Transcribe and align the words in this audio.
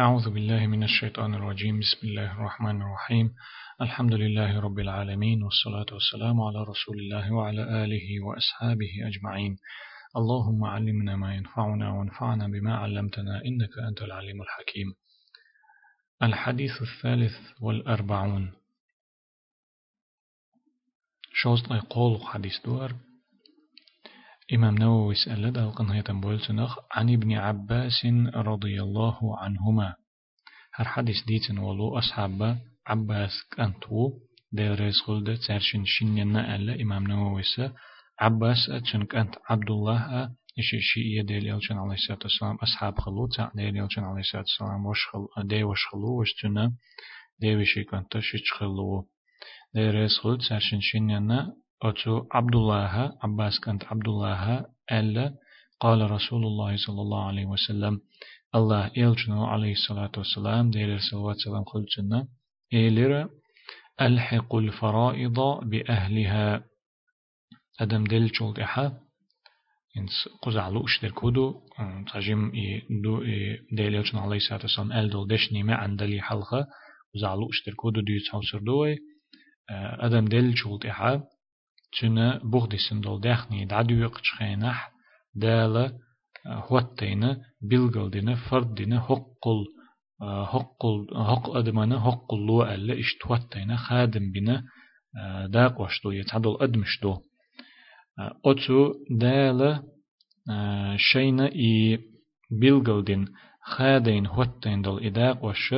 أعوذ 0.00 0.30
بالله 0.30 0.66
من 0.66 0.82
الشيطان 0.82 1.34
الرجيم. 1.34 1.78
بسم 1.78 2.08
الله 2.08 2.32
الرحمن 2.32 2.82
الرحيم. 2.82 3.34
الحمد 3.80 4.14
لله 4.14 4.60
رب 4.60 4.78
العالمين 4.78 5.42
والصلاة 5.42 5.86
والسلام 5.92 6.40
على 6.40 6.62
رسول 6.62 6.98
الله 6.98 7.32
وعلى 7.32 7.84
آله 7.84 8.24
وأصحابه 8.24 8.92
أجمعين. 9.06 9.58
اللهم 10.16 10.64
علمنا 10.64 11.16
ما 11.16 11.34
ينفعنا 11.34 11.90
وانفعنا 11.90 12.48
بما 12.48 12.76
علمتنا 12.76 13.44
إنك 13.44 13.78
أنت 13.88 14.02
العليم 14.02 14.42
الحكيم. 14.42 14.94
الحديث 16.22 16.82
الثالث 16.82 17.36
والأربعون. 17.60 18.52
شوست 21.32 21.66
قول 21.66 22.20
حديث 22.22 22.60
دور 22.64 22.92
إمام 24.54 24.74
نووي 24.74 25.14
سأل 25.14 25.52
دال 25.52 25.72
قنهية 25.72 26.04
بولتنخ 26.08 26.78
عن 26.92 27.10
ابن 27.12 27.32
عباس 27.32 28.06
رضي 28.34 28.82
الله 28.82 29.38
عنهما. 29.38 29.94
هر 30.74 30.84
حديث 30.84 31.16
ديتن 31.26 31.58
ولو 31.58 31.98
أصحاب 31.98 32.58
عباس 32.86 33.32
كانتو 33.56 34.10
دير 34.52 34.86
رزقل 34.86 35.24
ده 35.24 35.36
ترشن 35.48 35.84
شنينا 35.84 36.56
ألا 36.56 36.82
إمام 36.82 37.06
نووي 37.06 37.42
عباس 38.20 38.56
أتشن 38.70 39.04
كانت 39.04 39.34
عبد 39.50 39.70
الله 39.70 40.24
إيش 40.58 40.70
شيء 40.80 41.22
ديل 41.22 41.46
يلشن 41.46 41.78
عليه 41.78 41.94
الصلاة 41.94 42.18
والسلام 42.22 42.56
أصحاب 42.56 42.98
خلو 42.98 43.26
تاع 43.26 43.52
ديل 43.54 43.76
يلشن 43.76 44.04
عليه 44.04 44.20
الصلاة 44.20 44.42
والسلام 44.42 44.86
وش 44.86 45.06
خل 45.06 45.46
دي 45.48 45.64
وش 45.64 45.86
خلو 45.92 46.20
وش 46.20 46.34
تنا 46.42 46.72
دي 47.40 47.56
وشي 47.56 47.84
كانت 47.84 48.18
شيش 48.18 48.52
خلو. 48.58 49.08
دي 49.74 49.90
ريس 49.90 50.18
خلو 50.18 50.36
تساشن 50.36 50.80
شنينا 50.80 51.52
أتو 51.82 52.26
عبد 52.32 52.54
الله 52.54 53.12
عباس 53.22 53.60
كانت 53.60 53.84
عبد 53.84 54.08
الله 54.08 54.66
ألا 54.92 55.34
قال 55.80 56.10
رسول 56.10 56.42
الله 56.46 56.76
صلى 56.76 57.00
الله 57.00 57.26
عليه 57.26 57.46
وسلم 57.46 58.00
الله 58.54 58.90
يلشن 58.96 59.32
عليه 59.32 59.72
الصلاة 59.72 60.12
والسلام 60.16 60.70
ديل 60.70 60.94
الصلاة 60.94 61.22
والسلام 61.22 61.62
قلتنا 61.62 62.28
إيلر 62.72 63.28
ألحق 64.00 64.54
الفرائض 64.54 65.38
بأهلها. 65.70 66.64
أدم 67.80 68.04
دل 68.04 68.30
شولت 68.34 68.58
إحا 68.58 68.86
إنس 69.96 70.28
قزعلو 70.42 70.84
اشتر 70.84 71.10
كودو 71.10 71.60
تجم 72.12 72.52
دو 73.04 73.22
ديل 73.72 73.94
يوشن 73.94 74.18
عليه 74.18 74.36
الصلاة 74.36 74.60
والسلام 74.60 74.92
أل 74.92 75.10
دول 75.10 75.28
دشني 75.28 75.62
ما 75.62 75.74
عن 75.74 75.96
دلي 75.96 76.20
حلقة 76.22 76.66
قزعلو 77.14 77.48
اشتر 77.50 77.74
كودو 77.74 78.00
ديو 78.00 78.20
تحوصر 78.26 78.58
دوي. 78.58 78.98
أدم 80.00 80.24
دل 80.24 80.56
شولت 80.56 80.86
إحا 80.86 81.22
تنا 82.00 82.40
بغدي 82.44 82.76
سندول 82.90 83.20
داخني 83.20 83.64
دعدو 83.64 83.94
يقشخينح 83.94 84.90
دالة 85.34 85.92
هوتينا 86.46 87.40
بلغل 87.62 88.10
دينا 88.10 88.34
فرد 88.50 88.74
دينا 88.74 89.00
حقل 89.00 89.66
حقل 90.52 91.06
حق 91.26 91.50
أدمنا 91.50 92.00
حقل 92.00 92.38
لو 92.46 92.62
ألا 92.62 93.00
اشتوتينا 93.00 93.76
خادم 93.76 94.32
بنا 94.32 94.64
داق 95.46 95.80
وشتو 95.80 96.10
يتعدل 96.10 96.56
أدمشتو 96.60 97.16
أتو 98.46 98.92
دالة 99.10 99.82
شينا 100.96 101.46
إي 101.52 101.98
بيلغلدين 102.60 103.24
خادين 103.62 104.26
هوتين 104.26 104.82
دل 104.82 105.06
إداق 105.06 105.44
وش 105.44 105.74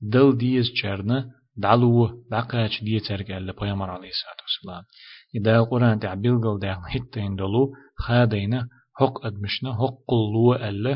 دل 0.00 0.38
ديز 0.38 0.72
جرنا 0.82 1.30
دعلو 1.56 2.24
بقاش 2.30 2.84
دي 2.84 3.00
ترجع 3.00 3.38
لبيامر 3.38 3.90
عليه 3.90 4.08
الصلاة 4.08 4.36
والسلام 4.42 4.84
إذا 5.34 5.56
القرآن 5.56 5.98
تاع 6.00 6.14
بيلغل 6.14 6.58
ده 6.58 6.72
هتين 6.94 7.36
دلو 7.36 7.72
خادينا 7.96 8.68
حق 8.98 9.26
أدمشنا 9.26 9.70
حق 9.80 9.98
قلو 10.08 10.54
ألا 10.54 10.92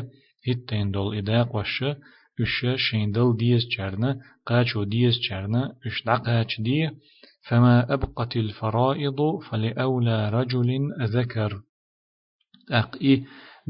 هتين 0.47 0.91
دل 0.91 1.07
إداق 1.17 1.55
وش 1.55 1.83
üç 2.39 2.65
şeydal 2.89 3.39
diyes 3.39 3.69
çarna, 3.69 4.17
kaço 4.45 4.91
diyes 4.91 5.15
çarna, 5.21 5.75
üç 5.85 6.05
da 6.05 6.15
kaç 6.23 6.59
diye, 6.65 6.91
فما 7.47 7.75
أبقت 7.95 8.33
الفرائض 8.45 9.19
فلأولى 9.47 10.29
رجل 10.37 10.69
ذكر 11.17 11.51
أقئي 12.81 13.15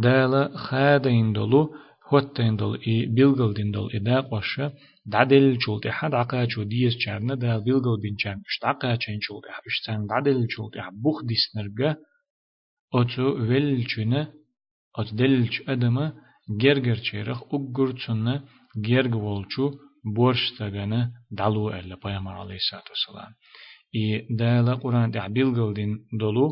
دال 0.05 0.33
خادين 0.65 1.27
دلو 1.33 1.61
هوتين 2.09 2.55
دل 2.55 2.73
إي 2.87 3.05
بيلغل 3.05 3.53
دين 3.53 3.71
دل 3.71 3.87
إدا 3.95 4.19
قوشة 4.19 4.73
دعدل 5.05 5.57
جولت 5.57 5.87
حد 5.87 6.13
عقاچو 6.13 6.63
ديس 6.63 6.93
چارنا 7.03 7.35
دا 7.35 7.59
بيلغل 7.65 7.97
بين 8.01 8.15
چان 8.21 8.37
اشت 8.47 8.65
عقاچين 8.65 9.19
جولت 9.19 9.45
حد 9.55 9.63
اشتان 9.71 10.07
دعدل 10.07 10.47
جولت 10.47 10.77
حد 10.77 10.95
بوخ 11.03 11.17
ديس 11.29 11.43
نرگا 11.55 11.91
أتو 12.93 13.25
ولچنا 13.49 14.21
أت 14.99 15.09
دلچ 15.19 15.55
أدما 15.71 16.05
گرگر 16.61 16.97
چيرخ 17.07 17.39
أقر 17.55 17.89
تسنة 17.99 18.35
گرگ 18.87 19.13
ولچو 19.15 19.65
بورش 20.15 20.43
تغانا 20.57 21.01
دلو 21.39 21.69
ألا 21.77 21.95
پیامبر 22.03 22.35
عليه 22.43 22.59
الصلاة 22.63 22.87
والسلام 22.91 23.31
إي 23.95 24.27
دالا 24.39 24.73
قرآن 24.83 25.11
تعبيل 25.11 25.47
قلدين 25.55 25.91
دولو 26.19 26.47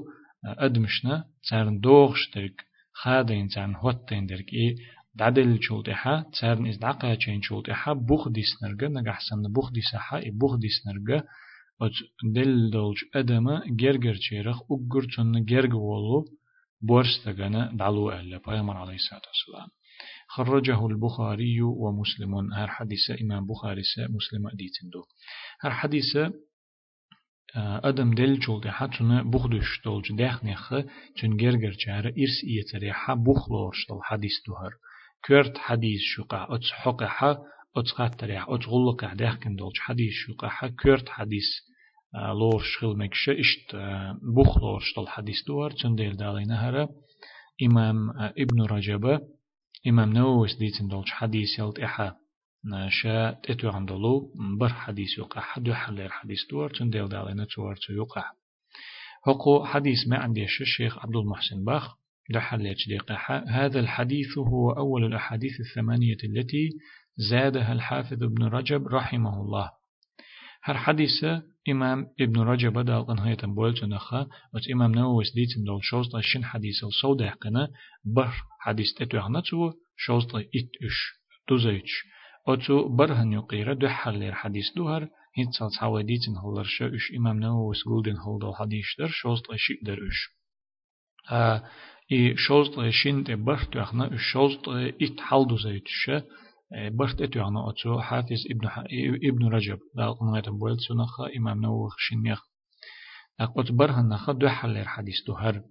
أدمشنا 0.65 1.15
تسارن 1.43 1.79
دوغشترك 1.79 2.57
خادين 3.01 3.47
إي 5.15 5.19
دعدل 5.19 5.59
شولتها 5.61 6.25
تسارن 6.33 6.67
إز 6.67 6.77
دعقا 6.77 7.15
چين 7.15 7.41
شولتها 7.41 7.93
بوخ 7.93 8.27
ديس 8.29 8.63
نرغا 8.63 8.87
نگحسن 8.87 9.53
بوخ 9.53 9.71
ديس 9.71 9.95
حا 9.95 10.17
إي 10.17 10.31
بوخ 10.31 10.55
ديس 10.55 10.87
نرغا 10.87 11.23
أت 11.81 11.91
دل 12.35 12.69
دولج 12.69 12.97
أدما 13.15 13.61
جرجر 13.79 14.15
چيرخ 14.15 14.61
أقر 14.71 15.05
تن 15.15 15.45
جرج 15.45 15.73
والو 15.73 16.25
بورستغنا 16.81 17.71
دعلو 17.79 18.11
أهل 18.11 18.39
پیامبر 18.39 18.77
عليه 18.77 18.95
الصلاة 18.95 19.21
والسلام 19.27 19.69
خرجه 20.27 20.85
البخاري 20.85 21.61
ومسلم 21.61 22.53
هر 22.53 22.67
حديث 22.67 23.11
إمام 23.21 23.47
بخاري 23.47 23.81
مسلم 23.97 24.49
ديتندو 24.53 25.03
هر 25.61 25.71
حديث 25.71 26.17
أدم 27.55 28.13
دل 28.13 28.39
جولد 28.39 28.67
حتنا 28.67 29.23
بخدش 29.23 29.81
دولج 29.85 30.11
دخنخ 30.11 30.73
چون 31.17 31.37
گرگر 31.37 31.73
چاره 31.73 32.09
إرس 32.21 32.37
إيتري 32.47 32.91
حا 32.91 33.13
بخلورش 33.15 33.85
دل 33.89 33.99
حديث 34.03 34.33
دوهر 34.47 34.73
كرت 35.27 35.57
حديث 35.57 35.99
شقع 36.15 36.47
أتس 36.55 36.71
حقع 36.71 37.07
حا 37.07 37.37
أتس 37.77 37.91
قاتر 37.91 38.55
أتس 38.55 38.67
غلق 38.67 39.13
دخن 39.13 39.55
دولج 39.55 39.77
حديث 39.79 40.13
شقع 40.13 40.49
حا 40.49 40.67
كرت 40.67 41.09
حديث 41.09 41.45
لور 42.39 42.61
شغل 42.63 42.97
مكشة 42.97 43.39
إشت 43.39 43.75
بخلورش 44.35 44.93
دل 44.97 45.07
حديث 45.07 45.35
دوهر 45.47 45.71
چون 45.71 45.95
دل 45.95 46.17
دالي 46.17 46.45
نهر 46.45 46.87
إمام 47.63 48.09
ابن 48.19 48.61
رجب 48.61 49.19
إمام 49.87 50.13
نووي 50.13 50.47
ديتن 50.59 50.87
دولج 50.87 51.09
حديث 51.09 51.59
يلت 51.59 51.79
إحا 51.79 52.15
شا 52.89 53.31
تتو 53.43 53.69
عندلو 53.69 54.33
بر 54.59 54.69
حديث 54.69 55.17
يقع 55.17 55.41
حد 55.41 55.71
حلير 55.71 56.09
حديث 56.09 56.39
دور 56.51 56.69
تن 56.69 56.89
ديل 56.89 57.07
دالنا 57.07 57.45
تور 57.45 57.75
يقع 57.89 58.31
هقو 59.27 59.65
حديث 59.65 60.07
ما 60.07 60.17
عندي 60.17 60.43
الشيخ 60.43 60.97
عبد 60.97 61.15
المحسن 61.15 61.63
باخ 61.63 61.95
هذا 63.47 63.79
الحديث 63.79 64.37
هو 64.37 64.71
أول 64.71 65.05
الأحاديث 65.05 65.59
الثمانية 65.59 66.17
التي 66.23 66.69
زادها 67.17 67.73
الحافظ 67.73 68.23
ابن 68.23 68.43
رجب 68.43 68.87
رحمه 68.87 69.41
الله. 69.41 69.71
هر 70.63 70.77
حديث 70.77 71.25
إمام 71.69 72.07
ابن 72.21 72.41
رجب 72.41 72.79
دا 72.79 73.01
قنهاية 73.01 73.37
بولت 73.43 73.83
نخا 73.83 74.27
وت 74.53 74.69
إمام 74.73 74.91
نووي 74.91 75.23
سديت 75.23 75.49
دول 75.65 75.79
شوز 75.83 76.05
شن 76.21 76.45
حديث 76.45 76.83
الصودة 76.83 77.29
قنا 77.29 77.69
بر 78.05 78.33
حديث 78.59 78.93
تتو 78.93 79.17
عنتو 79.17 79.71
شوز 79.97 80.25
إت 80.35 80.71
إش 80.85 80.97
دوزيتش 81.49 82.03
أتو 82.47 82.95
برهن 82.95 83.33
يقير 83.33 83.73
دو 83.73 83.87
حلير 83.87 84.33
حديث 84.33 84.65
دوهر 84.75 85.09
هيت 85.37 85.49
سال 85.59 85.69
تساوي 85.69 86.03
ديتن 86.03 86.33
شو 86.63 86.85
إش 86.85 87.11
إمام 87.17 87.39
نووي 87.39 87.75
سقولدن 87.75 88.17
هل 88.17 88.39
دول 88.41 88.55
حديث 88.55 88.85
در 88.99 89.07
شوز 89.07 89.41
طيشي 89.41 89.73
در 89.83 89.99
إش. 90.07 90.35
برت 93.29 93.75
يخنا 93.75 94.15
إش 94.15 94.21
شوز 94.21 94.57
إت 95.01 95.19
حل 95.19 95.47
دو 95.47 95.57
زيت 95.57 95.83
شا 95.87 96.23
برت 96.89 97.21
إتو 97.21 97.39
يخنا 97.39 97.69
أتو 97.69 98.01
حافظ 98.01 98.45
ابن 98.51 98.69
ابن 99.23 99.47
رجب 99.47 99.79
دا 99.95 100.09
قنغيت 100.09 100.49
بولت 100.49 100.79
سنخا 100.79 101.37
إمام 101.37 101.61
نووي 101.61 101.89
خشين 101.89 102.35
أقوت 103.39 103.71
برهن 103.71 104.09
نخا 104.09 104.33
دو 104.33 104.47
حلير 104.49 104.85
حديث 104.85 105.15
دوهر 105.27 105.61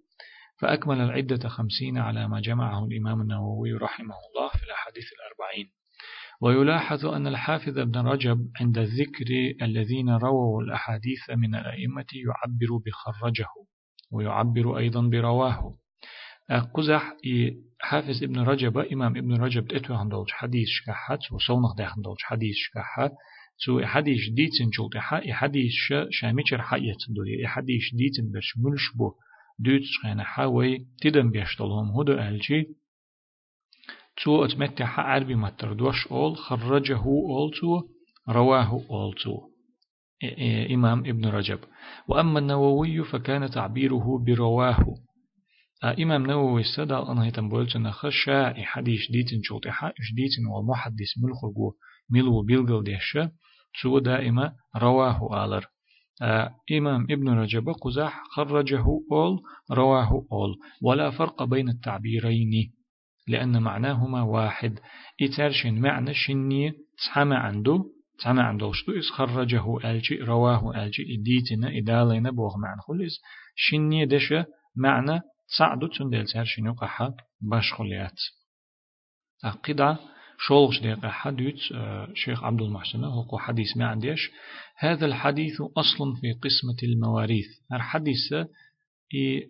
فأكمل 0.60 1.00
العدة 1.00 1.48
خمسين 1.48 1.98
على 1.98 2.28
ما 2.28 2.40
جمعه 2.40 2.84
الإمام 2.84 3.20
النووي 3.20 3.72
رحمه 3.72 4.14
الله 4.14 4.48
في 4.48 4.64
الأحاديث 4.64 5.04
الأربعين 5.12 5.70
ويلاحظ 6.40 7.06
أن 7.06 7.26
الحافظ 7.26 7.78
ابن 7.78 8.00
رجب 8.00 8.48
عند 8.60 8.78
الذكر 8.78 9.26
الذين 9.62 10.10
رووا 10.10 10.62
الأحاديث 10.62 11.31
من 11.31 11.54
الأئمة 11.54 12.06
يعبر 12.14 12.81
بخرجه 12.86 13.48
ويعبر 14.12 14.78
أيضا 14.78 15.00
برواه 15.00 15.78
قزح 16.50 17.12
حافظ 17.81 18.23
ابن 18.23 18.38
رجب 18.38 18.79
إمام 18.79 19.17
ابن 19.17 19.32
رجب 19.32 19.67
تأتو 19.67 19.94
عن 19.94 20.08
دولج 20.08 20.31
حديث 20.31 20.69
شكحت 20.69 21.32
وصونخ 21.32 21.76
داخل 21.79 22.02
دولج 22.02 22.19
حديث 22.23 22.55
شكحت 22.56 23.12
سو 23.56 23.82
حديث 23.82 24.29
ديتن 24.29 24.70
جولت 24.70 24.96
حا 24.96 25.32
حديث 25.32 25.73
شاميشر 26.11 26.62
حيت 26.62 26.96
دوي 27.08 27.46
حديث 27.46 27.94
ديتن 27.94 28.32
بش 28.32 28.58
ملش 28.58 28.96
بو 28.96 29.12
دوت 29.58 29.82
شخينا 29.82 30.25
حاوي 30.25 30.87
تدم 31.02 31.31
بيشتلهم 31.31 32.00
هدو 32.00 32.12
ألجي. 32.12 32.67
تو 34.23 34.44
أتمتع 34.44 35.00
عربي 35.00 35.35
متر 35.35 35.73
دوش 35.73 36.06
أول 36.06 36.37
خرجه 36.37 37.05
أول 37.05 37.50
تو 37.61 37.82
رواه 38.29 38.85
أول 38.91 39.14
تو. 39.14 39.41
إمام 40.75 40.99
ابن 40.99 41.26
رجب. 41.26 41.58
وأما 42.08 42.38
النووي 42.38 43.05
فكان 43.05 43.50
تعبيره 43.50 44.25
برواه. 44.26 45.03
إمام 45.84 46.26
نووي 46.26 46.62
سدى 46.62 46.94
أنا 46.94 47.25
هيتم 47.25 47.48
بولتنا 47.48 47.90
خشا 47.90 48.54
حديث 48.64 49.10
ديتن 49.10 49.42
شوطي 49.42 49.70
حاش 49.70 50.12
ديتن 50.16 50.46
والمحدث 50.46 51.19
ملخو 51.22 51.72
ملو 52.10 52.42
بيلغل 52.42 52.84
ديشة 52.84 53.31
تو 53.82 53.98
دائما 53.98 54.52
رواه 54.76 55.44
آلر. 55.44 55.66
إمام 56.72 57.06
ابن 57.10 57.28
رجب 57.28 57.69
قزاح 57.69 58.22
خرجه 58.36 58.84
أول 59.12 59.40
رواه 59.70 60.26
أول. 60.32 60.54
ولا 60.82 61.10
فرق 61.10 61.42
بين 61.42 61.69
التعبيرين 61.69 62.72
لأن 63.28 63.62
معناهما 63.62 64.22
واحد. 64.22 64.78
إترشن 65.22 65.75
معنى 65.75 66.14
شنية 66.14 66.75
تسحم 66.98 67.32
عنده 67.32 67.84
تسحم 68.19 68.38
عنده 68.38 68.72
شتو 68.72 68.92
إس 68.92 69.10
خرجه 69.10 69.78
ألجي 69.84 70.16
رواه 70.16 70.84
ألجي 70.84 71.02
إديتنا 71.14 71.78
إدالينا 71.78 72.31
بوغ 72.31 72.58
معنى 72.58 72.81
خلص 72.81 73.20
شنية 73.56 74.04
دشة 74.04 74.46
معنى 74.76 75.20
سعدو 75.46 75.87
تندل 75.87 76.26
ترشن 76.26 76.67
يقحى 76.67 77.11
باش 77.41 77.73
خليات 77.73 78.19
أقيدة 79.44 79.99
شولغش 80.38 80.81
دقيقة 80.81 81.08
حديث 81.08 81.73
آه، 81.73 82.08
شيخ 82.14 82.44
عبد 82.44 82.62
المحسن 82.62 83.05
هو 83.05 83.38
حديث 83.38 83.76
ما 83.76 83.87
عنديش 83.87 84.31
هذا 84.79 85.06
الحديث 85.06 85.61
أصل 85.61 86.17
في 86.20 86.32
قسمة 86.32 86.76
المواريث 86.82 87.46
الحديث 87.73 88.32
إي 89.14 89.49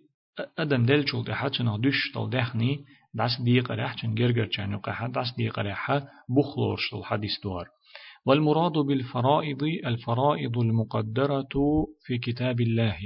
أدم 0.59 0.87
دل 0.87 1.09
شول 1.09 1.25
دحاتنا 1.25 1.79
دش 1.79 2.13
طول 2.15 2.31
دخني 2.31 2.85
داس 3.15 3.41
ديق 3.41 3.71
رحتن 3.71 4.15
جرجر 4.15 4.47
جانو 4.47 4.79
قحا 4.79 5.09
داس 5.09 5.35
ديق 5.37 5.59
رحا 5.59 5.99
بخلوش 6.29 6.95
الحديث 6.95 7.41
دوار. 7.43 7.69
والمراد 8.27 8.73
بالفرائض 8.73 9.63
الفرائض 9.63 10.59
المقدرة 10.59 11.55
في 12.07 12.19
كتاب 12.19 12.61
الله. 12.61 12.99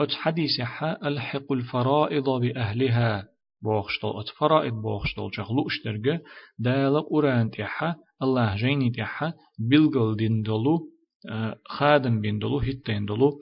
أت 0.00 0.12
حديث 0.12 0.60
حا 0.60 1.08
ألحق 1.08 1.52
الفرائض 1.52 2.30
بأهلها. 2.30 3.28
بوخشتل 3.62 4.08
أت 4.20 4.28
فرائض 4.38 4.72
بوخشتل 4.72 5.28
شغلوش 5.32 5.84
درجة. 5.84 6.22
دالق 6.58 7.06
أوران 7.12 7.50
تحا 7.50 7.94
الله 8.22 8.56
جيني 8.56 8.90
تحا 8.90 9.32
بلغل 9.58 10.16
دين 10.16 10.42
دلو 10.42 10.88
خادم 11.66 12.20
بين 12.20 12.38
دلو 12.38 12.58
هتين 12.58 13.06
دلو 13.06 13.40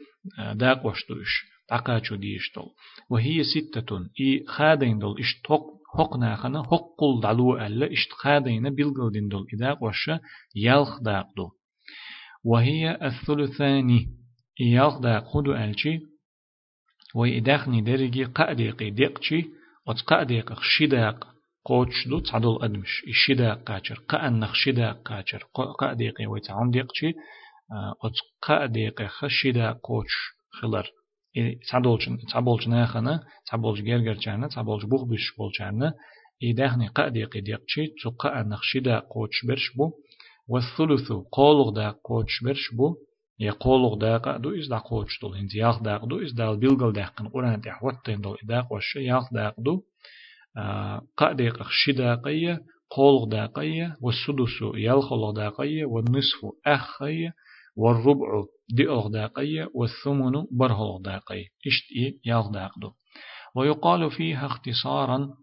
داق 0.53 0.87
وشتوش 0.87 1.53
عقاچو 1.71 2.17
ديشتل. 2.17 2.67
وهي 3.11 3.43
ستة. 3.45 3.99
إي 4.21 4.45
خادين 4.49 4.99
دل 4.99 5.15
اشتق 5.19 5.65
حقنا 5.97 6.37
خنا 6.37 6.63
حقل 6.63 7.21
دلو 7.23 7.57
ألا 7.57 7.93
إشت 7.93 8.13
خادين 8.13 8.71
بلغل 8.71 9.13
دين 9.13 9.29
دل 9.29 9.45
إداق 9.55 9.83
وشا 9.83 10.21
يلخ 10.57 11.03
داق 11.03 11.27
دو 11.37 11.51
وهي 12.45 12.99
الثلثاني. 13.03 14.09
يلخ 14.61 14.99
داق 14.99 15.25
خدو 15.25 15.55
ألشي. 15.55 16.12
وإداخني 17.16 17.82
درجي 17.82 18.24
قاديقي 18.24 18.90
ديقشي 18.90 19.46
وت 19.88 20.02
قاديق 20.02 20.60
شداق 20.62 21.28
قوتش 21.66 22.08
دو 22.08 22.20
تعدل 22.20 22.58
أدمش 22.62 23.04
الشداق 23.08 23.64
قاچر 23.64 24.00
قأنخ 24.10 24.54
شداق 24.54 24.98
قاچر 25.08 25.44
قاديقي 25.80 26.26
ويتعم 26.26 26.72
ديقشي 26.72 27.10
أت 28.06 28.18
قاديق 28.42 29.08
خشدا 29.08 29.72
قوتش 29.72 30.16
خلر 30.62 30.86
تعدولچن 31.70 32.18
تعبولچنا 32.32 32.86
خنا 32.86 33.16
تعبولج 33.48 33.80
گرگرچانه 33.90 34.48
تعبولج 34.48 34.86
بوخ 34.92 35.04
بش 35.10 35.26
بولچانه 35.38 35.94
إيداهني 36.44 36.88
قادي 36.88 37.24
قديقشي 37.24 37.84
تقا 38.04 38.42
نخشدا 38.44 39.00
قوتش 39.00 39.46
برش 39.48 39.66
بو 39.78 39.92
والثلث 40.48 41.12
قولغ 41.32 41.70
دا 41.70 41.88
قوتش 42.04 42.44
برش 42.44 42.74
بو 42.78 42.96
يا 43.43 43.53
قولغ 43.53 43.95
دا 43.95 44.19
قدو 44.19 44.51
إز 44.59 44.69
دا 44.69 44.79
قوتش 44.79 45.21
دول 45.23 45.37
هنز 45.37 45.57
ياخ 45.57 45.83
دا 45.83 45.99
قدو 45.99 46.23
إز 46.23 46.33
دا 46.33 46.51
البيلغل 46.51 46.93
دا 46.93 47.07
قن 47.07 47.29
قرآن 47.29 47.61
دا 47.61 47.73
وطين 47.83 48.21
دول 48.21 48.37
إدا 48.45 48.61
قوش 48.61 48.97
ياخ 48.97 49.25
دا 49.35 49.49
قدو 49.49 49.83
قادي 51.17 51.49
قشدا 51.49 52.15
قيا 52.15 52.61
قولغ 52.91 53.25
دا 53.25 53.47
قيا 53.47 53.97
والسدس 54.01 54.57
يالخلغ 54.75 55.31
دا 55.33 55.49
قيا 55.49 55.87
والنصف 55.87 56.41
أخ 56.67 57.03
قيا 57.03 57.33
والربع 57.77 58.45
دي 58.69 58.89
أغداقية 58.89 59.69
والثمن 59.75 60.33
بره 60.51 60.83
أغداقية 60.95 61.47
إشت 61.67 61.93
إيه 61.97 62.19
يغداقدو 62.25 62.93
ويقال 63.57 64.11
فيها 64.11 64.47
اختصارا 64.47 65.35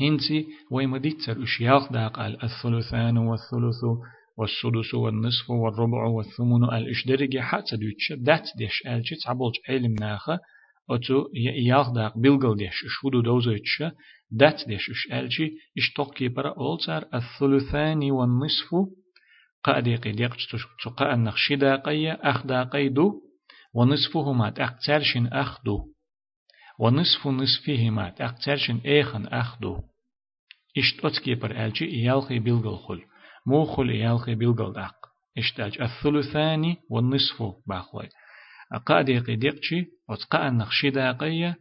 هنسي 0.00 0.46
ويمديتر 0.70 1.42
إش 1.42 1.60
يغداق 1.60 2.18
الثلثان 2.18 3.18
والثلث 3.18 3.84
والسدس 4.40 4.94
والنصف 4.94 5.50
والربع 5.50 6.04
والثمن 6.04 6.64
الإشدرجي 6.64 7.42
حتى 7.42 7.76
دوتش 7.76 8.12
دات 8.12 8.48
ديش 8.56 8.86
ألجي 8.86 9.16
تعبولج 9.24 9.54
علم 9.68 9.94
ناخا 10.00 10.38
أتو 10.90 11.26
يغداق 11.56 12.18
بلغل 12.18 12.56
ديش 12.56 12.84
إشهدو 12.84 13.20
دوزيتش 13.20 13.82
دات 14.30 14.68
ديش 14.68 14.90
إش 14.90 15.12
ألجي 15.12 15.52
إشتوكي 15.78 16.28
برا 16.28 16.54
أولتر 16.58 17.08
الثلثان 17.14 18.10
والنصف. 18.10 18.70
قاديقي 19.64 20.12
ديق 20.12 20.36
تقا 20.84 21.14
أنخ 21.14 21.36
شداقية 21.36 22.12
أخداقيدو 22.22 23.22
ونصفهما 23.74 24.50
تأقترشن 24.50 25.26
أخدو 25.26 25.78
ونصف 26.78 27.26
نصفهما 27.26 28.10
تأقترشن 28.10 28.80
إيخن 28.86 29.26
أخدو 29.26 29.80
إشت 30.78 31.04
أتكي 31.04 31.34
بر 31.34 31.64
ألجي 31.64 31.84
إيالخي 31.84 32.38
بلغل 32.38 32.78
خل 32.78 33.00
مو 33.46 33.64
خل 33.64 33.88
إيالخي 33.88 34.34
بلغل 34.34 34.78
أق 34.78 34.96
إشتاج 35.38 35.80
الثلثاني 35.80 36.76
والنصف 36.90 37.42
باخوي. 37.66 38.08
قاديقي 38.86 39.36
ديقشي 39.36 39.86
أتقا 40.10 40.48
أنخ 40.48 40.70
شداقية 40.70 41.56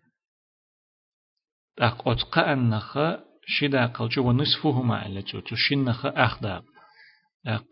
أق 1.80 2.08
أتقا 2.08 2.54
أنخ 2.54 2.98
شداقلجو 3.48 4.30
ونصفهما 4.30 5.06
ألجو 5.06 5.40
تشنخ 5.40 6.06
أخداق 6.06 6.64
أق 7.48 7.66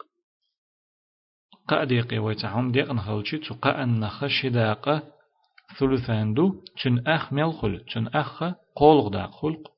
قاديقي 1.68 2.18
ويتعهم 2.18 2.72
ديقن 2.72 3.00
خلشي 3.00 3.38
تقا 3.38 3.84
أنخ 3.84 4.28
شداقة 4.28 5.04
ثلثان 5.80 6.34
دو 6.34 6.64
تن 6.84 7.08
أخ 7.08 7.34
ملخل 7.34 7.86
تن 7.94 8.08
أخ 8.08 8.44
قولغ 8.76 9.10
داق 9.10 9.32
خلق. 9.32 9.72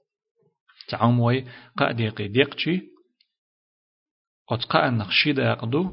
تعهم 0.90 1.20
وي 1.20 1.46
قاديقي 1.78 2.28
ديقشي 2.28 2.82
أتقا 4.52 4.88
أنخ 4.88 5.10
شداق 5.12 5.66
دو 5.66 5.92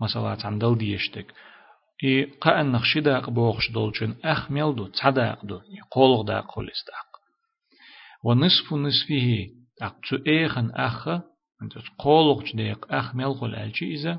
مثلا 0.00 0.34
تعمدل 0.34 0.78
ديشتك. 0.78 1.34
إي 2.04 2.24
قا 2.24 2.60
أنخ 2.60 2.84
شداق 2.84 3.30
بوغش 3.30 3.70
دول 3.70 3.92
تن 3.92 4.14
أخ 4.24 4.50
مل 4.50 4.74
دو 4.74 4.86
تعداق 4.86 5.44
دو 5.44 5.60
قولغ 5.90 6.22
داق 6.22 6.50
خلستاق 6.50 7.08
ونصف 8.24 8.72
نصفه 8.72 9.46
أقتو 9.82 10.16
إيخن 10.26 10.70
أخ 10.70 11.08
أنت 11.62 11.72
قولغ 11.98 12.42
ديق 12.54 12.92
أخ 12.94 13.14
ملخل 13.14 13.54
ألشي 13.54 13.94
إذا 13.94 14.18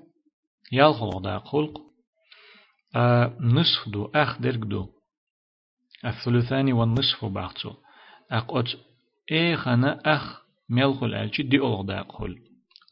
يالخلق 0.71 1.17
دا 1.17 1.39
خلق 1.39 1.81
آه 2.95 3.37
نصف 3.39 3.89
دو 3.89 4.11
أخ 4.15 4.41
درق 4.41 4.65
دو. 4.65 4.87
الثلثاني 6.05 6.73
والنصف 6.73 7.25
باقتو. 7.25 7.73
أقوت 8.31 8.77
خنا 9.55 10.01
أخ 10.05 10.41
ملخل 10.69 11.13
ألشي 11.13 11.43
دي 11.43 11.59
أولغ 11.59 11.81
دا 11.81 12.05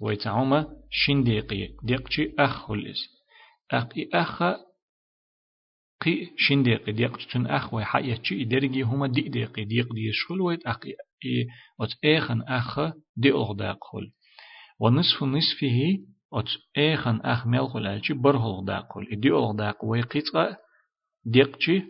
ويتعوما 0.01 0.76
شين 0.91 1.24
ديقي 1.24 1.70
ديقشي 1.84 2.34
أخ 2.39 2.67
خلس 2.67 2.98
أقي 3.72 4.10
أخ 4.13 4.44
قي 6.01 6.29
شين 6.38 6.63
ديقي 6.63 6.91
ديق 6.91 7.17
تن 7.34 7.46
أخ 7.46 7.74
ويحيتشي 7.74 8.44
درجي 8.44 8.82
هما 8.82 9.08
دي 9.08 9.22
ديقي 9.22 9.65
ديق 9.65 9.94
دي 9.94 10.12
شخل 10.13 10.41
ويت 10.41 10.67
أقي 10.67 10.89
إيه 11.25 11.48
وت 11.79 11.89
إيخن 12.03 12.41
أخ 12.41 12.79
دي 13.17 13.32
أولغ 13.32 13.53
دا 13.53 13.77
خل 13.82 14.12
ونصف 14.79 15.24
نصفه 15.24 15.98
أت 16.34 16.50
إيخن 16.77 17.22
أخ 17.22 17.48
ملخل 17.48 17.88
ألشي 17.88 18.13
برهل 18.13 18.65
داقل 18.65 19.08
إدي 19.12 19.32
أولغ 19.32 19.51
داق 19.51 19.86
ويقيتغا 19.86 20.58
ديقشي 21.25 21.84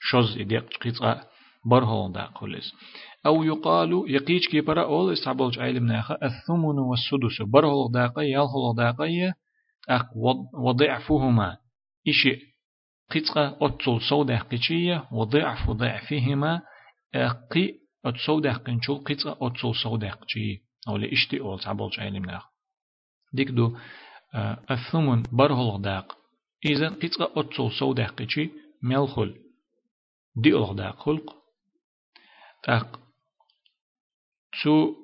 شوز. 0.00 0.38
إديق 0.38 0.78
قيتغا 0.78 1.24
برهل 1.66 2.12
داقلس 2.12 2.72
أو 3.26 3.42
يقال 3.42 4.04
يقيش 4.06 4.48
كي 4.48 4.60
برا 4.60 4.84
أول 4.84 5.12
استعبالج 5.12 5.58
علم 5.58 5.86
ناخا 5.86 6.14
الثمن 6.14 6.78
والسدس. 6.78 7.42
برهل 7.42 7.92
داقا 7.92 8.22
يلهل 8.22 8.74
داقا 8.76 9.32
أق 9.88 10.10
وضعفهما. 10.54 11.56
إشي 12.08 12.40
قيتغا 13.10 13.56
أتصل 13.60 14.00
سودة 14.08 14.38
قيتشية 14.38 15.04
وضعف 15.12 15.70
ضعفهما 15.70 16.62
أقي 17.14 17.74
أتصل 18.04 18.40
داقنشول 18.40 18.98
قيتغا 18.98 19.36
أتصل 19.42 19.74
سودة 19.74 20.10
قيتشية. 20.10 20.58
أو 20.88 20.96
لإشتي 20.96 21.40
أول 21.40 21.58
استعبالج 21.58 22.00
علم 22.00 22.24
ناخا 22.24 22.48
ديك 23.32 23.48
دو 23.48 23.76
الثمن 24.70 25.22
برهل 25.32 25.82
داق 25.82 26.18
إذا 26.64 26.88
قطع 26.88 27.28
أتصل 27.36 27.72
سو 27.78 27.92
داقيشي 27.92 28.50
ملخل 28.82 29.34
دي 30.36 30.50
ألغ 30.50 30.72
داق 30.72 30.98
خلق. 30.98 31.34
داق 32.68 33.00
تو 34.62 34.96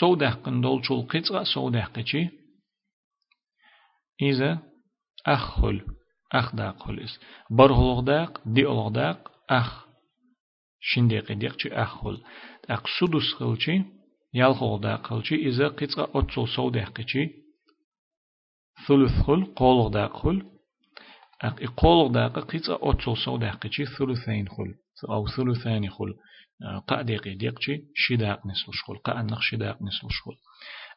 سودح 0.00 0.34
قندول 0.34 0.82
شول 0.84 1.02
قطع 1.02 1.44
سودح 1.44 1.86
قچي 1.86 2.30
إذا 4.22 4.62
أخل 5.26 5.80
أخ 6.32 6.54
داق 6.56 6.82
خلص 6.82 7.18
برهلغ 7.50 8.00
داق 8.00 8.40
دي 8.46 8.62
ألغ 8.66 8.88
داق 8.88 9.30
أخ. 9.50 9.86
شنديق 10.80 11.32
ديق 11.32 11.56
چي 11.56 11.68
أخل 11.72 12.22
أخ 12.70 12.82
سدس 13.00 13.34
خلچي 13.38 13.84
يالخلغ 14.34 14.76
داق 14.76 15.06
خلچي 15.06 15.34
إذا 15.34 15.68
قطع 15.68 16.06
أتصل 16.14 16.48
سودح 16.56 16.88
قچي 16.88 17.30
ثلث 18.88 19.22
خل 19.26 19.44
قولغ 19.56 19.88
داق 19.88 20.16
خل. 20.16 20.42
أخ 21.42 21.54
قولغ 21.76 22.12
داق 22.12 22.38
قطع 22.38 22.78
أتصل 22.82 23.16
سودح 23.24 23.54
قچي 23.54 23.84
ثلثين 23.86 24.48
خل. 24.48 24.74
أو 25.08 25.26
ثلثان 25.26 25.90
خل. 25.90 26.14
قا 26.88 27.02
ديقي 27.02 27.34
ديقشي 27.34 27.84
شداق 27.94 28.46
نسل 28.46 28.72
شخول 28.72 28.98
قا 28.98 29.20
أنخ 29.20 29.40
شداق 29.40 29.82
نسل 29.82 30.10
شخول 30.10 30.36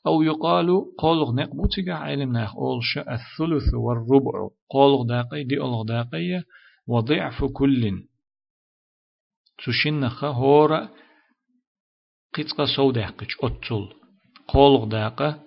أو 0.08 0.22
يقال 0.22 0.68
قولغ 0.98 1.36
نقبو 1.36 1.66
تيجا 1.66 1.94
علم 1.94 2.32
ناخ؟ 2.32 2.56
أولش 2.56 2.98
الثلث 2.98 3.74
والربع. 3.74 4.50
قولغ 4.70 5.04
داقي 5.04 5.44
دي 5.44 5.60
أولغ 5.60 5.84
داقي 5.84 6.44
وضعف 6.88 7.44
كل. 7.44 8.04
تشنخ 9.58 10.24
هورا 10.24 10.90
قيتقا 12.34 12.66
سودحقش 12.76 13.38
أتل 13.44 13.94
قولغ 14.48 14.86
داقا 14.86 15.40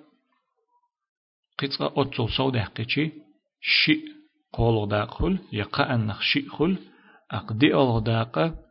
قيتقا 1.58 2.02
أتل 2.02 2.28
سودحقشي 2.36 3.12
شي 3.60 4.04
قولغ 4.52 4.84
داقل 4.84 5.38
يقا 5.52 5.94
أنخ 5.94 6.20
شي 6.20 6.48
خل. 6.48 6.78
أقدي 7.30 7.74
أولغ 7.74 7.98
داقا 7.98 8.65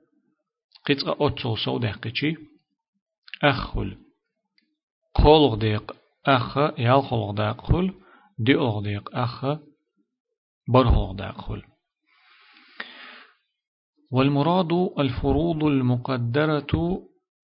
قطع 0.87 1.15
أتل 1.19 1.57
سودح 1.65 1.95
قچي 1.95 2.37
أخل 3.43 3.97
قولغ 5.15 5.55
ديق 5.55 5.95
أخ 6.25 6.57
يالخلغ 6.57 7.31
داق 7.31 7.61
خل 7.61 7.93
ديولغ 8.39 8.81
ديق 8.81 9.15
أخ 9.15 9.45
برهلغ 10.67 11.13
داق 11.13 11.41
خل 11.41 11.61
والمراد 14.11 14.71
الفروض 14.99 15.63
المقدرة 15.63 17.01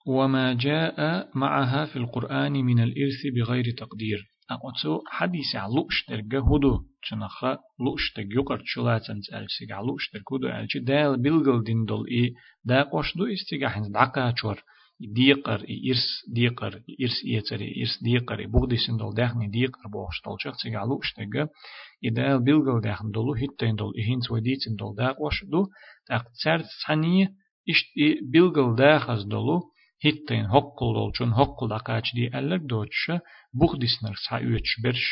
وما 0.08 0.54
جاء 0.54 1.30
معها 1.38 1.86
في 1.86 1.96
القرآن 1.96 2.52
من 2.52 2.80
الإرث 2.80 3.22
بغير 3.36 3.64
تقدير. 3.78 4.32
أقصو 4.52 5.02
حديث 5.08 5.56
على 5.56 5.74
لوش 5.76 6.04
ترجع 6.08 6.40
هدو 6.40 6.84
شنخا 7.04 7.58
لوش 7.80 8.14
ترجع 8.16 8.36
يقر 8.36 8.62
شلاتن 8.66 9.22
ألسيج 9.34 9.72
على 9.72 9.88
لوش 9.88 10.10
ترجع 10.10 10.24
هدو 10.32 10.48
ألشي 10.48 10.80
دال 10.80 11.22
بيلغل 11.22 11.64
دين 11.64 11.86
دول 11.86 12.08
إيه 12.08 12.34
دا 12.66 12.84
قوش 12.84 13.18
دو 13.18 13.26
استيجا 13.26 13.70
حين 13.70 13.92
دعكا 13.92 14.34
شور 14.38 14.64
ديقر 15.00 15.66
إرس 15.90 16.06
ديقر 16.34 16.74
إرس 17.02 17.18
إيتر 17.28 17.62
إرس 17.82 18.04
ديقر 18.04 18.48
بغدي 18.48 18.78
سندول 18.78 19.14
داخني 19.14 19.48
ديقر 19.48 19.88
بوش 19.94 20.22
طلشق 20.26 20.56
تيجا 20.64 20.78
على 20.78 20.90
لوش 20.90 21.14
ترجع 21.14 21.46
إدال 22.06 22.44
بيلغل 22.44 22.82
داخن 22.82 23.12
دولو 23.12 23.34
هيتين 23.34 23.76
دول 23.76 23.94
إهين 24.00 24.20
وديتين 24.32 24.76
دول 24.76 24.96
دا 24.96 25.12
قوش 25.12 25.44
دو 25.46 25.68
تاق 26.08 26.24
تسارت 26.24 26.66
ثانية 26.88 27.28
إشت 27.70 27.88
بيلغل 28.32 28.76
داخز 28.76 29.24
دولو 29.24 29.62
هيتين 30.04 30.46
هقل 30.46 30.94
دول 30.98 31.12
چون 31.18 31.30
هقل 31.40 31.68
دقاچ 31.76 32.08
دي 32.18 32.26
ألك 32.40 32.62
دوتش 32.72 33.12
بوخ 33.60 33.72
ديسنر 33.84 34.16
سا 34.26 34.36
üç 34.42 34.68
berş 34.84 35.04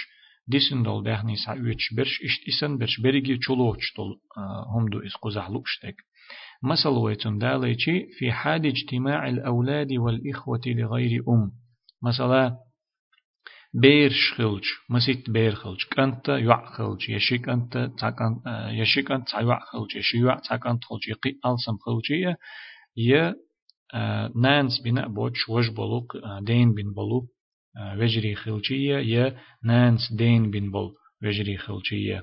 disin 0.52 0.86
dol 0.86 1.06
dehni 1.06 1.38
sa 1.38 1.56
üç 1.56 1.82
berş 1.98 2.22
işt 2.22 2.48
isen 2.48 2.80
berş 2.80 3.04
berigi 3.04 3.40
çuluç 3.40 3.84
dol 3.98 4.12
humdu 4.74 5.04
is 5.08 5.16
quzahlu 5.24 5.64
iştek 5.68 5.96
مثل 6.64 6.90
ويتون 6.90 7.38
داليتي 7.38 7.96
في 8.18 8.32
حال 8.32 8.66
اجتماع 8.66 9.30
الأولاد 9.30 9.92
والإخوة 9.94 10.62
لغير 10.68 11.24
أم 11.30 11.52
مثلا 12.04 12.58
بير 13.74 14.14
خلج 14.38 14.64
مسيت 14.90 15.30
بير 15.30 15.56
خلج 15.56 15.84
كنت 15.94 16.30
يع 16.30 16.66
خلج 16.66 17.10
يشيك 17.10 17.50
أنت 17.50 17.92
تاكن 18.00 18.42
يشيك 18.82 19.12
أنت 19.12 19.34
يع 19.34 19.60
خلج 19.60 19.96
يشي 19.96 20.18
يع 20.18 20.40
تاكن 20.50 20.80
خلج 20.88 21.10
يقي 21.10 21.30
ألسم 21.46 21.78
خلجية 21.86 22.38
ي 22.98 23.34
نانس 24.36 24.82
بنا 24.86 25.08
بوش 25.08 25.50
وش 25.50 25.68
بلوك 25.70 26.18
دين 26.42 26.74
بن 26.74 26.94
بلوك 26.94 27.26
وجري 27.98 28.36
خلجية 28.36 28.98
يا 28.98 29.38
نانس 29.64 30.14
دين 30.14 30.52
بن 30.52 30.72
بول 30.72 30.94
وجري 31.24 31.58
خلجية. 31.58 32.22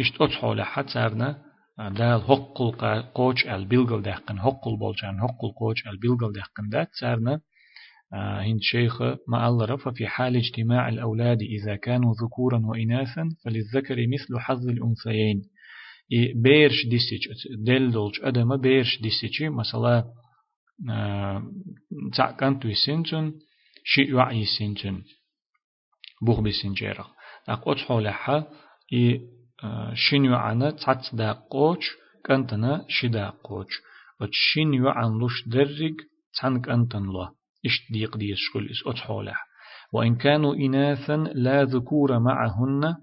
إشت 0.00 0.20
أتحول 0.20 0.62
حتى 0.62 1.08
دال 1.78 2.22
حقل 2.22 3.02
قوش 3.14 3.46
البلغل 3.46 4.02
دهقن 4.02 4.40
حقل 4.40 4.76
بولجان 4.76 5.20
حقل 5.20 5.52
قوش 5.60 5.86
البلغل 5.86 6.32
دهقن 6.32 6.68
دات 6.68 6.88
سارنا 7.00 7.40
هند 8.12 8.60
شيخ 8.60 9.02
ما 9.02 9.48
الله 9.48 9.76
ففي 9.76 10.06
حال 10.06 10.36
اجتماع 10.36 10.88
الأولاد 10.88 11.42
إذا 11.42 11.76
كانوا 11.76 12.14
ذكورا 12.24 12.60
وإناثا 12.64 13.28
فللذكر 13.44 13.96
مثل 14.06 14.38
حظ 14.38 14.68
الأنثيين. 14.68 15.42
بيرش 16.34 16.86
ديسيج 16.86 17.28
دل 17.66 17.90
دولج 17.90 18.14
أدم 18.22 18.56
بيرش 18.56 19.00
ديسيج 19.02 19.42
مثلا 19.42 20.04
تعكنتو 22.16 22.68
يسنجن 22.68 23.32
شيء 23.84 24.14
وعي 24.14 24.44
سنجن 24.58 25.02
بوغ 26.22 26.40
بسنجيرا 26.40 27.06
أقوش 27.48 27.84
حولها 27.84 28.48
إي 28.92 29.20
شين 29.94 30.24
يعنا 30.24 30.70
تات 30.70 31.06
دا 31.12 31.32
قوش 31.32 31.84
كنتنا 32.26 32.84
شدا 32.88 33.30
قوش 33.44 33.72
وشين 34.20 34.74
يعن 34.74 35.18
لوش 35.18 35.48
درج 35.48 35.92
تان 36.40 36.62
كنتن 36.62 37.02
له 37.02 37.28
إش 37.66 37.92
ديق 37.92 38.16
دي 38.16 38.34
شغل 38.36 38.70
إس 38.70 38.86
أتحوله 38.86 39.34
وإن 39.92 40.16
كانوا 40.16 40.54
إناثا 40.54 41.16
لا 41.34 41.64
ذكور 41.64 42.18
معهن 42.18 42.94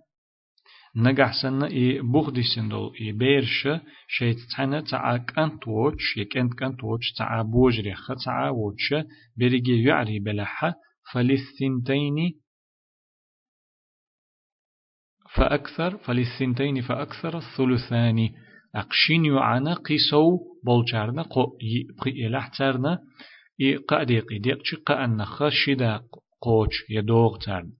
نجح 0.97 1.41
سنة 1.41 1.67
إي 1.67 2.01
بغدي 2.01 2.43
سندو 2.43 2.93
إي 3.01 3.11
بيرش 3.11 3.67
شيت 4.07 4.37
تانا 4.57 4.81
تاع 4.81 5.17
كانت 5.17 5.67
ووتش 5.67 6.17
يكنت 6.17 6.53
كانت 6.53 6.83
ووتش 6.83 7.11
تاع 7.17 7.41
بوجري 7.41 7.93
خ 7.93 8.11
تاع 8.25 8.49
ووتش 8.49 8.93
بريجي 9.37 9.83
يعري 9.83 10.19
بلحة 10.19 10.73
فللثنتين 11.13 12.33
فأكثر 15.35 15.97
فللثنتين 15.97 16.81
فأكثر 16.81 17.37
الثلثان 17.37 18.29
أقشين 18.75 19.25
يعانا 19.25 19.73
قيسو 19.73 20.37
بولجارنا 20.65 21.21
قو 21.21 21.57
يلحترنا 22.05 22.99
إي 23.61 23.75
قاديق 23.75 24.25
ديق 24.33 24.61
قا 24.85 25.05
أن 25.05 25.25
خشدا 25.25 26.01
قوش 26.41 26.85
يدوغ 26.89 27.37
ترن 27.37 27.71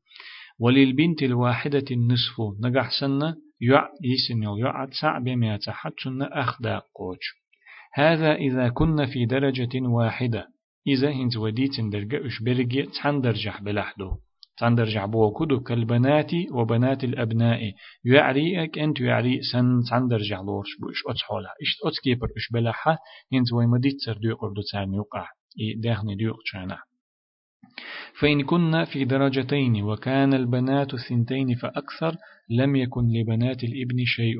وللبنت 0.59 1.23
الواحدة 1.23 1.85
النصف. 1.91 2.35
نجح 2.63 2.89
سنة 2.99 3.35
يع 3.61 3.89
يسن 4.03 4.43
يع 4.43 4.85
تسع 4.85 5.19
بما 5.19 5.57
تحتشن 5.57 6.21
أخدا 6.21 6.81
قوش 6.95 7.25
هذا 7.93 8.35
إذا 8.35 8.69
كنا 8.69 9.05
في 9.05 9.25
درجة 9.25 9.81
واحدة. 9.81 10.47
إذا 10.87 11.11
هنز 11.11 11.37
وديت 11.37 11.81
درجة 11.81 12.27
إش 12.27 12.43
برجي 12.43 12.83
تندرجح 12.83 13.61
بلحدو 13.61 14.17
تندرجح 14.57 15.05
بوكدو 15.05 15.59
كالبنات 15.59 16.31
وبنات 16.51 17.03
الأبناء. 17.03 17.73
يعريك 18.05 18.79
أنت 18.79 18.99
يعري 18.99 19.41
سن 19.51 19.81
تندرجح 19.91 20.39
لورش 20.39 20.69
بوش 20.81 21.03
أتحولها. 21.07 21.51
إش 21.61 21.77
أتكيبر؟ 21.85 22.27
إش 22.37 22.51
بلحة 22.53 22.97
هنز 23.33 23.53
ويمديت 23.53 23.95
سر 24.05 24.17
ديو 24.17 24.35
قردو 24.35 24.61
تسان 24.61 24.93
يقع. 24.93 25.27
إي 25.59 25.73
داخني 25.73 26.15
ديو 26.15 26.33
قشانا 26.33 26.77
فإن 28.19 28.43
كنا 28.43 28.85
في 28.85 29.05
درجتين 29.05 29.83
وكان 29.83 30.33
البنات 30.33 30.95
ثنتين 30.95 31.55
فأكثر 31.55 32.15
لم 32.49 32.75
يكن 32.75 33.01
لبنات 33.01 33.63
الإبن 33.63 34.05
شيء. 34.05 34.39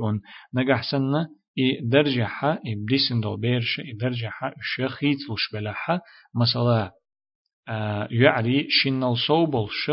نجح 0.56 0.92
سنة 0.92 1.28
إي 1.60 1.80
درجحة 1.84 2.52
إي 2.52 2.76
بديسن 2.76 3.22
دو 3.22 3.36
بيرش 3.36 3.80
إي 3.80 3.94
درجحة 3.94 4.54
شخيت 4.62 5.30
وش 5.30 5.54
بلحة 5.54 6.02
مثلا 6.42 6.92
آه 7.70 8.08
يعري 8.12 8.68
شنال 8.70 9.18
صوبلش 9.18 9.92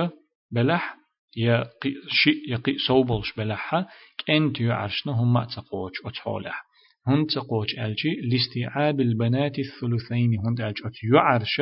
بلح 0.51 0.97
يا 1.37 1.65
شي 2.09 2.31
يقي 2.49 2.79
صوبلش 2.87 3.33
بلحة 3.37 3.89
كأنت 4.27 4.61
يعرشنا 4.61 5.13
هم 5.13 5.45
تقوش 5.45 5.93
أتحولح. 6.05 6.65
هن 7.07 7.27
تقوش 7.27 7.79
ألجي 7.79 8.21
لإستيعاب 8.31 9.01
البنات 9.01 9.59
الثلثين 9.59 10.31
هن 10.39 10.65
ألجي 10.67 10.83
يعرش 11.15 11.61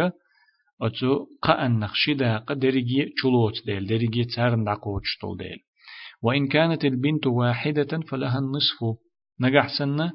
أتو 0.82 1.26
قأن 1.42 1.78
نخشدا 1.78 2.38
قدرجي 2.38 3.14
چلوت 3.22 3.66
ديل 3.66 3.86
درجي 3.86 4.24
تارن 4.24 4.64
دقوش 4.64 5.18
طول 5.20 5.36
ديل. 5.38 5.58
وإن 6.22 6.48
كانت 6.48 6.84
البنت 6.84 7.26
واحدة 7.26 8.00
فلها 8.10 8.38
النصف. 8.38 8.98
نجح 9.40 9.78
سنة 9.78 10.12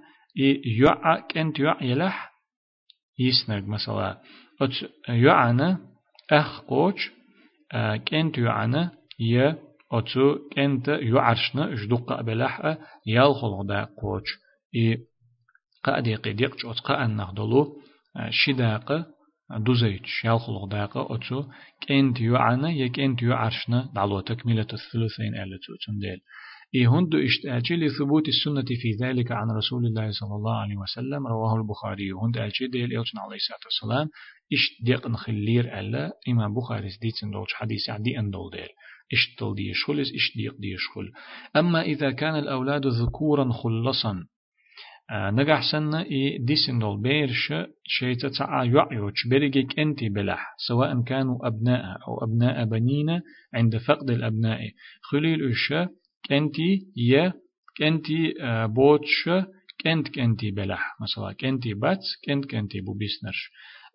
يعا 0.79 1.19
كنت 1.19 1.59
يع 1.59 1.83
يلح 1.83 2.31
يسنج 3.19 3.67
مثلا 3.67 4.21
أت 4.61 4.71
يعنا 5.09 5.79
أخ 6.31 6.61
قوش 6.61 7.11
كنت 8.07 8.37
يعنا 8.37 8.91
ي 9.19 9.55
أتو 9.91 10.35
كنت 10.55 10.87
يعرشنا 10.87 11.75
جدق 11.75 12.21
بلح 12.21 12.77
يالخل 13.05 13.67
دا 13.67 13.83
قوش 13.83 14.29
إي 14.75 14.97
قأدي 15.83 16.15
قديق 16.15 16.65
أت 16.65 16.79
قأن 16.79 17.15
نخدلو 17.15 17.77
شداق 18.29 19.16
دوزيتش 19.51 20.25
يالخلق 20.25 20.65
داقة 20.65 21.15
أتو 21.15 21.43
كنت 21.87 22.21
يعنا 22.21 22.69
يكنت 22.69 23.21
يعرشنا 23.21 23.89
دعلو 23.95 24.19
تكملة 24.19 24.67
الثلثين 24.73 25.35
ألتو 25.35 25.73
تندل 25.85 26.19
إيه 26.75 26.87
هندو 26.87 27.17
اشتاجي 27.17 27.75
لثبوت 27.75 28.27
السنة 28.27 28.65
في 28.81 28.91
ذلك 29.01 29.31
عن 29.31 29.47
رسول 29.51 29.85
الله 29.85 30.11
صلى 30.11 30.35
الله 30.35 30.55
عليه 30.55 30.77
وسلم 30.77 31.27
رواه 31.27 31.55
البخاري 31.55 32.11
هند 32.11 32.37
أجي 32.37 32.67
ديل 32.67 32.83
إلتن 32.97 33.17
عليه 33.17 33.35
الصلاة 33.35 33.59
والسلام 33.65 34.09
إشت 34.53 34.85
ديق 34.85 35.07
نخلير 35.07 35.79
ألا 35.79 36.11
إمام 36.29 36.53
بخاري 36.53 36.89
سديتن 36.89 37.31
دولش 37.31 37.53
حديث 37.53 37.89
عدي 37.89 38.19
أندول 38.19 38.51
ديل 38.51 38.69
اشتل 39.13 39.55
دي 39.55 39.73
شخل 39.73 39.99
إش 39.99 40.37
ديق 40.37 40.55
دي 40.59 40.75
شخل 40.77 41.11
أما 41.55 41.81
إذا 41.81 42.11
كان 42.11 42.35
الأولاد 42.35 42.87
ذكورا 42.87 43.51
خلصا 43.51 44.27
نجح 45.11 45.71
سنة 45.71 46.01
إي 46.01 46.37
ديسن 46.37 46.79
دول 46.79 47.01
بيرش 47.01 47.53
شيء 47.83 48.15
تاع 48.15 48.63
يعيوش 48.63 49.27
بريجيك 49.27 49.79
أنت 49.79 50.03
بلح 50.03 50.55
سواء 50.67 51.01
كانوا 51.03 51.47
أبناء 51.47 51.97
أو 52.07 52.23
أبناء 52.23 52.65
بنين 52.65 53.21
عند 53.53 53.77
فقد 53.77 54.09
الأبناء 54.09 54.59
خليل 55.01 55.47
إيش 55.47 55.73
كنتي 56.29 56.87
ي 56.97 57.31
كنتي 57.77 58.33
بوتش 58.67 59.29
كنت 59.83 60.15
كنتي 60.15 60.51
بلح 60.51 60.95
مثلا 61.01 61.33
كنتي 61.33 61.73
بات 61.73 61.99
كنت 62.25 62.51
كنتي 62.51 62.81
بو 62.81 62.93
بيسنرش 62.93 63.51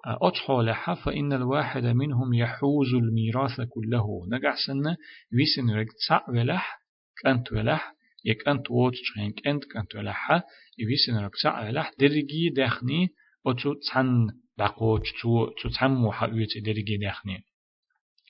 أطحولها 0.06 0.94
فإن 0.94 1.32
الواحد 1.32 1.84
منهم 1.84 2.34
يحوز 2.34 2.94
الميراث 2.94 3.60
كله 3.60 4.06
نجح 4.32 4.54
سنة 4.66 4.96
ويسن 5.34 5.70
رك 5.70 5.86
تسع 5.92 6.20
ولح 6.30 6.82
كنت 7.24 7.52
ولح 7.52 7.94
يك 8.24 8.48
أنت 8.48 8.70
ووت 8.70 8.94
شين 8.94 9.32
كنت 9.32 9.64
كنت 9.72 9.94
ولح 9.96 10.42
يويسن 10.78 11.24
رك 11.24 11.34
تسع 11.34 11.68
ولح 11.68 11.92
درجي 11.98 12.48
دخني 12.56 13.08
أتو 13.46 13.74
تسن 13.74 14.26
دقوش 14.58 15.12
تو 15.22 15.68
تسمو 15.68 16.12
حقويت 16.12 16.58
درجي 16.64 16.96
دخني 16.96 17.44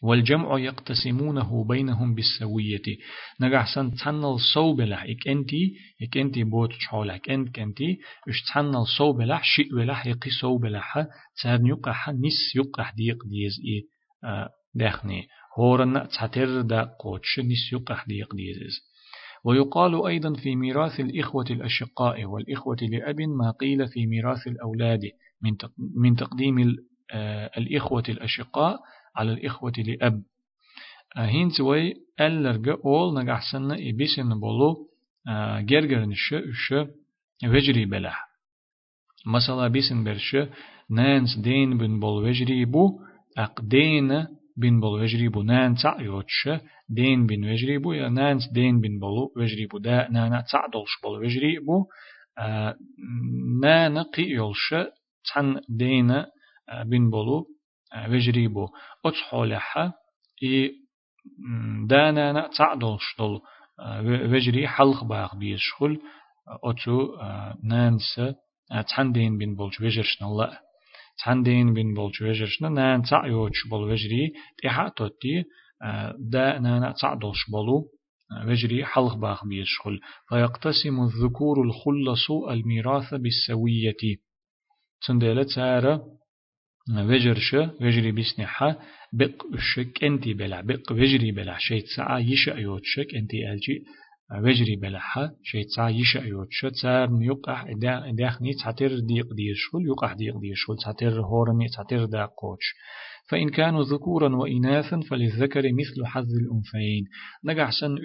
والجمع 0.03 0.59
يقتسمونه 0.59 1.65
بينهم 1.65 2.15
بالسوية 2.15 2.83
نجح 3.41 3.75
سن 3.75 3.91
تنل 3.95 4.37
صوبلح 4.55 5.03
إك 5.03 5.29
أنتي 5.29 5.75
إك 6.03 6.17
أنتي 6.17 6.45
بوت 6.45 6.73
شحولك 6.73 7.31
أنت 7.31 7.57
كنتي 7.57 7.99
إش 8.29 8.43
تنل 8.55 8.87
صوبلح 8.99 9.43
شيء 9.45 9.75
ولح 9.75 10.07
يقي 10.07 10.31
صوبلح 10.41 11.07
تسار 11.37 11.61
يقح 11.67 12.09
نس 12.09 12.57
يقح 12.57 12.95
ديق 12.95 13.19
ديز 13.25 13.53
إي 13.67 13.83
دخني 14.75 15.29
هورن 15.59 16.09
تاتر 16.09 16.61
دا 16.61 16.83
قوتش 17.01 17.39
نس 17.39 17.73
يقح 17.73 18.07
ديق 18.07 18.35
ديز 18.35 18.92
ويقال 19.45 20.07
أيضا 20.07 20.35
في 20.35 20.57
ميراث 20.57 21.01
الإخوة 21.01 21.45
الأشقاء 21.51 22.25
والإخوة 22.25 22.77
لأب 22.83 23.21
ما 23.21 23.51
قيل 23.51 23.89
في 23.89 24.07
ميراث 24.07 24.47
الأولاد 24.47 25.01
من 25.97 26.17
تقديم 26.17 26.77
الإخوة 27.59 28.05
الأشقاء 28.09 28.81
على 29.17 29.33
الإخوة 29.33 29.73
لأب. 29.79 30.23
هين 31.17 31.51
توي 31.51 31.95
ألرغ 32.21 32.75
أول 32.85 33.23
نجحسن 33.23 33.71
إبسن 33.73 34.41
بولو 34.41 34.89
جرجر 35.61 36.05
نش 36.05 36.35
إش 36.35 36.75
وجري 37.45 37.85
بلح 37.85 38.29
مثلا 39.27 39.69
بيسن 39.69 40.05
برش 40.05 40.37
نانس 40.91 41.39
دين 41.39 41.79
بن 41.79 42.01
بول 42.01 42.25
وجري 42.25 42.65
بو 42.65 43.01
أق 43.39 43.61
بن 44.57 44.81
بول 44.81 45.03
وجري 45.03 45.29
بو 45.29 45.43
نان 45.43 45.75
تع 45.75 46.01
يوتش 46.01 46.49
دين 46.89 47.27
بن 47.27 47.51
وجري 47.51 47.79
بو 47.79 47.93
يا 47.93 48.09
نانس 48.09 48.49
دين 48.53 48.81
بن 48.81 48.99
بولو 48.99 49.33
وجري 49.37 49.67
بو 49.67 49.79
دا 49.79 50.09
نانا 50.09 50.41
تع 50.53 50.67
دولش 50.67 50.91
بول 51.03 51.25
وجري 51.25 51.59
بو 51.59 51.87
نانا 53.63 54.03
قي 54.03 54.23
يولش 54.23 54.75
تن 55.35 55.61
دين 55.69 56.25
بن 56.85 57.11
بولو 57.11 57.47
وجريبو 58.09 58.69
أتحولها 59.07 59.95
إي 60.43 60.73
دانا 61.89 62.49
تعدلش 62.59 63.17
دل 63.19 63.41
وجري 64.33 64.69
حلق 64.69 65.05
باغ 65.05 65.37
بيشخل 65.37 66.01
أتو 66.65 67.17
نانس 67.65 68.21
تحندين 68.89 69.39
بين 69.39 69.55
بولج 69.55 69.83
وجرشنا 69.83 70.29
الله 70.29 70.59
تحندين 71.25 71.75
بين 71.75 71.95
بولج 71.95 72.23
وجرشنا 72.23 72.69
نان 72.69 73.03
تعيوش 73.03 73.69
بول 73.71 73.91
وجري 73.91 74.33
تيحا 74.63 74.89
توتي 74.89 75.45
دا 76.19 76.59
نانا 76.59 76.95
تعدلش 77.01 77.51
بولو 77.51 77.89
وجري 78.47 78.85
حلق 78.85 79.17
باغ 79.17 79.41
بيشخل 79.49 80.01
فيقتسم 80.29 81.01
الذكور 81.03 81.63
الخلص 81.63 82.31
الميراث 82.51 83.15
بالسوية. 83.15 84.19
تندلت 85.07 85.49
سارة 85.49 86.07
وجرش 86.99 87.55
وجري 87.81 88.13
بسنحة 88.13 88.79
بق 89.13 89.47
الشك 89.55 90.05
انتي 90.05 90.35
بلع 90.35 90.61
بق 90.61 90.93
وجري 90.93 91.33
بلع 91.33 91.59
شيء 91.59 91.85
ساعة 91.97 92.19
يشا 92.19 92.51
يوت 92.51 92.83
شك 92.85 93.15
انتي 93.15 93.53
الجي 93.53 93.85
وجري 94.39 94.77
بلعها 94.77 95.33
شيء 95.43 95.67
ساعة 95.77 95.89
يشا 95.89 96.19
يوت 96.19 96.49
شك 96.51 96.73
تار 96.83 97.09
يقع 97.21 97.67
داخني 98.13 98.53
تعتر 98.55 98.99
ديق 98.99 99.27
ديشول 99.35 99.87
يقع 99.87 100.13
ديق 100.13 100.39
ديشول 100.39 100.77
تعتر 100.85 101.21
هورمي 101.21 101.69
تعتر 101.69 102.05
دا 102.05 102.25
قوش 102.25 102.75
فإن 103.29 103.49
كانوا 103.49 103.83
ذكورا 103.83 104.37
وإناثا 104.37 105.01
فللذكر 105.01 105.63
مثل 105.73 106.07
حظ 106.07 106.29
الأنثيين 106.43 107.05
نجح 107.45 107.71
سن 107.81 107.97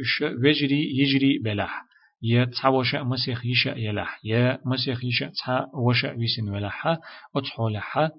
وجري 0.46 0.98
يجري 1.00 1.40
بلح 1.40 1.84
يا 2.22 2.46
تسع 2.46 2.70
وشاء 2.70 3.04
مسيخ 3.04 3.46
يشاء 3.46 3.78
يلح 3.78 4.20
يا 4.24 4.60
مسيخ 4.66 5.06
يشاء 5.06 5.30
تسع 5.30 5.66
وشاء 5.74 6.18
ويسن 6.18 6.50
ولحها 6.50 7.00
أتحولحها 7.36 8.12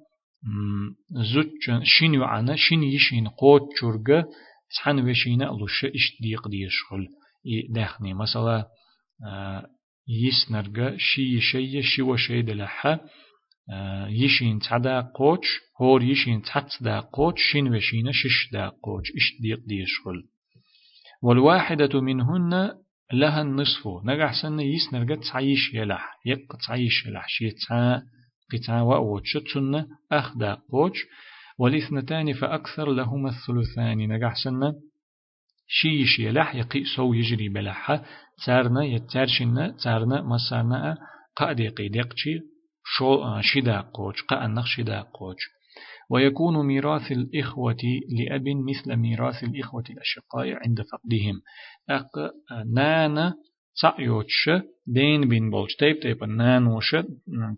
زوج 1.11 1.83
شين 1.83 2.15
يعنا 2.15 2.57
شين 2.57 2.83
يشين 2.83 3.29
قوت 3.29 3.63
جرجة 3.83 4.25
تحن 4.77 5.11
وشينا 5.11 5.45
لوش 5.45 5.85
إش 5.85 6.17
ديق 6.21 6.49
ديشغل 7.45 7.73
داخني 7.73 8.15
مثلا 8.15 8.67
يسنرجة 10.09 10.97
شي 10.97 11.41
شي 11.41 11.83
شي 11.83 12.03
وشي 12.03 12.43
دلحة 12.43 13.01
يشين 14.09 14.59
تعدا 14.59 15.01
قوش 15.01 15.61
هور 15.81 16.03
يشين 16.03 16.43
تحت 16.43 16.83
دا 16.83 17.01
قوش 17.01 17.35
شين 17.53 17.75
وشينا 17.77 18.13
شش 18.13 18.49
دا 18.53 18.69
قوش 18.69 19.13
إش 19.17 19.41
ديق 19.43 19.61
ديشغل 19.67 20.25
والواحدة 21.23 22.01
منهن 22.01 22.75
لها 23.13 23.43
النصف 23.43 23.89
نجح 24.05 24.43
سنة 24.43 24.63
يسنرجة 24.63 25.21
تعيش 25.33 25.75
يلح 25.75 26.19
يق 26.27 26.57
تعيش 26.67 27.07
يلح 27.07 27.29
شي 27.29 27.51
تعيش 27.51 28.03
قطعة 28.53 28.85
وأوتش 28.85 29.33
تسنة 29.33 29.87
أخدا 30.13 30.55
قوش 30.55 30.99
والاثنتان 31.59 32.33
فأكثر 32.33 32.93
لهما 32.93 33.29
الثلثان 33.29 33.99
نجح 34.13 34.35
سنة 34.45 34.75
شيش 35.69 36.19
يلح 36.19 36.55
يقي 36.55 36.85
سو 36.97 37.15
يجري 37.15 37.49
بلحة 37.49 38.05
تارنا 38.47 38.85
يتارشنا 38.85 39.77
تارنا 39.85 40.23
مسارنا 40.23 40.97
قأدي 41.37 41.69
قيدقشي 41.69 42.41
شو 42.85 43.41
شدا 43.41 43.81
قوش 43.81 44.23
قأنخ 44.23 44.67
شدا 44.67 45.01
قوش. 45.01 45.37
ويكون 46.11 46.67
ميراث 46.67 47.13
الإخوة 47.13 47.77
لأب 48.19 48.45
مثل 48.49 48.97
ميراث 48.97 49.45
الإخوة 49.45 49.85
الأشقاء 49.91 50.47
عند 50.53 50.83
فقدهم. 50.93 51.43
أق 51.91 52.33
نانا 52.75 53.35
تعيوتش 53.83 54.51
دين 54.87 55.29
بين 55.29 55.51
بولش. 55.51 55.75
تيب 55.77 56.01
تيب 56.01 56.25
نانوش 56.25 56.97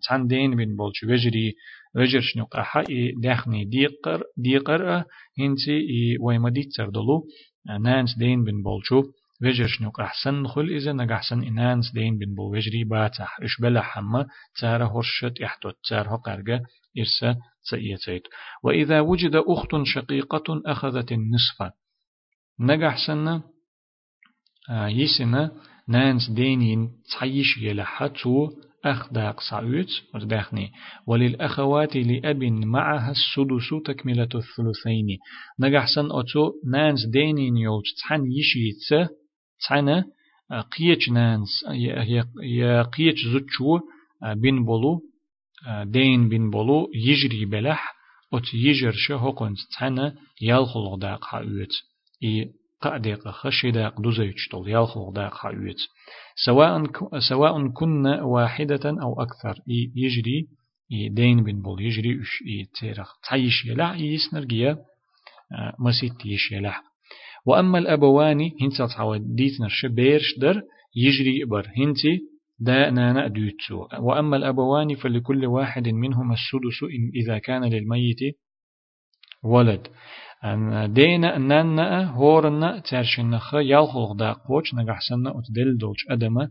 تان 0.09 0.27
دين 0.27 0.55
بين 0.55 0.75
بولش. 0.75 1.03
وجري 1.03 1.53
وجرش 1.95 2.37
نقاحا 2.37 2.83
داخني 3.23 3.65
ديقر 3.65 4.23
ديقر 4.37 5.03
هنسي 5.39 6.17
ويما 6.21 6.49
ديتر 6.49 6.89
دلو 6.89 7.27
نانس 7.65 8.17
دين 8.17 8.43
بين 8.43 8.63
بولشو 8.63 9.03
وجرش 9.41 9.81
نق 9.81 9.99
أحسن 9.99 10.47
خل 10.47 10.69
إذا 10.69 10.93
نق 10.93 11.11
أحسن 11.11 11.43
إنانس 11.43 11.91
دين 11.93 12.17
بين 12.17 12.35
بول 12.35 12.57
وجري 12.57 12.83
باتح 12.83 13.37
إش 13.41 13.61
بلا 13.61 13.81
حما 13.81 14.27
تارا 14.61 14.85
هرشت 14.85 15.41
إحتوت 15.41 15.75
تارا 15.89 16.15
قرقة 16.15 16.61
إرسا 16.99 17.37
سئيتيت. 17.63 18.23
وإذا 18.63 18.99
وجد 18.99 19.35
أخت 19.35 19.69
شقيقة 19.83 20.61
أخذت 20.65 21.11
النصف. 21.11 21.73
نق 22.59 22.87
أحسن 22.87 23.41
يسنا 24.69 25.51
نانس 25.87 26.29
دينين 26.29 26.89
تعيش 27.19 27.57
يلحة 27.57 28.13
تو 28.83 28.89
أخداق 28.89 29.39
سعود 29.41 29.87
ورداخني 30.13 30.71
وللأخوات 31.07 31.95
لأب 31.95 32.43
معها 32.43 33.11
السدس 33.11 33.69
تكملة 33.85 34.23
الثلثين. 34.23 35.07
نجحسن 35.59 36.05
أتو 36.05 36.51
نانس 36.71 37.05
دينين 37.13 37.57
يولج 37.57 37.85
تحن 38.01 38.21
يشيت 38.31 39.09
تحن 39.67 40.03
قيش 40.77 41.09
نانس. 41.09 41.49
يا 42.43 42.83
قيش 42.83 43.27
زوجو 43.33 43.79
بين 44.35 44.65
بولو 44.65 45.01
دين 45.83 46.29
بين 46.29 46.49
بولو. 46.49 46.87
يجري 46.95 47.45
بلح 47.45 47.93
أت 48.33 48.53
يجر 48.53 48.91
شهوقن 48.91 49.53
تحن 49.73 50.11
يالخلق 50.41 50.95
داق 50.95 51.25
حاوت 51.25 51.73
إي 52.23 52.51
قادق 52.81 53.27
خشداق 53.27 54.01
دوزيتش 54.01 54.47
طول 54.51 54.69
يالخلق 54.69 55.09
داق 55.09 55.33
حاوت 55.33 55.81
سواء 56.45 56.83
سواء 57.29 57.67
كنا 57.67 58.23
واحدة 58.23 58.85
أو 58.85 59.21
أكثر 59.21 59.55
يجري 59.95 60.47
دين 61.09 61.43
بن 61.43 61.61
بول 61.61 61.81
يجري 61.81 62.21
اش 62.21 62.43
إي 62.47 62.65
تيرخ 62.79 63.19
تعيش 63.29 63.65
يلا 63.65 63.95
يسنر 63.95 64.43
جيا 64.45 64.77
مسيت 65.79 66.25
يشيلا 66.25 66.73
وأما 67.45 67.77
الأبوان 67.77 68.51
هنسا 68.61 68.87
تعود 68.87 69.35
ديتنا 69.35 69.67
شبيرش 69.69 70.39
در 70.39 70.63
يجري 70.95 71.43
إبر 71.43 71.67
هنتي 71.77 72.31
دا 72.59 72.89
نانا 72.89 73.27
دوتسو. 73.27 73.87
وأما 73.99 74.37
الأبوان 74.37 74.95
فلكل 74.95 75.45
واحد 75.45 75.87
منهما 75.87 76.33
السدس 76.33 76.83
إن 76.83 77.11
إذا 77.15 77.37
كان 77.37 77.63
للميت 77.63 78.19
ولد. 79.43 79.87
دينا 80.85 81.37
نانا 81.37 82.07
خ 83.39 83.53
يالخوغ 83.53 84.13
دا 84.13 84.33
قوش 84.33 84.73
نغحسنا 84.73 85.29
أتدل 85.29 85.77
دولش 85.77 86.05
أدما 86.09 86.49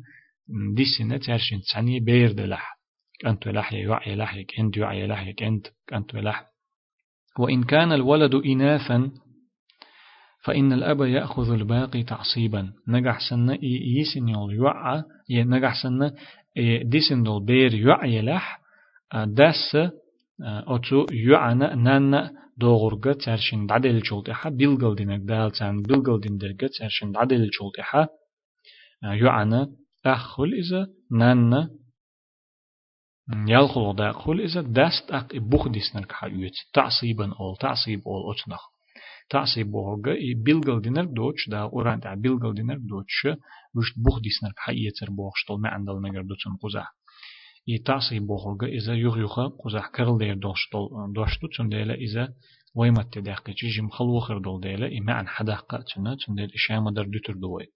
ديسنا 0.75 1.19
ترشن 1.19 1.61
تساني 1.61 2.01
بير 2.01 2.33
دلح 2.33 2.79
أنت 3.27 3.49
لح 3.49 3.73
يوعي 3.73 4.17
لحيك 4.17 4.61
أنت 4.61 4.77
يوعي 4.77 5.07
لحيك 5.07 5.43
أنت 5.43 5.67
أنت 5.93 6.15
لح 6.15 6.45
وإن 7.39 7.63
كان 7.63 7.93
الولد 7.93 8.35
إناثا 8.35 9.11
فإن 10.45 10.73
الأب 10.73 11.01
يأخذ 11.01 11.53
الباقي 11.53 12.03
تعصيبا 12.03 12.73
نجح 12.89 13.19
سنة 13.31 13.59
يسن 13.99 14.29
يوعى 14.29 15.03
نجح 15.31 15.83
سنة 15.83 16.15
ديسن 16.83 17.23
دول 17.23 17.45
بير 17.45 17.75
يوعى 17.75 18.23
لح 18.23 18.61
داس 19.27 19.77
أتو 20.43 21.07
يوعنا 21.13 21.75
نانا 21.75 22.33
دوغرغة 22.57 23.13
ترشن 23.13 23.67
دعدل 23.67 24.01
جولتها 24.01 24.49
بيلغل 24.49 24.95
دينك 24.95 25.21
دال 25.21 25.51
تان 25.51 25.83
بيلغل 25.83 26.21
دين 26.21 26.39
درغة 26.39 26.71
ترشن 26.79 27.13
دعدل 27.13 27.51
جولتها 27.51 28.09
يوعنا 29.05 29.69
أخل 30.07 30.53
إذا 30.53 30.87
نانا 31.11 31.71
يالخل 33.49 33.95
دا 33.97 34.13
خل 34.13 34.41
إذا 34.41 34.61
داست 34.61 35.11
أق 35.11 35.37
بوخ 35.37 35.69
ديسنك 35.69 36.13
حيوت 36.13 36.57
تعصيبا 36.73 37.25
أول 37.41 37.57
تعصيب 37.61 38.01
أول 38.07 38.35
أتنخ 38.35 38.63
تعصيب 39.31 39.71
بوغا 39.71 40.13
إي 40.13 40.35
بيلغل 40.35 40.81
دينر 40.83 41.05
دوتش 41.05 41.49
دا 41.49 41.59
أوران 41.59 42.01
دا 42.01 42.15
بيلغل 42.15 42.55
دينر 42.55 42.79
دوتش 42.79 43.27
وشت 43.75 43.95
بوخ 43.99 44.21
ديسنك 44.21 44.55
حييتر 44.57 45.11
بوغشتل 45.11 45.55
ما 45.63 45.69
عندل 45.69 46.03
نجر 46.03 46.23
دوتن 46.23 46.57
قزح 46.63 46.95
يغ 48.89 49.19
يغا 49.19 49.47
قزح 49.65 49.87
كرل 49.95 50.19
دير 50.19 50.35
دوشتل 50.35 51.13
دوشتو 51.15 51.47
تون 51.47 51.69
ديلا 51.69 51.95
إذا 51.95 52.29
ويمت 52.75 53.13
تداقي 53.13 53.53
جيجي 53.53 53.83
مخلوخر 53.83 54.39
دول 54.39 54.61
ديلا 54.61 54.99
إما 54.99 55.13
عن 55.13 55.29
حداقة 55.29 55.85
تنا 55.95 56.17
تون 56.27 56.35
ديل 56.35 56.51
إشامة 56.55 56.91
در 56.91 57.05
دوتر 57.05 57.33
دوي. 57.33 57.67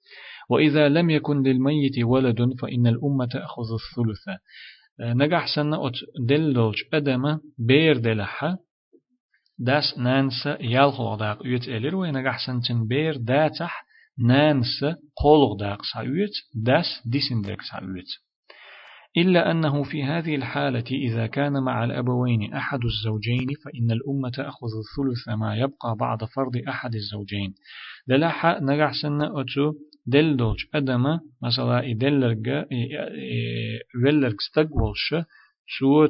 وإذا 0.51 0.89
لم 0.89 1.11
يكن 1.11 1.43
للميت 1.43 1.99
ولد 2.05 2.39
فإن 2.61 2.87
الأمة 2.87 3.27
تأخذ 3.27 3.69
الثلث. 3.75 4.39
نجح 5.01 5.47
سنة 5.57 5.87
أت 5.87 5.95
دلولج 6.29 6.77
أدمة 6.95 7.41
بير 7.59 7.99
دلحة 7.99 8.59
داس 9.59 9.99
نانس 9.99 10.47
يالخو 10.47 11.17
داق 11.17 11.47
يوت 11.47 11.69
إلير 11.69 11.97
وين 11.97 12.19
نجح 12.19 12.47
سنتن 12.47 12.87
بير 12.87 13.17
داتح 13.17 13.85
نانس 14.19 14.85
قولغ 15.17 15.57
داق 15.59 15.83
سايوت 15.95 16.31
داس 16.55 16.87
ديسن 17.07 17.43
داق 17.43 17.63
سايوت 17.63 18.11
إلا 19.17 19.51
أنه 19.51 19.83
في 19.83 20.05
هذه 20.05 20.35
الحالة 20.37 20.85
إذا 20.91 21.27
كان 21.27 21.53
مع 21.63 21.85
الأبوين 21.85 22.55
أحد 22.55 22.81
الزوجين 22.85 23.47
فإن 23.65 23.91
الأمة 23.91 24.31
تأخذ 24.31 24.69
الثلث 24.85 25.39
ما 25.39 25.57
يبقى 25.57 25.97
بعد 26.01 26.25
فرض 26.25 26.57
أحد 26.69 26.95
الزوجين. 26.95 27.55
دلحة 28.09 28.61
نجح 28.61 28.93
سنة 29.03 29.41
أتو 29.41 29.73
دل 30.07 30.37
دولش 30.37 30.67
أدما 30.75 31.21
مثلا 31.43 31.91
إدلرغ 31.91 32.65
ولرغ 34.05 34.35
ستقولش 34.49 35.15
سو 35.79 36.07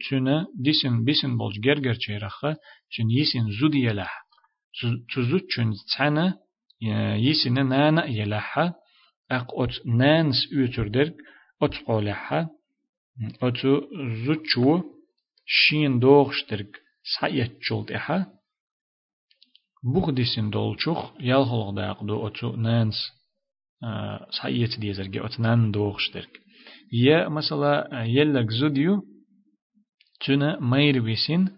تشنا 0.00 0.46
ديسن 0.64 1.04
بيسن 1.04 1.36
بولج 1.36 1.60
جرجر 1.60 1.94
چيرخه 1.94 2.56
چن 2.90 3.10
يسن 3.10 3.50
زود 3.60 3.74
يلح 3.74 4.26
تزود 5.14 5.44
چن 5.54 5.70
تسانا 5.86 6.34
يسن 7.26 7.68
نانا 7.68 8.06
يلح 8.06 8.58
أق 9.30 9.60
أت 9.60 9.74
نانس 9.86 10.36
يوتردرغ 10.52 11.10
أت 11.61 11.75
قولحة 11.87 12.49
أت 13.41 13.57
زود 14.25 14.41
چو 14.53 14.81
شين 15.45 15.99
دوغشترغ 15.99 16.69
سايت 17.19 17.51
جولد 17.69 17.91
إحا 17.91 18.25
بوغديسين 19.83 20.49
دولچوخ 20.49 20.99
يالهولغ 21.19 21.69
داقدو 21.75 22.27
أتو 22.27 22.55
نانس 22.55 22.95
سايت 24.41 24.79
ديزرگي 24.79 25.25
أت 25.25 25.39
نان 25.39 25.71
دوغشترغ 25.71 26.31
يا 26.93 27.27
مثلا 27.27 28.03
يلك 28.05 28.49
زوديو 28.49 29.03
تنا 30.25 30.59
مير 30.59 30.99
بيسين 30.99 31.49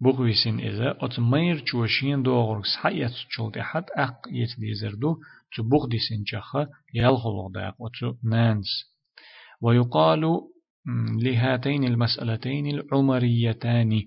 بوغ 0.00 0.22
بيسين 0.22 0.60
إذا 0.60 0.96
أت 1.00 1.20
مير 1.20 1.64
چوشين 1.64 2.22
دوغرغ 2.22 2.62
سايت 2.82 3.14
چولد 3.36 3.58
إحد 3.58 3.84
أق 3.96 4.18
يت 4.30 4.60
ديزردو 4.60 5.16
تو 5.56 5.62
بوغ 5.62 5.88
ديسين 5.88 6.24
چخا 6.24 6.66
يالهولغ 6.94 7.48
داق 7.54 7.76
أتو 7.86 8.14
نانس 8.24 8.91
ويقال 9.63 10.41
لهاتين 11.23 11.83
المسألتين 11.83 12.67
العمريتان. 12.67 14.01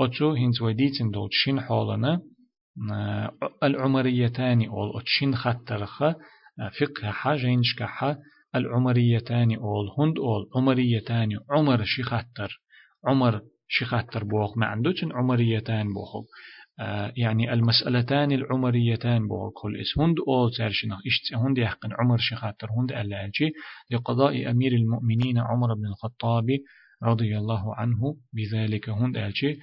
أتو 0.00 0.30
هنز 0.30 0.62
وديتين 0.62 1.10
دول 1.10 1.28
شين 1.32 1.60
حولنا. 1.60 2.20
العمريتان 3.62 4.64
أول 4.64 5.00
أتشين 5.00 5.34
خطرخة 5.34 6.16
فقه 6.80 7.10
حاجينش 7.10 7.74
كحا 7.78 8.16
العمريتان 8.56 9.54
أول 9.54 9.90
هند 9.98 10.18
أول 10.18 10.48
عمريتان 10.56 11.28
عمر 11.50 11.84
شي 11.84 12.02
خطر 12.02 12.60
عمر 13.06 13.40
شي 13.68 13.84
خطر 13.84 14.24
بوخ 14.24 14.58
ما 14.58 14.66
عندوش 14.66 15.04
عمريتان 15.04 15.92
بوخ 15.92 16.24
يعني 17.16 17.52
المسألتان 17.52 18.32
العمريتان 18.32 19.28
بوخ 19.28 19.52
كل 19.62 19.80
إس. 19.80 19.98
هند 19.98 20.16
أول 20.28 20.50
ترشنا 20.52 20.98
إشت. 21.06 21.34
هند 21.34 21.58
يحقن 21.58 21.90
عمر 21.92 22.18
خطر 22.36 22.68
هند 22.78 22.92
ألاجي 22.92 23.52
لقضاء 23.90 24.50
أمير 24.50 24.72
المؤمنين 24.72 25.38
عمر 25.38 25.74
بن 25.74 25.86
الخطاب 25.86 26.46
رضي 27.02 27.38
الله 27.38 27.74
عنه. 27.74 28.16
بذلك 28.32 28.88
هند 28.88 29.16
ألجي. 29.16 29.58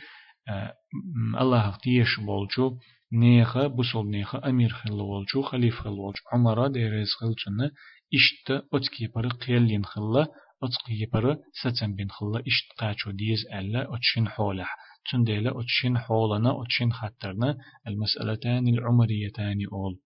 الله 1.42 1.78
تيش 1.84 2.20
بولجو. 2.20 2.78
نيخا 3.14 3.68
بوسول 3.68 4.10
نيخا 4.10 4.50
أمير 4.50 4.70
خل 4.70 5.02
والجو 5.02 5.42
خليف 5.42 5.76
خل 5.76 5.90
والجو 5.90 6.22
عمره 6.34 6.68
ديريز 6.68 7.08
خلچنا 7.08 7.72
إشت 8.14 8.64
أتكي 8.74 9.08
بر 9.16 9.28
قيلين 9.28 9.86
خلا 9.86 10.28
أتكي 10.64 11.06
بر 11.14 11.38
ستن 11.54 11.96
بين 11.96 12.10
خلا 12.10 12.40
إشت 12.40 12.80
قاچو 12.80 13.12
ديز 13.12 13.46
ألا 13.54 13.96
أتشين 13.96 14.28
حولح. 14.30 14.76
تنديلا 15.12 15.60
أتشين 15.60 15.98
حولنا 15.98 16.62
أتشين 16.62 16.94
خطرنا 16.94 17.58
المسألتان 17.88 18.68
العمريتان 18.68 19.58
أول 19.74 20.00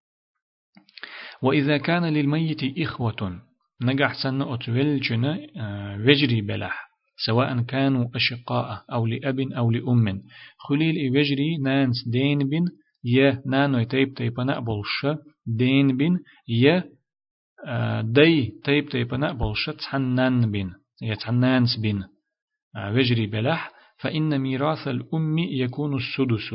وإذا 1.42 1.78
كان 1.78 2.06
للميت 2.06 2.80
إخوة 2.80 3.42
نجح 3.82 4.24
سنة 4.24 4.54
أتولجنا 4.54 5.40
وجري 6.08 6.42
بلح 6.42 6.90
سواء 7.26 7.62
كانوا 7.62 8.10
أشقاء 8.16 8.86
أو 8.92 9.08
لأب 9.08 9.40
أو 9.40 9.72
لأم. 9.72 10.24
خليل 10.58 11.12
وجري 11.12 11.58
نانس 11.58 12.08
دين 12.08 12.40
بن 12.50 12.66
يه 13.04 13.42
نانو 13.46 13.84
تيب 13.84 14.14
تيبنا 14.14 14.60
بولش 14.60 15.06
دين 15.46 15.98
بين 15.98 16.20
يه 16.48 16.90
دي 18.02 18.54
تيب 18.64 18.90
تيبنا 18.90 19.32
بولش 19.32 19.70
تحنان 19.70 20.52
بين 20.52 20.74
يتحنانس 21.02 21.80
بين 21.82 22.04
وجري 22.96 23.28
بلح 23.28 23.72
فإن 24.04 24.40
ميراث 24.40 24.88
الأم 24.88 25.38
يكون 25.38 25.96
السدس. 25.96 26.54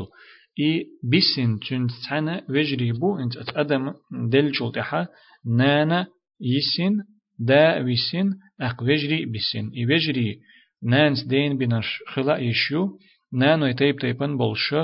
إي 0.61 0.87
بسن 1.13 1.59
تنتحنا 1.59 2.45
وجري 2.49 2.93
بو 2.93 3.19
إنت 3.19 3.37
أتأدم 3.37 3.93
دل 4.31 4.53
جلتها 4.53 5.09
نانا 5.57 6.07
يسن 6.41 6.95
دا 7.39 7.83
ويسن 7.83 8.31
أق 8.61 8.83
وجري 8.83 9.27
بسن 9.27 9.71
إي 9.77 9.87
وجري 9.87 10.41
نانس 10.83 11.25
دين 11.25 11.59
بنش 11.59 12.03
خلا 12.07 12.39
يشيو. 12.39 12.99
نانو 13.33 13.73
تيب 13.73 13.99
تيبن 13.99 14.37
بولش 14.37 14.75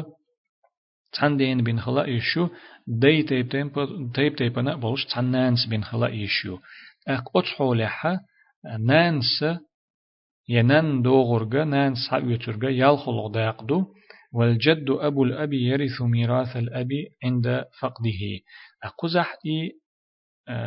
تندين 1.13 1.63
بين 1.63 1.81
خلا 1.81 2.05
إيشو 2.05 2.49
دي 2.87 3.23
تيب 3.23 3.49
تيب 3.49 3.73
تيب 4.15 4.37
تيبنا 4.37 4.77
بولش. 4.77 5.05
تنانس 5.05 5.67
بين 5.67 5.85
خلا 5.85 6.07
إيشو 6.07 6.59
أك 7.09 7.25
أتحو 7.37 7.75
لحا 7.75 8.19
نانس 8.81 9.45
ينان 10.49 11.03
دوغرغا 11.03 11.65
نانس 11.65 11.99
حبيترغا 12.11 12.71
يالخلق 12.71 13.27
داقدو 13.27 13.87
والجد 14.33 14.87
أبو 14.91 15.25
الأب 15.25 15.53
يرث 15.53 16.03
ميراث 16.03 16.57
الأب 16.57 16.89
عند 17.25 17.65
فقده. 17.81 18.21
أقزح 18.83 19.37
إي 19.47 19.73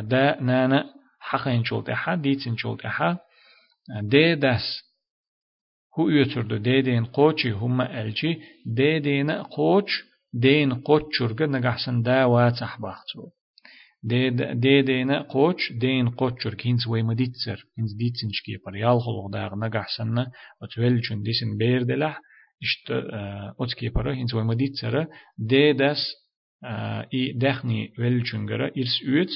دا 0.02 0.40
نانا 0.40 0.84
حقين 1.20 1.64
شولت 1.64 1.90
إحا 1.90 2.14
ديتين 2.14 2.56
شولت 2.56 2.84
إحا 2.84 3.18
دي 4.02 4.34
داس. 4.34 4.62
هو 5.98 6.08
يتردو 6.08 6.56
دي 6.56 6.82
دين 6.82 7.04
قوشي 7.04 7.50
هما 7.50 8.00
ألجي. 8.00 8.40
دي 8.66 8.98
دين 8.98 9.30
قوش 9.30 10.04
دين 10.32 10.74
قوت 10.74 11.08
شرقة 11.12 11.46
نجحسن 11.46 12.02
دا 12.02 12.24
واتح 12.24 12.80
باختو. 12.80 13.37
دي 14.02 14.82
دينا 14.82 15.22
قوش 15.22 15.72
دين 15.72 16.08
قوتشر 16.08 16.54
كينز 16.54 16.86
وي 16.88 17.02
مديتسر 17.02 17.64
كينز 17.76 17.92
ديتسن 17.92 18.28
شكيبر 18.32 18.76
يالخلق 18.76 19.26
داغ 19.32 19.82
سنة 19.98 20.26
وتولشن 20.62 21.22
ديسن 21.22 21.56
بيردلح 21.58 22.20
اشت 22.62 22.90
اوتكيبر 23.60 24.12
هينز 24.12 24.34
وي 24.34 24.56
دي 25.38 25.72
داس 25.72 25.98
اي 27.14 27.32
دخني 27.32 27.92
ولشنجر 27.98 28.64
إرس 28.64 29.02
اوت 29.08 29.28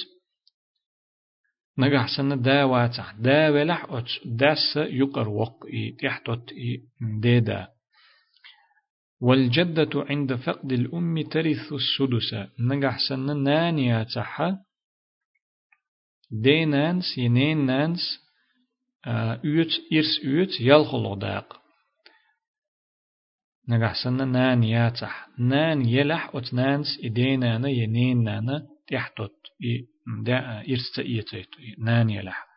نجح 1.79 2.17
سنة 2.17 2.35
دا 2.37 2.65
واتح 2.65 3.13
دا 3.13 3.51
ولح 3.51 3.85
اوت 3.85 4.09
داس 4.25 4.77
يقر 4.77 5.29
وق 5.29 5.67
اي 5.67 5.97
تحتوت 6.03 6.53
اي 6.53 6.83
ديدا 7.21 7.69
والجدة 9.23 9.91
عند 9.95 10.35
فقد 10.35 10.73
الأم 10.73 11.23
ترث 11.23 11.73
السدس. 11.73 12.35
نجح 12.61 12.99
سنة 13.09 13.33
نانيا 13.33 14.05
تحا. 14.15 14.59
دي 16.31 16.65
نانس 16.65 17.19
ينين 17.19 17.67
نانس 17.67 18.01
أوت 19.07 19.73
إرس 19.93 20.21
أوت 20.27 20.61
يلخلو 20.61 21.15
داق. 21.15 21.63
نجح 23.69 24.05
سنة 24.05 24.25
نانيا 24.25 24.89
تح. 24.89 25.29
نان 25.39 25.89
يلح 25.89 26.31
أوت 26.35 26.55
نانس 26.55 26.87
إدينانا 27.05 27.69
ينين 27.69 28.25
نانا 28.25 28.67
تحتوت 28.89 29.37
إرس 30.71 30.93
تأيتيت 30.97 31.49
نان 31.79 32.11
يلح. 32.11 32.52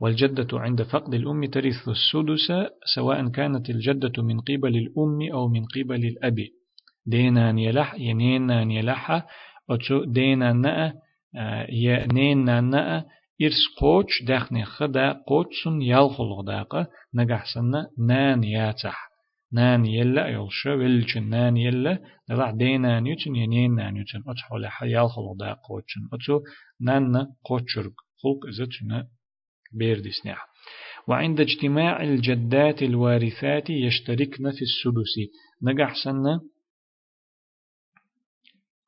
والجدة 0.00 0.48
عند 0.52 0.82
فقد 0.82 1.14
الأم 1.14 1.44
ترث 1.44 1.88
السدس 1.88 2.52
سواء 2.94 3.28
كانت 3.28 3.70
الجدة 3.70 4.22
من 4.22 4.40
قبل 4.40 4.76
الأم 4.76 5.32
أو 5.32 5.48
من 5.48 5.64
قبل 5.64 6.06
الأب. 6.06 6.38
دينان 7.06 7.58
يلح 7.58 7.94
ينينان 7.94 8.70
يلح 8.70 9.26
أتو 9.70 10.04
دينان 10.04 10.60
نأ 10.60 10.92
ينينان 11.68 12.70
نأ 12.70 13.04
إرس 13.42 13.62
قوش 13.80 14.22
داخني 14.26 14.64
خدا 14.64 15.12
قوتسن 15.12 15.82
يالخلق 15.82 16.40
داقة 16.40 16.86
نجحسن 17.14 17.72
نان 17.98 18.44
ياتح. 18.44 19.08
نان 19.52 19.86
يلا 19.86 20.26
يلش 20.26 20.66
ولشن 20.66 21.28
نان 21.28 21.56
يلا 21.56 21.98
دلع 22.28 22.50
دينان 22.50 23.06
يتن 23.06 23.36
ينين 23.36 23.74
نان 23.74 23.96
يتن 23.96 24.22
أتحول 24.28 24.66
حيال 24.66 25.08
خلق 25.10 25.58
قوتشن. 25.68 26.00
أتو 26.12 26.40
نان 26.80 27.26
قوتشرق. 27.44 27.96
خلق 28.22 28.46
إذا 28.46 28.66
بيردسنح 29.72 30.46
وعند 31.08 31.40
اجتماع 31.40 32.02
الجدات 32.02 32.82
الوارثات 32.82 33.70
يشتركن 33.70 34.50
في 34.50 34.62
السدس. 34.62 35.32
نجح 35.62 35.94
سنة 36.04 36.40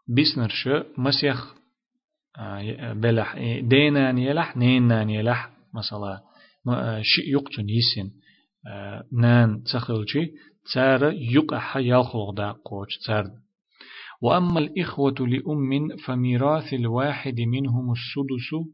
بسنرش 0.09 0.69
مسيخ 0.99 1.55
آه، 2.38 2.93
بلح 2.93 3.38
دينان 3.61 4.19
يلح 4.19 4.57
نينان 4.57 5.11
يلح 5.11 5.51
مثلا 5.75 6.21
شيء 7.03 7.33
يقتن 7.33 7.69
يسن 7.69 8.11
آه، 8.66 9.05
نان 9.12 9.62
تخلشي 9.62 10.31
تار 10.75 11.12
يقح 11.12 11.77
يالخلق 11.77 12.31
دا 12.31 12.53
قوش 12.64 12.99
تار 13.07 13.31
وأما 14.23 14.59
الإخوة 14.59 15.14
لأم 15.21 15.97
فميراث 15.97 16.75
الواحد 16.75 17.40
منهم 17.40 17.93
السدس 17.93 18.71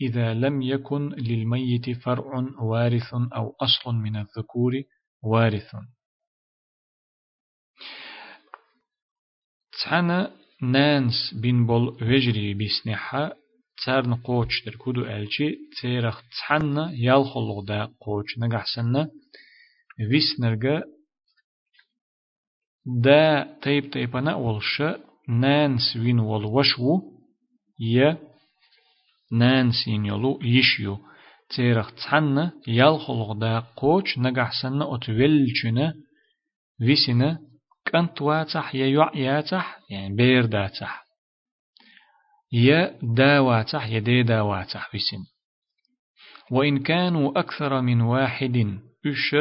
إذا 0.00 0.34
لم 0.34 0.62
يكن 0.62 1.08
للميت 1.08 1.90
فرع 1.90 2.46
وارث 2.62 3.14
أو 3.14 3.56
أصل 3.60 3.94
من 3.94 4.16
الذكور 4.16 4.72
وارث. 5.22 5.76
تحنا 9.82 10.32
نانس 10.62 11.34
بين 11.42 11.66
بول 11.66 11.88
وجري 12.02 12.54
بسنحة 12.54 13.32
تارن 13.86 14.14
قوش 14.14 14.64
در 14.64 14.76
كودو 14.76 15.04
ألشي 15.04 15.56
تيرخ 15.80 16.22
تحنا 16.38 16.92
يالخلق 16.92 17.60
دا 17.68 17.84
قوش 18.00 18.38
نقحسنا 18.38 19.10
ويسنرغا 20.10 20.82
دا 22.86 23.58
تيب 23.62 23.90
تيبنا 23.90 24.34
والش 24.34 24.82
نانس 25.28 25.96
وين 25.96 26.18
والوشو 26.18 27.00
يه 27.78 28.29
نانسين 29.32 30.06
يلو 30.06 30.38
يشيو 30.42 30.98
تيرخ 31.56 31.92
تحنا 31.94 32.52
يالخلق 32.66 33.32
دا 33.32 33.58
قوش 33.76 34.18
نقحسن 34.18 34.82
أتولجنا 34.82 35.94
ويسنا 36.80 37.38
كنت 37.92 38.22
واتح 38.22 38.74
يا 38.74 38.86
يعياتح 38.86 39.78
يعني 39.90 40.14
بير 40.16 40.46
داتح 40.46 41.04
يا 42.52 42.98
داواتح 43.02 43.86
يا 43.86 43.98
دي 43.98 44.22
داواتح 44.22 44.94
ويسن 44.94 45.24
وإن 46.50 46.78
كانوا 46.78 47.38
أكثر 47.38 47.80
من 47.80 48.00
واحد 48.00 48.78
إش 49.06 49.36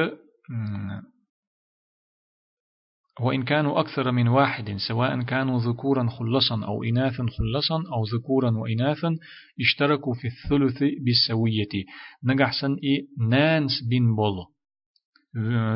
وإن 3.21 3.43
كانوا 3.43 3.79
أكثر 3.79 4.11
من 4.11 4.27
واحد 4.27 4.77
سواء 4.87 5.21
كانوا 5.21 5.59
ذكورا 5.59 6.09
خلصا 6.09 6.65
أو 6.65 6.83
إناثا 6.83 7.25
خلصا 7.37 7.83
أو 7.93 8.03
ذكورا 8.03 8.51
وإناثا 8.57 9.15
اشتركوا 9.59 10.13
في 10.13 10.27
الثلث 10.27 10.83
بالسوية. 11.05 11.85
نجحسن 12.23 12.73
إي 12.83 13.07
نانس 13.29 13.71
بن 13.89 14.15
بول. 14.15 14.45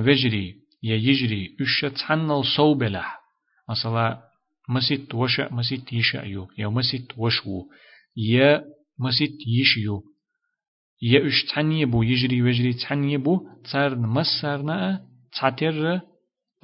وجري 0.08 0.56
يا 0.84 0.96
يجري 0.96 1.56
إشت 1.62 1.98
حنل 1.98 2.44
صوبلح 2.58 3.20
مثلا 3.70 4.24
مسيت 4.70 5.16
وشا 5.16 5.50
مسيت 5.52 5.94
يشأيو 5.94 6.48
يا 6.58 6.68
مسيت 6.68 7.08
وشو 7.18 7.62
يا 8.18 8.64
مسيت 9.00 9.38
يشيو. 9.48 10.04
يا 11.02 11.28
اش 11.28 11.44
تحنيبو 11.44 12.04
يجري 12.04 12.42
وجري 12.42 12.74
تحنيبو 12.74 13.48
تسار 13.64 13.96
مسارنا 13.96 15.02
تعتر 15.40 16.02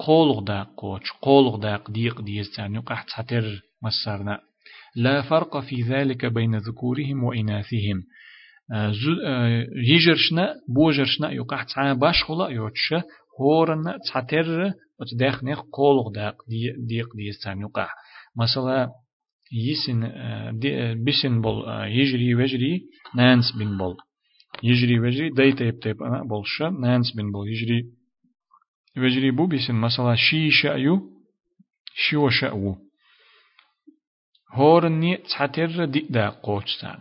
قولغ 0.06 0.40
داق 0.40 0.68
قوش 0.76 1.12
قولغ 1.22 1.56
داق 1.56 1.90
ديق 1.90 2.20
ديستان 2.20 2.74
يقح 2.74 3.02
تحتر 3.02 3.44
مسارنا. 3.82 4.40
لا 4.96 5.22
فرق 5.22 5.60
في 5.60 5.82
ذلك 5.82 6.26
بين 6.26 6.56
ذكورهم 6.56 7.24
وإناثهم. 7.24 8.02
آه، 8.72 8.92
آه، 9.26 9.66
يجرشنا 9.76 10.54
بوجرشنا 10.68 11.30
يقح 11.32 11.62
تعا 11.62 11.92
باش 11.92 12.24
خلا 12.24 12.48
يوتش 12.48 12.94
هورنا 13.40 13.98
تحتر 14.06 14.72
وتداخنخ 15.00 15.60
قولغ 15.72 16.12
داق 16.14 16.36
ديق 16.88 17.08
ديستان 17.16 17.60
يقح. 17.60 17.94
مثلا 18.36 18.88
يسن 19.52 20.04
آه، 20.04 20.52
بسن 21.06 21.40
بول 21.40 21.64
يجري 21.86 22.34
وجري 22.34 22.82
نانس 23.16 23.44
بن 23.58 23.78
بول. 23.78 23.96
يجري 24.62 25.00
وجري 25.00 25.30
دايتا 25.30 25.64
يبتيب 25.64 26.02
أنا 26.02 26.22
بولشا 26.24 26.64
نانس 26.80 27.16
بن 27.16 27.30
بول 27.32 27.48
يجري 27.48 27.99
وجري 28.97 29.31
بو 29.31 29.47
بيسن 29.47 29.75
مثلا 29.75 30.15
شي 30.15 30.51
شأيو 30.51 31.01
شو 31.95 32.29
شأو 32.29 32.75
هورني 34.51 35.17
تحتر 35.17 35.85
دي 35.85 35.99
دا 36.09 36.29
قوتستان 36.29 36.99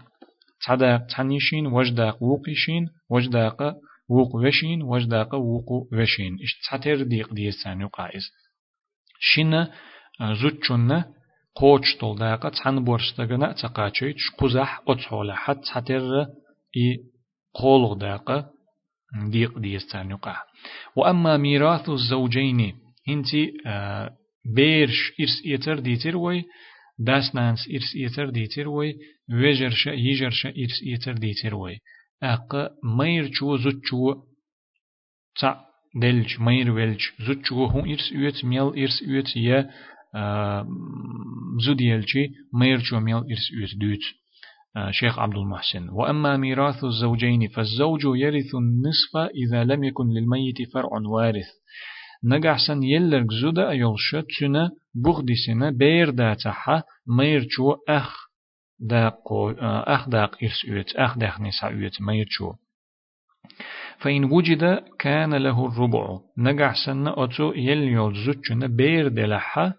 تحداق 0.66 1.06
تحنيشين 1.06 1.66
وجداق 1.66 2.22
ووقيشين 2.22 2.88
وجداق 3.10 3.62
ووق 4.08 4.34
وشين 4.36 4.82
وجداق 4.82 5.34
ووق 5.34 5.88
وشين 5.92 6.38
إش 6.42 6.60
تحتر 6.64 7.02
ديق 7.02 7.34
ديستان 7.34 7.80
يقايز 7.80 8.30
شنا 9.20 9.72
زوتشنا 10.42 11.14
قوش 11.54 11.96
طول 11.96 12.18
داقة 12.18 12.48
تحن 12.48 12.84
بورستغنا 12.84 13.52
تقاچيش 13.52 14.30
قزح 14.38 14.82
أتحولا 14.88 15.34
حت 15.34 15.58
تحتر 15.64 16.26
إي 16.76 16.98
قولغ 17.54 17.94
داقة 17.94 18.50
ديق 19.13 19.59
ديستان 19.59 20.11
يقع 20.11 20.37
وأما 20.95 21.37
ميراث 21.37 21.89
الزوجين 21.89 22.75
هنتي 23.07 23.53
آه 23.65 24.09
بيرش 24.55 25.11
إرس 25.21 25.41
إيتر 25.45 25.79
ديتر 25.79 26.17
وي 26.17 26.45
داس 26.99 27.35
نانس 27.35 27.59
إرس 27.73 27.95
إيتر 27.95 28.29
ديتر 28.29 28.67
وي 28.67 28.95
ويجرش 29.33 29.87
يجرش 29.87 30.45
إرس 30.45 30.83
إيتر 30.87 31.13
ديتر 31.13 31.55
وي 31.55 31.77
أق 32.23 32.71
مير 32.83 33.29
چو 33.31 33.57
زوت 33.57 33.75
چو 33.85 34.15
تا 35.39 35.65
دلج 36.01 36.39
مير 36.39 36.71
ولج 36.71 37.01
زوت 37.19 37.45
چو 37.45 37.65
هون 37.65 37.91
إرس 37.91 38.11
إيت 38.11 38.45
ميل 38.45 38.67
إرس 38.81 39.03
إيت 39.03 39.35
يا 39.35 39.69
آه 40.15 40.67
زوديلجي 41.65 42.29
مير 42.53 42.79
چو 42.79 42.99
ميل 42.99 43.15
إرس 43.15 43.45
إيت 43.61 43.77
دوت. 43.81 44.05
شيخ 44.91 45.19
عبد 45.19 45.35
المحسن. 45.35 45.89
وأما 45.89 46.37
ميراث 46.37 46.83
الزوجين 46.83 47.47
فالزوج 47.47 48.01
يرث 48.05 48.55
النصف 48.55 49.31
إذا 49.45 49.63
لم 49.63 49.83
يكن 49.83 50.07
للميت 50.09 50.71
فرع 50.73 50.89
وارث. 51.05 51.47
نجحسن 52.23 52.83
يلرق 52.83 53.31
زودا 53.41 53.71
يلش 53.71 54.15
تنا 54.39 54.71
بغدسنا 54.95 55.69
بير 55.69 56.09
داتها 56.09 56.83
ميرچو 57.07 57.75
أخ 57.89 58.15
داقو 58.79 59.51
أخ 59.95 60.09
داق 60.09 60.35
إرس 60.43 60.65
أوت 60.69 60.95
أخ 60.95 61.17
داق 61.17 61.41
نسا 61.41 61.67
أوت 61.67 62.01
ميرچو. 62.01 62.53
فإن 63.97 64.23
وجد 64.23 64.83
كان 64.99 65.33
له 65.33 65.65
الربع. 65.65 66.19
نجحسن 66.37 67.07
أتو 67.07 67.53
يل 67.53 67.83
يلزوتشنا 67.83 68.67
بير 68.67 69.07
دلحا 69.07 69.73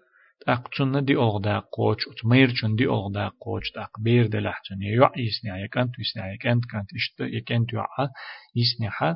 أقتن 0.47 1.05
دي 1.05 1.15
أغدا 1.15 1.59
قوش 1.59 2.07
أتميرشن 2.07 2.75
دي 2.75 2.87
أغدا 2.87 3.31
قوش 3.41 3.71
تاق 3.71 3.99
بير 3.99 4.27
دلحتن 4.27 4.81
يوع 4.81 5.11
يسنع 5.17 5.63
يكنت 5.63 5.99
يسنع 5.99 6.33
يكنت 6.33 6.65
كانت 6.71 6.89
إشت 6.95 7.19
يكنت 7.19 7.73
يوع 7.73 7.87
يسنع 8.55 9.15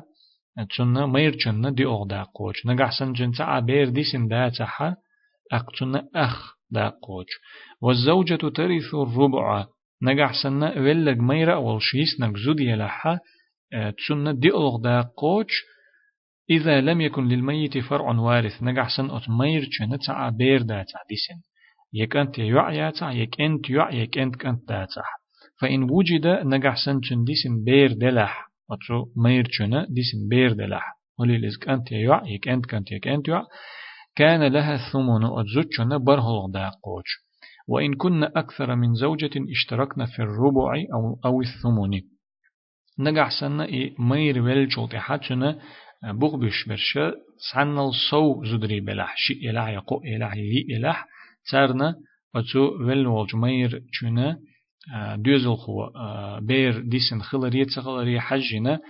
تسنة 0.64 1.06
ميرشن 1.06 1.74
دي 1.74 1.84
أغدا 1.84 2.22
قوش. 2.22 2.66
نقحسن 2.66 3.12
جنسا 3.12 3.60
بير 3.60 3.88
دي 3.88 4.04
سن 4.04 4.28
دا 4.28 4.48
تحا 4.48 4.96
أقتن 5.52 6.02
أخ 6.14 6.54
دا 6.70 6.88
قوش. 6.88 7.26
والزوجة 7.82 8.34
ترث 8.34 8.94
الربع. 8.94 9.66
نقحسن 10.02 10.62
ولق 10.62 11.16
ميرا 11.16 11.56
والشيس 11.56 12.20
نقزود 12.20 12.60
يلحا 12.60 13.18
تسنة 13.98 14.32
دي 14.32 14.50
أغدا 14.50 15.00
قوش. 15.16 15.52
إذا 16.50 16.80
لم 16.80 17.00
يكن 17.00 17.28
للميت 17.28 17.78
فرع 17.78 18.18
وارث 18.18 18.62
نجحسن 18.62 19.10
أت 19.10 19.30
مير 19.30 19.68
نتاع 19.92 20.28
بير 20.28 20.62
داتا 20.62 20.98
ديسن. 21.08 21.40
يك 21.92 22.16
أنت 22.16 22.38
ياتا 22.38 23.10
يك 23.10 23.40
أنت 24.18 24.36
كنت 24.36 24.68
داتا 24.68 25.02
فإن 25.60 25.82
وجد 25.90 26.26
نجحسن 26.26 27.00
تن 27.00 27.24
ديسن 27.24 27.64
بير 27.64 27.92
دلح 27.92 28.48
أترو 28.70 29.12
مير 29.16 29.48
ديسن 29.88 30.28
بير 30.28 30.52
دلح 30.52 30.96
أنت 31.68 31.92
يع 31.92 32.22
يك 32.26 32.48
أنت 32.48 32.66
كنت 32.66 32.92
يك 32.92 33.08
أنت 33.08 33.28
يع 33.28 33.42
كان 34.16 34.52
لها 34.52 34.74
الثمن 34.74 35.24
أتزوجنا 35.24 35.96
برهل 35.96 36.52
داقوش 36.52 37.26
وإن 37.68 37.94
كنا 37.94 38.32
أكثر 38.36 38.74
من 38.74 38.94
زوجة 38.94 39.30
اشتركنا 39.50 40.06
في 40.06 40.18
الربع 40.22 40.84
أو 40.94 41.20
أو 41.24 41.40
الثمن. 41.40 42.00
نجحسن 42.98 43.60
إيه 43.60 43.94
مير 43.98 44.42
ولجوتي 44.42 44.98
حتشنا 44.98 45.58
بوغ 46.12 46.36
بيش 46.36 46.68
برشا 46.68 47.12
سعنل 47.52 47.90
صو 48.10 48.44
زدري 48.44 48.80
بلح 48.80 49.14
شي 49.16 49.50
إلح 49.50 49.68
يقو 49.68 50.00
يي 50.04 50.76
إلح 50.76 51.06
تارنا 51.50 51.94
أتو 52.36 52.60
ول 52.60 53.06
والجمير 53.06 53.82
چونه 53.92 54.38
دوزل 55.16 55.56
خو 55.56 55.86
بير 56.40 56.80
ديسن 56.80 57.22
خلرية 57.22 57.64
تخلرية 57.64 58.20
حجنا 58.20 58.80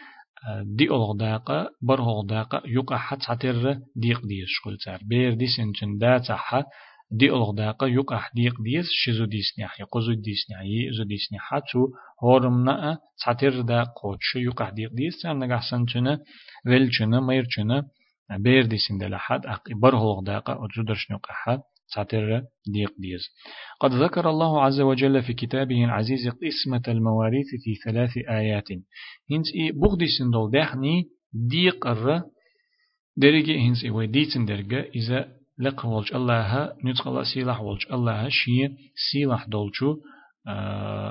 دي 0.76 0.90
أغداقة 0.90 1.70
بر 1.82 2.00
أغداقة 2.00 2.62
يقع 2.66 2.96
حت 2.96 3.22
حتر 3.22 3.78
ديق 3.96 4.26
ديس 4.26 4.48
شغل 4.48 4.76
تار 4.84 5.00
بير 5.08 5.34
ديسن 5.34 5.72
چن 5.72 5.98
دا 5.98 6.18
تحا 6.18 6.64
دي 7.10 7.30
أغداقة 7.30 7.86
يقع 7.86 8.28
ديق 8.34 8.62
ديس 8.62 8.86
شزو 8.90 9.24
ديسنيح 9.24 9.80
يقوزو 9.80 10.12
ديسنيح 10.12 10.60
يزو 10.62 11.04
ديسنيح 11.04 11.58
تو 11.72 11.88
هورمنا 12.24 12.98
تعتر 13.24 13.60
دا 13.60 13.82
قوتش 13.82 14.36
يقع 14.36 14.70
ديق 14.70 14.90
ديس. 14.92 15.22
تار 15.22 15.38
نجح 15.38 15.70
سنتنا 15.70 16.18
ولچنا 16.66 17.20
ميرچنا 17.20 17.82
بير 18.38 18.66
ديسن 18.66 18.98
دلحد 18.98 19.46
أق 19.46 19.62
برهلغ 19.82 20.20
داقة 20.22 20.64
أتزدرش 20.64 21.10
نقحة 21.10 21.62
تعتر 21.94 22.42
ديق 22.66 22.92
ديز 22.98 23.22
قد 23.80 23.92
ذكر 23.92 24.30
الله 24.30 24.62
عز 24.62 24.80
وجل 24.80 25.22
في 25.22 25.32
كتابه 25.32 25.84
العزيز 25.84 26.28
قسمة 26.28 26.82
المواريث 26.88 27.46
في 27.64 27.74
ثلاث 27.84 28.10
آيات. 28.28 28.68
هنس 29.30 29.46
إي 29.54 29.72
بغدي 29.72 30.06
سندول 30.18 30.50
داحني 30.50 31.04
ديق 31.32 31.86
الر 31.86 32.22
درجة 33.16 33.56
هنس 33.68 33.84
إي 33.84 33.90
وديتن 33.90 34.44
درجة 34.44 34.80
إذا 34.94 35.35
لق 35.58 35.86
ولج 35.86 36.14
الله 36.14 36.72
نتقل 36.84 37.26
سيلح 37.26 37.60
ولج 37.60 37.82
الله 37.92 38.28
شيء 38.28 38.70
سيلح 39.12 39.46
دولشو 39.48 39.96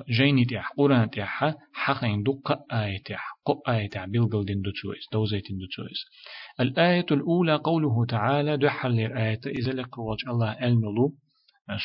جيني 0.10 0.46
تيح 0.46 0.72
قرآن 0.78 1.10
تيح 1.10 1.56
حقين 1.74 2.24
دو 2.24 2.42
قآية 2.46 3.04
تيح 3.06 3.24
قآية 3.46 3.90
تيح 3.90 4.06
بلغل 4.06 4.46
دين 4.46 4.62
دو 4.62 4.72
تويس 4.82 5.10
دوزيتين 5.14 5.58
دو 5.58 5.66
تويس 5.76 6.06
الآية 6.60 7.06
الأولى 7.12 7.56
قوله 7.56 8.06
تعالى 8.06 8.58
دحل 8.58 8.92
للآية 8.92 9.42
إذا 9.46 9.72
لقوج 9.72 10.18
الله 10.28 10.52
ألنلو 10.52 11.14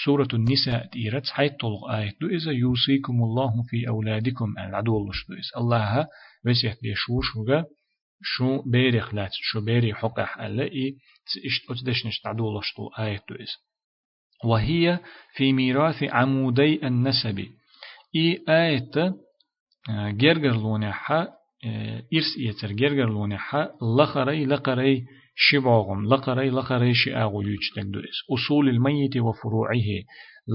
سورة 0.05 0.29
النساء 0.35 0.87
تيرت 0.87 1.27
حيث 1.27 1.53
طلق 1.53 1.91
آية 1.91 2.13
دو 2.21 2.27
إذا 2.27 2.53
يوصيكم 2.53 3.23
الله 3.23 3.53
في 3.69 3.89
أولادكم 3.89 4.55
العدو 4.59 4.97
الله 4.97 5.13
الله 5.57 6.07
وسيح 6.47 6.75
بيشوش 6.83 7.37
وغا 7.37 7.65
شو 8.23 8.63
بيرخ 8.63 9.15
لات 9.15 9.31
شو 9.33 9.61
بيري 9.61 9.95
حقح 9.95 10.39
ألا 10.39 10.65
إي 10.65 10.95
تشت 11.27 11.71
أتدشنش 11.71 12.21
تعدو 12.21 12.49
الله 12.49 12.61
شدو 12.65 12.89
آية 12.99 13.23
دويس 13.29 13.51
وهي 14.45 14.99
في 15.37 15.53
ميراث 15.53 16.03
عمودي 16.03 16.87
النسب. 16.87 17.39
إي 18.17 18.45
آية 18.49 19.15
جرجر 20.11 20.53
لونحا 20.53 21.29
إرس 22.15 22.37
إيتر 22.39 22.73
جرجر 22.73 23.09
لونحا 23.09 23.69
لخري 23.99 24.47
لقري 24.47 25.05
شباغم 25.35 26.07
لقري 26.07 26.51
لقري 26.51 26.95
شئاغو 26.95 27.43
يوجتك 27.43 27.83
دوئس 27.85 28.19
أصول 28.33 28.69
الميت 28.69 29.17
وفروعه. 29.17 30.05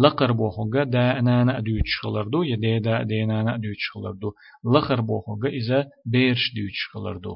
لقر 0.04 0.32
بوخوغا 0.32 0.84
دا 0.84 1.19
أنا 1.19 1.58
أدويت 1.58 1.84
شغلردو 1.86 2.43
يدي 2.43 2.80
دا 2.80 3.04
دينا 3.04 3.56
أدويت 3.56 3.78
شغلردو 3.80 4.32
لقر 4.75 5.01
بوخوغا 5.01 5.49
إذا 5.49 5.89
بيرش 6.06 6.54
دويت 6.56 6.73
شغلردو 6.73 7.36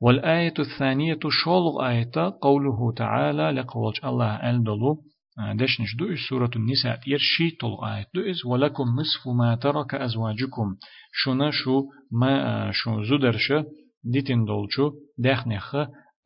والآية 0.00 0.54
الثانية 0.58 1.18
شولغ 1.28 1.88
آية 1.88 2.38
قوله 2.42 2.92
تعالى 2.96 3.50
لقوج 3.50 4.00
الله 4.04 4.50
ألدلو 4.50 5.02
دش 5.54 5.80
نجدو 5.80 6.16
سورة 6.28 6.50
النساء 6.56 7.00
يرشي 7.06 7.50
طل 7.50 7.76
آية 7.84 8.30
إز 8.30 8.46
ولكم 8.46 8.84
نصف 8.84 9.28
ما 9.38 9.54
ترك 9.54 9.94
أزواجكم. 9.94 10.76
شونا 11.12 11.50
شو 11.50 11.82
ما 12.12 12.70
شو 12.72 13.02
زدرش 13.02 13.52
ديتن 14.04 14.44
دولشو 14.44 14.90
داخنخ 15.18 15.76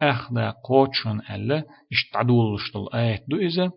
أخدا 0.03 0.55
قوتشن 0.65 1.21
ألا 1.31 1.65
اشتعدول 1.93 2.61
شطل 2.61 2.99
آية 2.99 3.25
إذا 3.33 3.71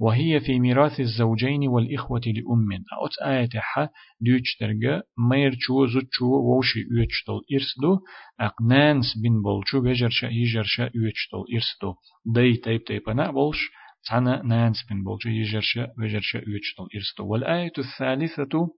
وهي 0.00 0.40
في 0.40 0.60
ميراث 0.60 1.00
الزوجين 1.00 1.68
والإخوة 1.68 2.20
لأم. 2.26 2.84
أوت 3.00 3.18
آية 3.24 3.60
حا 3.60 3.88
ديوش 4.20 4.56
ترجع 4.60 5.00
ميرشو 5.30 5.86
زوجو 5.86 6.30
ووشي 6.46 6.80
يوشتل 6.80 7.40
إرسدو. 7.54 7.98
أقنانس 8.40 9.06
بن 9.22 9.42
بولشو 9.42 9.80
بجرشا 9.80 10.26
يجرشا 10.26 10.90
يوشتل 10.94 11.44
إرسدو. 11.54 11.94
دي 12.34 12.56
تيب 12.56 12.84
تيبنا 12.84 13.30
بولش 13.30 13.70
تانا 14.08 14.42
نانس 14.42 14.76
بن 14.90 15.02
بولجا 15.02 15.30
يجرشا 15.30 15.92
وجرشا 15.98 16.38
يجتل 16.38 16.86
إرستو 16.96 17.26
والآية 17.26 17.72
الثالثة 17.78 18.68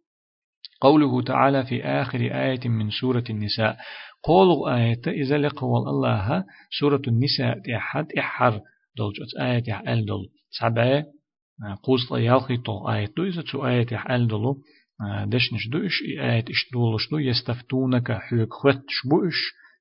قوله 0.80 1.22
تعالى 1.22 1.66
في 1.66 1.84
آخر 1.84 2.20
آية 2.20 2.68
من 2.68 2.90
سورة 2.90 3.24
النساء. 3.30 3.76
قول 4.22 4.72
آية 4.72 5.02
إذا 5.06 5.38
لقوا 5.38 5.78
الله 5.78 6.44
سورة 6.80 7.02
النساء 7.08 7.58
تحد 7.58 8.12
إحر. 8.18 8.60
دولجت 8.96 9.36
آية 9.40 9.72
إحل 9.72 10.04
دول 10.04 10.28
سبعة 10.60 11.04
قوس 11.82 12.10
يالخي 12.10 12.56
تو 12.56 12.88
آية 12.90 13.12
دو 13.16 13.24
إذا 13.24 13.42
تو 13.42 13.66
آية 13.66 13.86
إحل 13.96 14.28
دولو 14.28 14.62
دشنش 15.26 15.68
دوش 15.68 16.02
آية 16.20 16.44
إش 16.50 16.70
دولش 16.72 17.10
دو 17.10 17.18
يستفتونك 17.18 18.12
حيك 18.12 18.52
خت 18.52 18.82
شبوش 18.88 19.36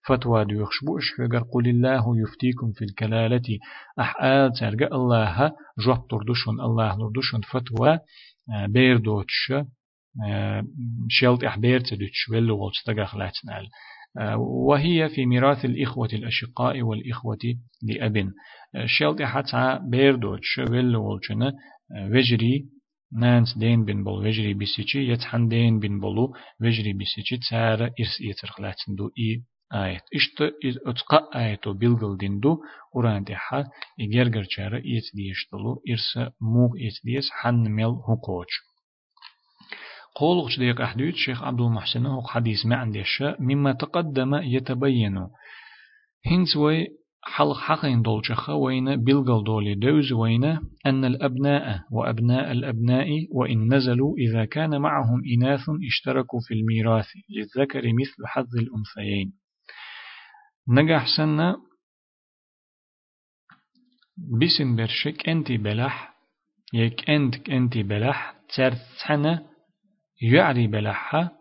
فتوى 0.07 0.45
ديوخش 0.45 0.83
بوش 0.85 1.11
فقر 1.17 1.43
قل 1.53 1.67
الله 1.69 2.03
يفتيكم 2.21 2.71
في 2.71 2.85
الكلالة 2.85 3.59
أحآل 3.99 4.51
ترجع 4.59 4.87
الله 4.87 5.51
جواب 5.85 6.07
تردشون 6.07 6.61
الله 6.61 6.95
نردشون 6.97 7.41
فتوى 7.41 7.99
بير 8.67 8.97
دوتش 8.97 9.53
شيلت 11.09 11.43
أحبير 11.43 11.79
تدوتش 11.79 12.29
ولو 12.31 12.57
والتستقخ 12.57 13.15
لاتنال 13.15 13.67
وهي 14.37 15.09
في 15.09 15.25
ميراث 15.25 15.65
الإخوة 15.65 16.09
الأشقاء 16.13 16.81
والإخوة 16.81 17.37
لأب. 17.83 18.31
شيلت 18.85 19.21
حتى 19.21 19.79
بير 19.89 20.15
دوتش 20.15 20.57
ولو 20.57 21.03
والجنة 21.03 21.53
وجري 22.11 22.65
نانس 23.13 23.57
دين 23.57 23.85
بن 23.85 24.03
بول 24.03 24.27
وجري 24.27 24.53
بسيتشي 24.53 25.11
يتحن 25.11 25.47
دين 25.47 25.79
بن 25.79 25.99
بولو 25.99 26.33
وجري 26.61 26.93
بسيتشي 26.93 27.37
تسار 27.37 27.83
إرس 27.83 28.21
إيترخلاتن 28.21 28.95
دو 28.95 29.09
إي 29.19 29.43
آية 29.73 30.01
إشت 30.15 30.41
أتقى 30.87 31.29
آية 31.35 31.73
بلغل 31.73 32.17
دندو 32.17 32.57
وران 32.95 33.23
ديحا 33.23 33.63
إجرجر 33.99 34.47
جارة 34.57 34.77
إيت 34.77 35.03
ديشتلو 35.13 35.83
إرس 35.89 36.31
موغ 36.41 36.69
إيت 36.77 36.93
ديس 37.03 37.29
حن 37.31 37.67
ميل 37.69 37.85
هقوش 38.07 38.53
قولغش 40.15 40.59
ديق 40.59 40.81
أحدود 40.81 41.13
شيخ 41.13 41.43
عبد 41.43 41.61
المحسن 41.61 42.05
هو 42.05 42.21
حديث 42.21 42.65
ما 42.65 42.75
عنديش 42.75 43.23
مما 43.39 43.73
تقدم 43.73 44.35
يتبين 44.35 45.27
هنس 46.25 46.57
وي 46.57 46.87
حلق 47.23 47.57
حقين 47.57 48.01
دولشخة 48.01 48.53
وين 48.53 48.95
بلغل 48.95 49.43
دولي 49.43 49.75
دوز 49.75 50.11
وين 50.11 50.43
أن 50.85 51.05
الأبناء 51.05 51.81
وأبناء 51.91 52.51
الأبناء 52.51 53.07
وإن 53.31 53.73
نزلوا 53.73 54.15
إذا 54.17 54.45
كان 54.45 54.81
معهم 54.81 55.21
إناث 55.37 55.61
اشتركوا 55.87 56.39
في 56.47 56.53
الميراث 56.53 57.07
للذكر 57.29 57.81
مثل 57.81 58.25
حظ 58.25 58.55
الأنثيين. 58.57 59.33
نجح 60.69 61.05
سنة 61.17 61.55
بسن 64.41 64.75
برشك 64.75 65.29
أنتي 65.29 65.57
بلح 65.57 66.15
يك 66.73 67.09
انت 67.09 67.49
أنتي 67.49 67.83
بلح 67.83 68.35
ترتنا 68.55 69.54
يعري 70.21 70.67
بلحها 70.67 71.31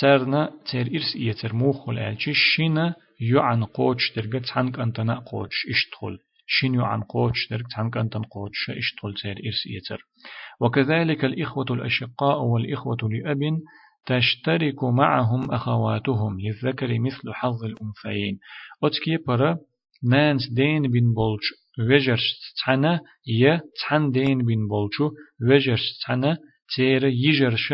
ترنا 0.00 0.52
تر 0.72 0.80
إرس 0.80 1.16
يتر 1.16 1.54
موخل 1.54 1.98
ألشي 1.98 2.34
شينا 2.34 2.94
يعن 3.20 3.64
قوش 3.64 4.10
ترقى 4.10 4.40
تحنك 4.40 4.78
أنتنا 4.78 5.18
قوش 5.18 5.66
اشتخل 5.70 6.18
شنو 6.46 6.84
عن 6.84 7.02
قوتش 7.02 7.48
درك 7.50 7.78
عن 7.78 7.90
كنتن 7.90 8.22
قوتش 8.22 8.70
اشتغل 8.70 9.14
تير 9.14 9.36
إرس 9.46 9.66
يتر 9.66 10.00
وكذلك 10.60 11.24
الإخوة 11.24 11.66
الأشقاء 11.70 12.42
والإخوة 12.42 12.96
لأب 13.02 13.40
تشترك 14.06 14.84
معهم 14.84 15.50
أخواتهم 15.52 16.40
للذكر 16.40 16.98
مثل 16.98 17.32
حظ 17.32 17.64
الأنثيين 17.64 18.38
أتكي 18.84 19.16
برا 19.26 19.58
نانس 20.10 20.42
دين 20.52 20.82
بن 20.82 21.14
بولش 21.14 21.46
وجرش 21.78 22.22
تحنا 22.56 23.00
يا 23.26 23.60
تحن 23.80 24.10
دين 24.10 24.38
بن 24.38 24.68
بولشو 24.68 25.10
وجرش 25.50 25.98
تحنا 26.02 26.38
تير 26.74 27.04
يجرش 27.04 27.72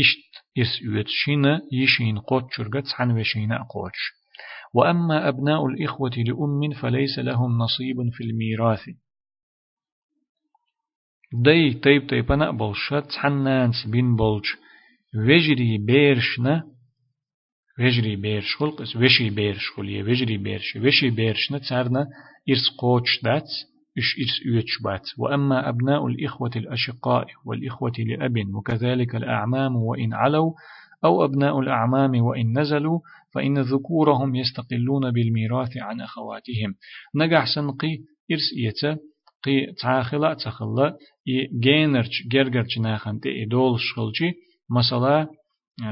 إشت 0.00 0.32
إس 0.58 0.82
يوت 0.82 1.06
شينا 1.08 1.60
يشين 1.72 2.18
قوتشرغ 2.18 2.80
تحن 2.80 3.10
وشينا 3.10 3.66
قوتش. 3.70 4.12
وأما 4.74 5.28
أبناء 5.28 5.66
الإخوة 5.66 6.10
لأم 6.16 6.74
فليس 6.80 7.18
لهم 7.18 7.58
نصيب 7.58 7.96
في 8.12 8.24
الميراث. 8.24 8.84
دي 11.32 11.74
تيب 11.74 12.06
تيب 12.06 12.32
أنا 12.32 12.50
بلشت 12.50 13.12
حنانس 13.16 13.86
بن 13.86 14.16
بولش. 14.16 14.56
وجري 15.14 15.78
بيرشنا 15.78 16.64
وجري 17.80 18.16
بيرش 18.16 18.56
خلق 18.56 18.80
وشي 18.96 19.30
بيرش 19.30 19.70
خلية 19.76 20.02
وجري 20.02 20.36
بيرش 20.36 20.76
وشي 20.76 21.10
بيرشنا 21.10 21.58
تسارنا 21.58 22.06
إرس 22.50 22.76
قوتش 22.78 23.22
دات 23.22 23.48
إش 23.98 24.16
إرس 24.20 24.54
أوتش 24.54 24.82
بات. 24.84 25.02
وأما 25.18 25.68
أبناء 25.68 26.06
الإخوة 26.06 26.50
الأشقاء 26.56 27.26
والإخوة 27.44 27.92
لأب 27.98 28.54
وكذلك 28.54 29.16
الأعمام 29.16 29.76
وإن 29.76 30.14
علوا 30.14 30.52
أو 31.04 31.24
أبناء 31.24 31.60
الأعمام 31.60 32.22
وإن 32.22 32.58
نزلوا 32.58 33.00
فإن 33.34 33.58
ذكورهم 33.58 34.34
يستقلون 34.34 35.10
بالميراث 35.10 35.76
عن 35.76 36.00
أخواتهم. 36.00 36.74
نجح 37.14 37.44
سنقي 37.54 37.98
إرس 38.32 38.50
إيتا 38.64 38.98
قي 39.44 39.72
تعاخلا 39.82 40.34
تخلا 40.34 40.96
جينرش 41.62 42.22
جرجرش 42.32 42.78
ناخن 42.78 43.20
تي 43.20 43.44
دول 43.44 43.80
شغلشي 43.80 44.32
مثلا 44.76 45.28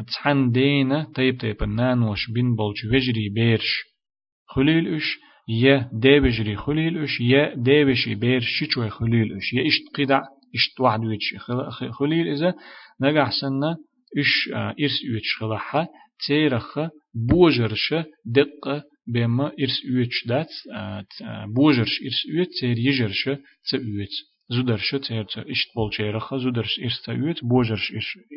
تحن 0.07 0.51
دينا 0.51 1.13
طيب 1.15 1.41
طيب 1.41 1.63
نانوش 1.65 2.31
بن 2.31 2.55
بولش 2.57 2.85
وجري 2.85 3.29
بيرش. 3.29 3.85
خليل 4.47 4.95
اش 4.95 5.19
يا 5.49 5.91
ديبجري 5.93 6.57
خليل 6.57 7.03
إش 7.03 7.21
يا 7.21 7.55
ديبشي 7.55 8.15
بيرش 8.15 8.45
شيشوي 8.59 8.91
خليل 8.91 9.37
إش. 9.37 9.53
يا 9.53 9.63
إشت 9.67 9.97
قدع 9.99 10.21
إشت 10.55 10.81
واحد 10.81 11.01
ويتش 11.05 11.35
خليل 11.91 12.29
إذا 12.29 12.55
نجح 13.01 13.31
سنة 13.41 13.77
إش 14.19 14.51
إرس 14.55 14.99
ويتش 15.13 15.37
خلاحة 15.41 15.89
تيرخ 16.27 16.79
بوجرش 17.15 17.95
دقة 18.25 18.83
بما 19.07 19.47
إرس 19.47 19.83
ويتش 19.95 20.27
دات 20.27 20.49
بوجرش 21.55 22.03
إرس 22.05 22.37
ويت 22.39 22.49
تير 22.61 22.79
يجرش 22.79 23.25
تيوت 23.71 24.09
زودرش 24.49 24.95
تير 25.09 25.27
إشت 25.39 25.69
بول 25.77 25.91
تيرخ 25.97 26.35
زودرش 26.35 26.81
إرس 26.81 27.03
تيوت 27.03 27.45
بوجرش 27.45 27.93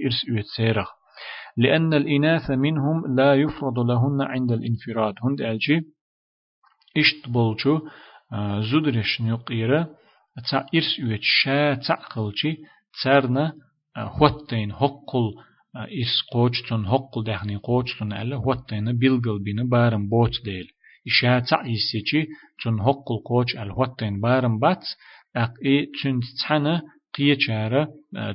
إرس 0.06 0.30
ويت 0.32 0.46
تيرخ. 0.56 0.88
لأن 1.58 1.94
الإناث 1.94 2.52
منهم 2.52 3.16
لا 3.18 3.36
يفرض 3.36 3.80
لهن 3.80 4.22
عند 4.22 4.52
الانفراد. 4.52 5.14
هند 5.24 5.42
ألجي 5.42 5.82
إشت 6.98 7.30
بولشو 7.30 7.80
زودرش 8.72 9.22
نيقيرة 9.22 9.90
تا 10.50 10.66
إرس 10.76 11.00
ويت 11.00 11.22
شا 11.24 11.74
تعقلشي 11.74 12.58
تارنا 13.04 13.54
هوتين 13.98 14.72
هقل 14.72 15.34
إس 15.76 16.14
قوچتون 16.34 16.88
حق 16.88 17.20
دهني 17.20 17.58
قوچتون 17.58 18.14
ألا 18.14 18.36
هوتين 18.36 18.98
بيلغل 18.98 19.44
بين 19.44 19.70
بارم 19.70 20.10
بوت 20.10 20.36
ديل 20.46 20.68
إشاة 21.08 21.44
إسيجي 21.52 22.28
تون 22.64 22.82
حق 22.82 23.08
القوچ 23.12 23.56
أل 23.62 23.72
هوتين 23.72 24.22
بارم 24.22 24.60
بات 24.60 24.84
أق 25.36 25.54
إي 25.66 25.92
تون 26.04 26.20
تحنا 26.40 26.82
قيچارة 27.16 27.88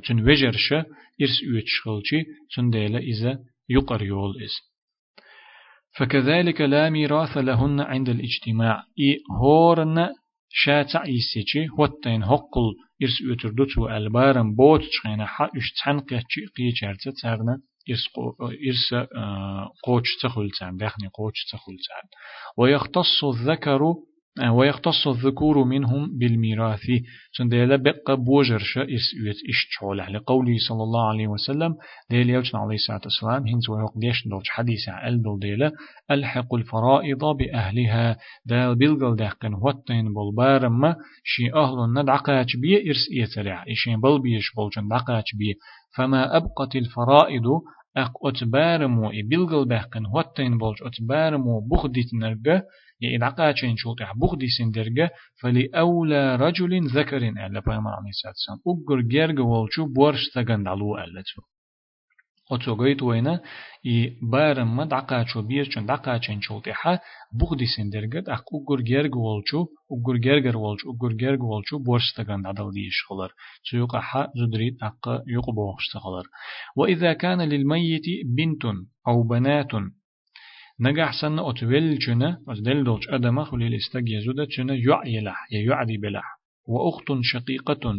تون 0.05 0.21
وجرشة 0.29 0.85
إرس 1.21 1.37
أوتشغلشي 1.49 2.19
تون 2.55 2.69
ديلا 2.69 2.99
إذا 2.99 3.39
يقر 3.69 4.01
يول 4.03 4.43
إز 4.43 4.72
فكذلك 5.97 6.61
لا 6.61 6.89
ميراث 6.89 7.37
لهن 7.37 7.79
عند 7.79 8.09
الاجتماع. 8.09 8.83
إي 8.99 9.19
هورن 9.41 10.09
شاتع 10.49 11.05
يسيجي 11.05 11.69
هوتين 11.79 12.25
حقل 12.25 12.73
إرس 13.03 13.17
أتردوتو 13.31 13.89
البارم 13.89 14.55
بوت 14.55 14.81
تشخينا 14.81 15.25
حا 15.25 15.49
اشتحن 15.57 15.99
قيتشي 15.99 16.45
قيتشارتا 16.57 17.11
تارنا 17.21 17.57
إرس 17.89 18.09
إرس 18.67 19.07
قوش 19.83 20.17
تخلتان 20.21 20.77
دخني 20.77 21.07
قوش 21.07 21.45
تخلتان 21.51 22.05
ويختص 22.57 23.23
الذكر 23.23 23.93
ويختص 24.41 25.07
الذكور 25.07 25.63
منهم 25.63 26.17
بالميراث. 26.17 26.79
سنديلا 27.37 27.75
بقى 27.75 28.17
بوجرش 28.17 28.77
إس 28.77 29.13
يت 29.27 29.35
إشتشولة 29.49 30.09
لقوله 30.09 30.55
صلى 30.69 30.83
الله 30.83 31.09
عليه 31.09 31.27
وسلم 31.27 31.75
ديل 32.09 32.29
يوجن 32.29 32.59
عليه 32.59 32.75
الصلاة 32.75 33.01
والسلام 33.03 33.47
هنز 33.47 33.69
ويوق 33.69 33.97
ديش 33.97 34.27
دولش 34.27 34.49
حديث 34.49 34.79
دول 35.23 35.39
ديلا 35.39 35.71
ألحق 36.11 36.53
الفرائض 36.53 37.25
بأهلها. 37.25 38.17
دال 38.45 38.75
بلغل 38.75 39.15
دقن 39.15 39.53
وطين 39.53 40.13
بالبارم 40.13 40.95
شي 41.23 41.53
أهل 41.53 41.93
ندعقاش 42.01 42.55
بي 42.55 42.89
إرس 42.89 43.05
إيتلع 43.19 43.63
إشين 43.71 44.01
بل 44.01 44.21
بيش 44.21 44.51
بولجن 44.55 44.87
دعقاش 44.87 45.35
بي 45.39 45.53
فما 45.97 46.37
أبقت 46.37 46.75
الفرائض 46.75 47.43
أق 47.97 48.27
أتبارمو 48.27 49.09
إبلغل 49.09 49.67
بحقن 49.67 50.05
وطين 50.05 50.57
بولج 50.57 50.77
أتبارمو 50.81 51.59
بخدت 51.59 52.13
نرجع 52.13 52.61
يدعقاتشين 53.01 53.75
شوطح 53.77 54.13
بغدي 54.15 54.47
سندرجة 54.47 55.09
فلأولى 55.41 56.35
رجل 56.35 56.87
ذكر 56.87 57.17
ألا 57.17 57.59
بيما 57.59 57.89
عليه 57.89 58.09
الصلاة 58.09 58.33
والسلام. 58.33 58.59
والشو 59.39 59.85
بورش 59.85 60.29
تغن 60.33 60.63
دلو 60.63 60.97
ألتو 60.97 61.41
أتوغيت 62.51 63.03
وينا 63.03 63.41
إي 63.85 64.17
بارم 64.21 64.75
ما 64.75 64.85
دعقاتشو 64.85 65.41
بيرشن 65.41 65.85
دعقاتشين 65.85 66.41
شوطحة 66.41 66.99
بغدي 67.39 67.65
سندرجة 67.65 68.23
أق 68.27 68.47
أقر 68.55 68.81
جرج 68.81 69.15
والشو 69.15 69.65
أقر 69.91 70.17
جرجر 70.17 70.57
والشو 70.57 70.91
أقر 70.91 71.13
جرج 71.13 71.41
والشو 71.43 71.79
بورش 71.79 72.13
تغن 72.17 72.41
دل 72.41 72.71
ديش 72.71 73.03
خلر 73.09 73.31
سيوق 73.69 73.97
حا 73.97 74.27
زدريت 74.35 74.83
أق 74.83 75.23
يقبوخش 75.27 75.87
تخلر 75.93 76.25
وإذا 76.75 77.13
كان 77.13 77.41
للميت 77.41 78.05
بنت 78.25 78.63
أو 79.07 79.23
بنات 79.23 79.71
نجح 80.79 81.21
سنة 81.21 81.49
أتول 81.49 81.97
جنة 81.99 82.37
أزدل 82.49 82.83
دولش 82.83 83.07
أدم 83.09 83.43
خليل 83.43 83.73
استج 83.75 84.09
يزود 84.09 84.47
جنة 84.57 84.73
يعيلح 84.73 85.47
يعدي 85.51 85.97
بلح 85.97 86.25
وأخت 86.67 87.07
شقيقة 87.21 87.93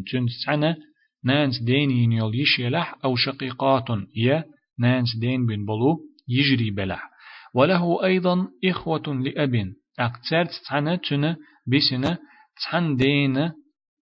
سنة 0.46 0.76
نانس 1.24 1.62
دين 1.62 2.12
يول 2.12 2.40
يشيلح 2.40 2.94
أو 3.04 3.16
شقيقات 3.16 3.84
يا 4.16 4.44
نانس 4.78 5.16
دين 5.20 5.46
بن 5.46 5.64
بلو 5.64 6.00
يجري 6.28 6.70
بلح. 6.70 7.10
وله 7.54 8.04
أيضا 8.04 8.48
إخوة 8.64 9.02
لأب 9.06 9.72
أكثر 9.98 10.44
سنة 10.68 10.96
تن 10.96 11.36
بسنة 11.66 12.18
تحن 12.62 12.96
دين 12.96 13.52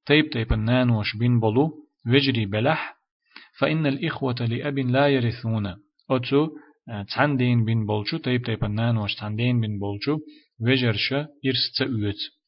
تيب 0.06 0.30
تيب 0.30 0.52
النانوش 0.52 1.16
بن 1.16 1.40
بلو 1.40 1.72
وجري 2.06 2.46
بلح. 2.46 2.94
فإن 3.58 3.86
الإخوة 3.86 4.34
لأب 4.40 4.78
لا 4.78 5.08
يرثون. 5.08 5.66
أتو 6.10 6.48
تاندين 7.14 7.64
بين 7.64 7.86
بولشو 7.86 8.16
تيب 8.16 8.42
تيب 8.42 8.64
النان 8.64 8.96
وش 8.96 9.14
تاندين 9.14 9.60
بين 9.60 9.78
بولشو 9.78 10.18
وجرشة 10.60 11.20
إرس 11.46 11.72
تأويت. 11.78 12.41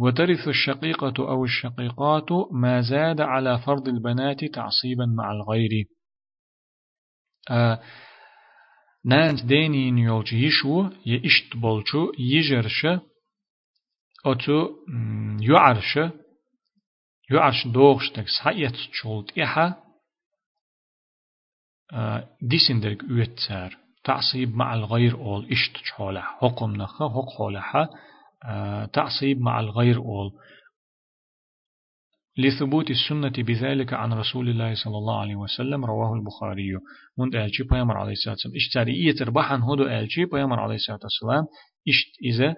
وترث 0.00 0.48
الشقيقة 0.48 1.14
أو 1.18 1.44
الشقيقات 1.44 2.28
ما 2.52 2.80
زاد 2.80 3.20
على 3.20 3.58
فرض 3.58 3.88
البنات 3.88 4.44
تعصيبا 4.44 5.06
مع 5.06 5.32
الغير. 5.32 5.84
آه 7.50 7.82
نانت 9.04 9.44
دينين 9.44 9.98
يولج 9.98 10.32
يشو 10.32 10.90
يشت 11.06 11.56
بولشو 11.56 12.12
يجرشة 12.18 13.00
أتو 14.26 14.68
يعرشة 15.40 16.12
يعرش 17.30 17.66
دوغشتك 17.66 18.24
سحيت 18.38 18.74
شولت 18.92 19.38
إحا 19.38 19.74
أوتسار 23.10 23.76
تعصيب 24.04 24.56
مع 24.56 24.74
الغير 24.74 25.14
أول 25.14 25.50
إشت 25.50 25.76
حوله 25.76 26.20
حكم 26.20 26.76
نخا 26.76 27.08
حق 27.08 27.38
حولها. 27.38 27.90
تعصيب 28.92 29.40
مع 29.40 29.60
الغير 29.60 29.96
أول. 29.96 30.30
لثبوت 32.38 32.90
السنة 32.90 33.32
بذلك 33.44 33.92
عن 33.92 34.12
رسول 34.12 34.48
الله 34.48 34.74
صلى 34.74 34.98
الله 34.98 35.20
عليه 35.20 35.36
وسلم 35.36 35.84
رواه 35.84 36.14
البخاري. 36.14 36.72
من 37.18 37.34
ألشي 37.36 37.62
بيامر 37.62 37.96
عليه 37.96 38.12
الصلاة 38.12 38.34
والسلام؟ 38.34 38.56
اشتري 38.56 38.94
إيه 38.94 39.14
تربحن 39.14 39.62
هدو 39.62 39.82
ألشي 39.86 40.24
بيامر 40.24 40.60
عليه 40.60 40.74
الصلاة 40.74 40.98
والسلام 41.02 41.46
اشت 41.88 42.08
إذا 42.24 42.56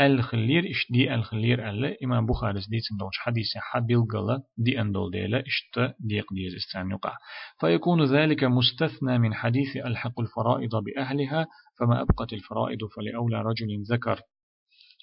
الخلير 0.00 0.70
إش 0.70 0.86
دي 0.92 1.14
الخلير 1.14 1.70
ألا 1.70 1.96
إمام 2.04 2.26
بخاري 2.26 2.60
دي 2.68 2.80
تندوش 2.90 3.18
حديث 3.18 3.46
حبيل 3.56 3.98
قلا 4.12 4.42
دي 4.58 4.80
أندول 4.80 5.10
ديلا 5.10 5.40
إشت 5.46 5.94
ديق 6.00 6.32
ديز 6.32 6.54
استعن 6.54 6.90
يقع 6.90 7.16
فيكون 7.60 8.04
ذلك 8.04 8.44
مستثنى 8.44 9.18
من 9.18 9.34
حديث 9.34 9.76
ألحق 9.76 10.20
الفرائض 10.20 10.70
بأهلها 10.76 11.46
فما 11.80 12.02
أبقت 12.02 12.32
الفرائض 12.32 12.78
فلأولى 12.96 13.42
رجل 13.42 13.82
ذكر 13.92 14.20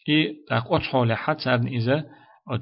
إي 0.10 0.36
تاق 0.50 0.74
أتحول 0.74 1.14
حد 1.14 1.40
سارن 1.40 1.68
إذا 1.68 2.06
أت 2.50 2.62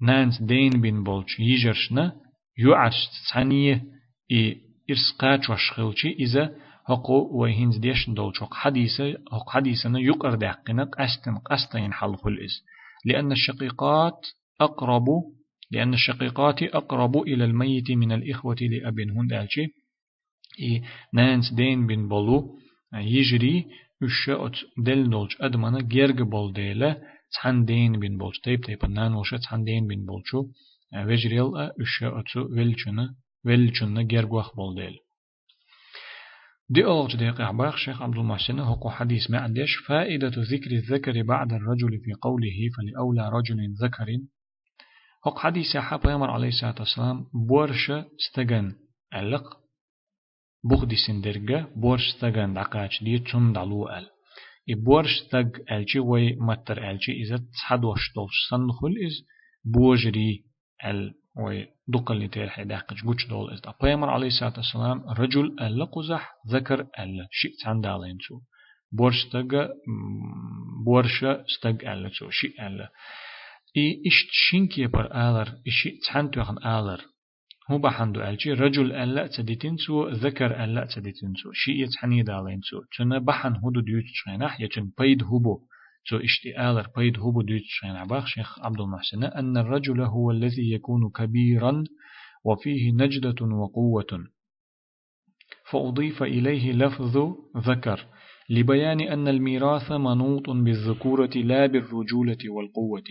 نانس 0.00 0.42
دين 0.42 0.80
بين 0.80 1.04
بولش 1.04 1.40
يجرشنا 1.40 2.12
يعش 2.58 3.08
ثانية 3.34 3.84
إي 4.32 4.60
إرس 4.90 5.16
قاچ 5.18 5.50
وشخلشي 5.50 6.10
إذا 6.12 6.54
هقو 6.88 7.40
وهينز 7.40 7.76
ديش 7.78 8.10
دولش 8.10 8.42
هق 8.42 8.54
حديثة 8.54 9.10
هق 9.32 9.50
حديثنا 9.50 9.98
يقر 10.00 10.34
دقنا 10.34 10.84
قستن 10.84 11.38
قستين 11.38 11.92
حل 11.92 12.16
خلئس 12.16 12.64
لأن 13.04 13.32
الشقيقات 13.32 14.26
أقرب 14.60 15.04
لأن 15.70 15.94
الشقيقات 15.94 16.62
أقرب 16.62 17.16
إلى 17.16 17.44
الميت 17.44 17.90
من 17.90 18.12
الإخوة 18.12 18.56
لأب 18.60 19.00
هون 19.00 19.26
دالشي 19.26 19.66
إي 20.60 20.82
نانس 21.14 21.52
دين 21.54 21.86
بن 21.86 22.08
بولو 22.08 22.58
يجري 22.94 23.66
أشأت 24.02 24.56
دل 24.78 25.10
دولش 25.10 25.36
أدمنا 25.40 25.80
جيرج 25.80 26.22
بول 26.22 26.52
ديلا 26.52 27.02
تحن 27.34 27.64
دين 27.64 27.92
بن 28.00 28.16
بولش 28.16 28.38
تيب 28.40 28.60
تيب 28.60 28.84
نان 28.84 29.14
وشا 29.14 29.36
تحن 29.36 29.64
دين 29.64 29.86
بن 29.86 30.04
بولشو 30.04 30.44
وجريل 31.06 31.50
أشأت 31.80 32.36
ولچنا 32.36 33.14
ولچنا 33.46 34.02
جيرج 34.02 34.32
وخ 34.32 34.56
بول 34.56 34.74
ديل 34.74 34.96
دي 36.68 36.84
أولج 36.84 37.16
دقيقة 37.16 37.44
عباق 37.44 37.76
شيخ 37.76 38.02
عبد 38.02 38.16
المحسن 38.16 38.58
هو 38.58 38.90
حديث 38.90 39.30
ما 39.30 39.38
عندش 39.38 39.76
فائدة 39.88 40.28
ذكر 40.28 40.70
الذكر 40.70 41.22
بعد 41.22 41.52
الرجل 41.52 41.98
في 42.04 42.12
قوله 42.22 42.58
فلأولى 42.76 43.28
رجل 43.28 43.74
ذكر 43.82 44.06
هو 45.26 45.38
حديث 45.38 45.76
حاب 45.76 46.00
يمر 46.04 46.30
عليه 46.30 46.48
الصلاة 46.48 46.74
والسلام 46.78 47.26
بورش 47.48 47.90
استغن 47.90 48.76
علق 49.12 49.60
بغدي 50.64 50.96
سندرجة 51.06 51.66
بورش 51.76 52.08
استغن 52.08 52.54
دقاش 52.54 53.04
دي 53.04 53.18
تون 53.18 53.52
دلو 53.52 53.88
ال 53.88 54.06
إي 54.68 54.74
بورش 54.74 55.22
استغ 55.22 55.48
الجي 55.72 55.98
وي 55.98 56.36
متر 56.40 56.90
الجي 56.90 57.12
إذا 57.12 57.36
تحد 57.58 57.84
وشتولش 57.84 58.36
سنخل 58.50 58.94
إز 59.06 59.26
بوجري 59.64 60.44
ال 60.84 61.14
وي 61.36 61.66
دقل 61.88 62.24
نتير 62.24 62.48
حداق 62.48 62.94
جوش 62.94 63.28
دول 63.28 63.52
إز 63.52 63.60
بيامر 63.82 64.08
عليه 64.10 64.26
الصلاة 64.26 64.52
والسلام 64.56 64.98
رجل 65.18 65.46
ألا 65.60 65.84
قزح 65.84 66.32
ذكر 66.48 66.80
ألا 66.80 67.28
شيء 67.30 67.52
تندالين 67.64 68.18
شو 68.20 68.40
بورش 68.92 69.24
تغ 69.32 69.68
بورش 70.86 71.24
استغ 71.24 71.92
ألا 71.92 72.08
شو 72.12 72.30
شيء 72.30 72.66
ألا 72.66 72.88
إي 73.76 74.02
إشت 74.06 74.28
شينكي 74.30 74.86
بر 74.86 75.06
آلر 75.06 75.48
إشي 75.66 75.90
تحنتو 76.06 76.40
يخن 76.40 76.58
آلر 76.66 77.00
هو 77.70 77.78
بحندو 77.78 78.20
ألجي 78.20 78.52
رجل 78.52 78.92
ألا 78.92 79.26
تديتين 79.26 79.76
سو 79.76 80.08
ذكر 80.08 80.64
ألا 80.64 80.84
تديتين 80.94 81.34
سو 81.34 81.52
شيء 81.52 81.84
يتحني 81.84 82.22
دالين 82.22 82.60
سو 82.60 82.80
تنا 82.98 83.18
بحن 83.18 83.52
هدو 83.64 83.80
ديوت 83.80 84.04
شينح 84.04 84.60
يتن 84.60 84.90
بيد 84.98 85.22
هبو 85.22 85.60
سو 86.08 86.16
اشتي 86.16 86.60
آلر 86.70 86.86
بيد 86.96 87.18
هبو 87.18 87.42
ديوت 87.42 87.62
شينح 87.64 88.04
باخ 88.04 88.26
شيخ 88.26 88.58
عبد 88.60 88.80
المحسن 88.80 89.24
أن 89.24 89.56
الرجل 89.56 90.00
هو 90.00 90.30
الذي 90.30 90.72
يكون 90.72 91.10
كبيرا 91.10 91.84
وفيه 92.44 92.92
نجدة 92.92 93.46
وقوة. 93.46 94.26
فأضيف 95.70 96.22
إليه 96.22 96.72
لفظ 96.72 97.34
ذكر 97.56 98.06
لبيان 98.50 99.00
أن 99.00 99.28
الميراث 99.28 99.92
منوط 99.92 100.50
بالذكورة 100.50 101.30
لا 101.34 101.66
بالرجولة 101.66 102.38
والقوة. 102.48 103.04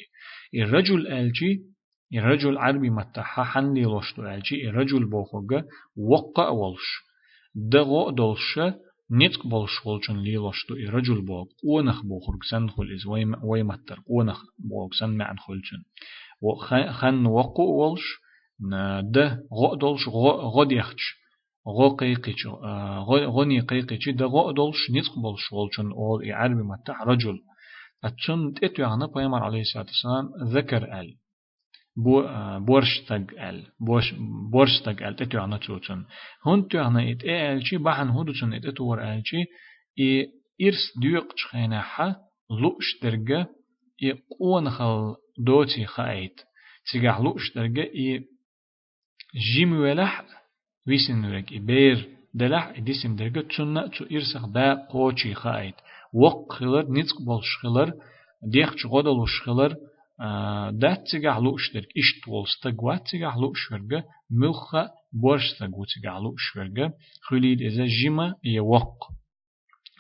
الرجل 0.56 1.08
ألجي 1.08 1.62
الرجل 2.14 2.58
عربي 2.58 2.90
متحا 2.90 3.44
حنلي 3.44 3.84
لوشتو 3.84 4.22
ألجي 4.22 4.70
الرجل 4.70 5.10
بوخوغا 5.10 5.64
وقع 5.98 6.50
ولش 6.50 6.88
دغو 7.56 8.10
دولش 8.10 8.60
نتق 9.12 9.48
بولش 9.48 9.86
ولشن 9.86 10.18
لي 10.18 10.36
لوشتو 10.36 10.74
الرجل 10.74 11.22
بوغ 11.26 11.46
ونخ 11.66 12.02
بوخوغ 12.04 12.36
سن 12.50 12.70
خل 12.70 12.88
إز 12.96 13.06
وي 13.44 13.64
متر 13.64 14.00
ونخ 14.08 14.44
بوغ 14.60 14.90
سن 15.00 15.10
معن 15.10 15.38
خلشن 15.38 15.82
وخن 16.42 17.26
وقو 17.26 17.64
ولش 17.82 18.20
ده 19.14 19.44
غو 19.54 19.76
دولش 19.76 20.08
غو 20.54 20.64
ديخش 20.64 21.20
غو 21.68 21.90
قيقيش 21.96 22.48
غني 23.36 23.60
قيقيش 23.60 24.10
ده 24.10 24.26
غو 24.26 24.52
دولش 24.52 24.92
نتق 24.92 25.20
بولش 25.20 25.54
ولشن 25.54 25.92
أول 25.92 26.32
عربي 26.32 26.64
متح 26.64 27.02
رجل. 27.02 27.38
أتشن 28.04 28.54
تيتو 28.54 28.82
يعني 28.82 29.08
بيامر 29.16 29.44
عليه 29.44 29.62
الصلاة 29.62 29.86
والسلام 29.86 30.26
ذكر 30.56 31.00
أل. 31.00 31.18
بو 31.96 32.24
بورشتق 32.60 33.26
ال 33.40 33.66
بوش 33.80 34.14
بورشتق 34.52 35.08
ال 35.08 35.16
تيتو 35.16 35.38
يعني 35.38 35.58
تشوتشن 35.58 36.06
هون 36.48 36.68
تو 36.68 36.78
يعني 36.78 37.12
ات 37.12 37.24
ال 37.24 37.68
شي 37.68 37.78
بحن 37.78 38.08
هودوشن 38.08 38.54
ات 38.54 38.66
اتور 38.66 39.04
ال 39.04 39.22
شي 39.26 39.38
اي 40.00 40.28
إرس 40.62 41.00
ديوق 41.02 41.34
شخينا 41.36 41.82
حا 41.82 42.16
لوش 42.62 43.00
درجة 43.04 43.48
اي 44.04 44.12
قون 44.40 44.70
خل 44.70 45.16
دوتي 45.38 45.86
خايت 45.86 46.42
تيجح 46.92 47.20
لوش 47.20 47.54
درجة 47.56 47.82
اي 47.82 48.24
جيم 49.56 49.74
ولح 49.74 50.26
ويسن 50.88 51.26
رك 51.26 51.54
بير 51.54 52.10
دلح 52.34 52.80
ديسم 52.80 53.16
درجة 53.16 53.40
تشنا 53.48 53.88
تو 53.88 54.06
إرسخ 54.06 54.46
دا 54.46 54.74
قوشي 54.90 55.34
خايت 55.34 55.76
وق 56.14 56.54
خلر 56.54 56.86
نيتق 56.90 57.22
بول 57.22 57.44
شخلر 57.44 57.94
ديخ 58.44 58.76
چغودل 58.76 59.28
شخلر 59.28 59.76
داتسيغ 59.76 59.89
لوشتر 61.40 61.80
إشت 61.98 62.28
ولستغ 62.28 62.86
واتسيغ 62.86 63.40
لوشورغ 63.40 64.02
ملخا 64.32 64.90
بورشتغ 65.14 65.68
وتيغ 65.68 66.20
لوشورغ 66.20 66.90
خليد 67.22 67.62
إذا 67.62 67.86
جيما 67.86 68.36
يوق 68.44 69.08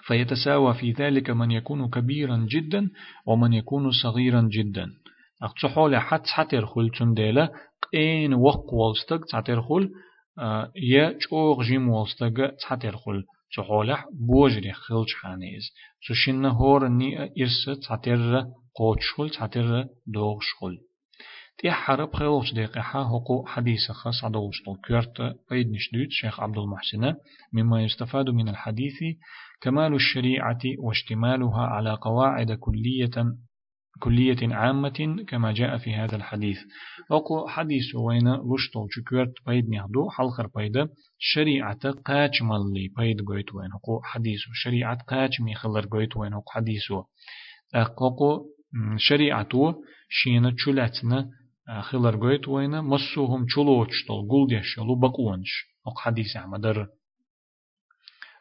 فيتساوى 0.07 0.73
في 0.73 0.91
ذلك 0.91 1.29
من 1.29 1.51
يكون 1.51 1.89
كبيرا 1.89 2.47
جدا 2.49 2.89
ومن 3.27 3.53
يكون 3.53 3.91
صغيرا 3.91 4.49
جدا. 4.51 4.87
أقصحول 5.43 5.97
حت 5.97 6.27
حتر 6.27 6.65
خل 6.65 6.89
تنديلا 6.99 7.49
قين 7.93 8.33
وق 8.33 8.73
ولستغ 8.73 9.19
تحتر 9.31 9.61
خل 9.61 9.89
يا 10.75 11.17
چوغ 11.19 11.63
جيم 11.63 11.89
ولستغ 11.89 12.47
تحتر 12.61 12.97
خل 12.97 13.23
تحولح 13.55 14.05
بوجري 14.27 14.73
خلش 14.73 15.13
حانيز 15.13 15.63
سوشين 16.07 16.45
هور 16.45 16.87
ني 16.87 17.17
إرس 17.41 17.79
تعتر 17.87 18.45
قوتشول 18.79 19.29
تعتر 19.29 19.85
دوغشول 20.07 20.79
تي 21.57 21.71
حرب 21.71 22.13
خلوش 22.13 22.53
دقيقة 22.53 22.81
هقو 22.81 23.45
حديث 23.45 23.91
خاص 23.91 24.23
عدوش 24.23 24.61
كيرت 24.87 25.21
بيد 25.49 25.71
نشدود 25.71 26.07
شيخ 26.09 26.39
عبد 26.39 26.57
المحسن 26.57 27.15
مما 27.53 27.83
يستفاد 27.83 28.29
من 28.29 28.49
الحديث 28.49 29.17
كمال 29.61 29.93
الشريعة 29.93 30.59
واشتمالها 30.77 31.61
على 31.61 31.97
قواعد 32.01 32.51
كلية 32.51 33.35
كلية 33.99 34.55
عامة 34.55 35.25
كما 35.27 35.51
جاء 35.51 35.77
في 35.77 35.93
هذا 35.93 36.15
الحديث 36.15 36.57
وقو 37.09 37.47
حديث 37.47 37.95
وين 37.95 38.33
لشتو 38.33 38.87
شكرت 38.89 39.33
بيد 39.47 39.69
نهدو 39.69 40.09
حلقر 40.09 40.47
بيد 40.55 40.89
شريعة 41.17 41.91
قاچ 41.91 42.41
ملي 42.41 42.87
بيد 42.97 43.21
قويت 43.27 43.55
وين 43.55 43.73
وقو 43.73 44.01
حديث 44.03 44.39
شريعة 44.53 44.97
قاچ 45.07 45.41
مي 45.41 45.55
خلر 45.55 45.85
قويت 45.91 46.17
وين 46.17 46.33
وقو 46.33 46.51
حديث 46.51 46.91
وقو 46.91 48.45
شريعة 48.97 49.75
شينا 50.09 50.55
چلاتنا 50.65 51.29
خلر 51.81 52.15
قويت 52.15 52.47
وين 52.47 52.81
مسوهم 52.81 53.45
چلوچتل 53.45 54.27
قول 54.29 54.53
يشلو 54.53 54.95
بقونش 54.95 55.51
وقو 55.85 55.99
حديث 55.99 56.37
عمدر 56.37 56.87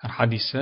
الحديث 0.05 0.57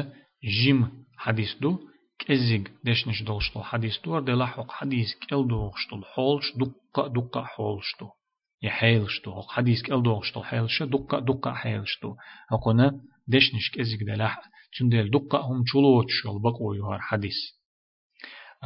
جيم 0.45 1.05
حديث 1.17 1.55
دو 1.61 1.79
كزيج 2.19 2.69
دشنش 2.85 3.23
دوشتل 3.23 3.63
حديث 3.63 3.99
دور 4.05 4.21
دلا 4.21 4.47
حق 4.47 4.71
حديث 4.71 5.15
كل 5.31 5.49
دوشتل 5.49 6.05
حولش 6.05 6.45
دقة 6.57 7.09
دقة 7.09 7.45
حولشتو 7.45 8.09
يحيلشتو 8.63 9.35
حق 9.35 9.51
حديث 9.51 9.83
كل 9.83 10.03
دوشتل 10.03 10.45
حيلش 10.45 10.83
دقة 10.83 11.19
دقة 11.19 11.53
حيلشتو 11.53 12.15
حقنا 12.51 13.01
دشنش 13.29 13.71
كزيج 13.75 14.05
دلا 14.05 14.37
تندل 14.79 15.11
دقة 15.11 15.39
هم 15.39 15.65
چلوش 15.65 16.25
يل 16.25 16.39
بقو 16.43 16.75
يهار 16.75 17.01
حديث 17.01 17.37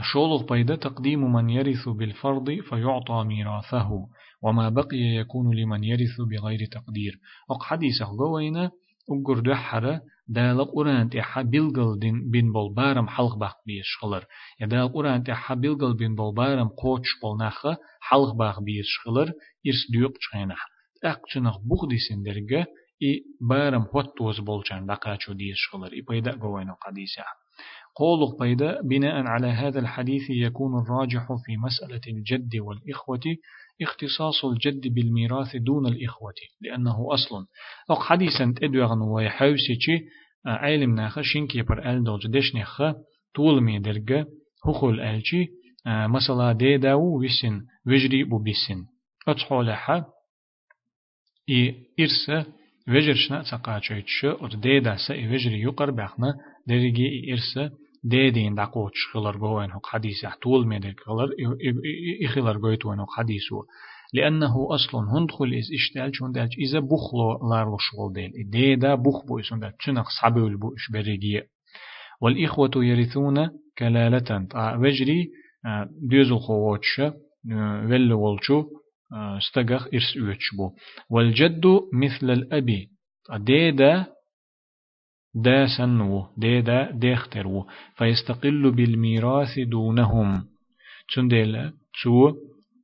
الشولغ 0.00 0.42
بيد 0.42 0.78
تقديم 0.78 1.32
من 1.32 1.50
يرث 1.50 1.88
بالفرض 1.88 2.50
فيعطى 2.50 3.24
ميراثه 3.24 3.90
وما 4.42 4.68
بقي 4.68 4.98
يكون 5.20 5.56
لمن 5.56 5.84
يرث 5.84 6.20
بغير 6.30 6.68
تقدير. 6.72 7.20
أق 7.50 7.62
حديث 7.62 8.02
غوينا 8.02 8.70
أقر 9.10 9.40
دحرة 9.40 10.00
دال 10.28 10.64
قرآن 10.64 11.10
تحا 11.10 11.42
بلغل 11.42 11.98
دين 11.98 12.30
بين 12.30 12.52
بول 12.52 12.74
بارم 12.74 13.08
حلق 13.08 13.36
باق 13.36 13.56
بيش 13.66 13.96
خلر 14.00 14.24
يا 14.60 14.66
دال 14.66 14.92
قرآن 14.92 15.22
تحا 15.22 15.54
بلغل 15.54 15.96
بين 15.96 16.14
بول 16.14 16.34
بارم 16.34 16.68
قوش 16.68 17.20
بول 17.22 17.38
نخا 17.46 17.76
حلق 18.00 18.34
باق 18.34 18.60
بيش 18.60 18.98
خلر 19.04 19.32
إرس 19.66 19.90
ديوق 19.90 20.12
چخينح 20.18 20.66
أقچنخ 21.04 21.58
بغدي 21.58 21.98
سندرگه 22.08 22.66
إي 23.02 23.24
بارم 23.40 23.86
هوتوز 23.94 24.40
بولچان 24.40 24.86
دقاچو 24.86 25.32
ديش 25.32 25.68
خلر 25.72 25.92
إي 25.92 26.00
بيدأ 26.00 26.32
قوينو 26.42 26.74
قديسة 26.74 27.22
قولق 28.00 28.38
بيدا 28.42 28.80
بناء 28.82 29.26
على 29.26 29.46
هذا 29.46 29.80
الحديث 29.80 30.30
يكون 30.30 30.82
الراجح 30.82 31.26
في 31.44 31.56
مسألة 31.56 32.00
الجد 32.08 32.56
والإخوة 32.56 33.20
اختصاص 33.82 34.44
الجد 34.44 34.94
بالميراث 34.94 35.56
دون 35.56 35.86
الإخوة 35.86 36.34
لأنه 36.60 37.14
أصل. 37.14 37.46
أق 37.90 38.02
حديثا 38.02 38.54
تدوغن 38.56 39.00
ويحوسي 39.02 39.76
چي 39.76 40.04
علم 40.46 40.94
ناخ 40.94 41.20
شنكي 41.20 41.62
بر 41.62 41.90
أل 41.90 42.04
دوج 42.04 42.26
دش 42.26 42.56
نخ 42.56 42.82
طول 43.34 43.62
مي 43.62 43.78
درجة 43.78 44.26
هخول 44.66 45.22
مثلا 45.86 46.52
دي 46.52 46.76
داو 46.76 47.18
ويسن 47.18 47.60
وجري 47.86 48.24
بو 48.24 48.38
بيسن. 48.38 48.84
أتحولها 49.28 50.06
إي 51.50 51.74
إرسا 52.00 52.46
وجرشنا 52.88 53.42
تقاچيتش 53.42 54.24
أت 54.24 54.56
دي 54.56 54.80
دا 54.80 54.96
سا 54.96 55.14
وجري 55.14 55.60
يقر 55.60 55.90
بخنا 55.90 56.34
درجي 56.66 57.06
إي 57.08 57.34
إرسا 58.04 58.08
دي 58.08 58.30
دين 58.30 58.54
دقوتش 58.54 59.06
خلر 59.12 59.36
بوين 59.36 59.70
هق 59.70 59.86
حديث 59.86 60.26
طول 60.42 60.66
ميدك 60.66 61.00
خلر 61.00 61.30
إخلر 62.24 62.58
بويتوين 62.58 63.00
هق 63.00 63.10
حديثو 63.10 63.64
لأنه 64.12 64.68
أصل 64.74 64.98
هندخل 64.98 65.54
إز 65.54 65.70
إشتال 65.74 66.16
شون 66.16 66.32
دالج 66.32 66.54
إذا 66.58 66.80
بخلو 66.80 67.48
لارلو 67.50 67.78
شغل 67.78 68.12
ديل 68.12 68.50
دي 68.50 68.76
دا 68.76 68.94
بخ 68.94 69.26
بو 69.26 69.38
إسون 69.38 69.60
دال 69.60 69.76
تنق 69.76 70.06
صعبول 70.20 70.56
بو 70.56 70.74
إش 70.74 70.92
بريجي 70.92 71.42
والإخوة 72.22 72.70
يرثون 72.76 73.50
كلالة 73.78 74.46
وجري 74.54 75.30
ديزو 76.10 76.38
خواتش 76.38 77.00
ول 77.90 78.12
والشو 78.12 78.64
استغخ 79.38 79.86
إرس 79.94 80.16
بو. 80.56 80.70
والجد 81.10 81.66
مثل 81.92 82.30
الأبي 82.30 82.88
ديدا 83.36 84.06
دا 85.34 85.66
سنو 85.76 86.26
ديدا 86.36 86.90
ديخترو 86.90 87.66
فيستقل 87.96 88.70
بالميراث 88.70 89.58
دونهم. 89.58 90.44
تندل 91.14 91.72
تو 92.02 92.34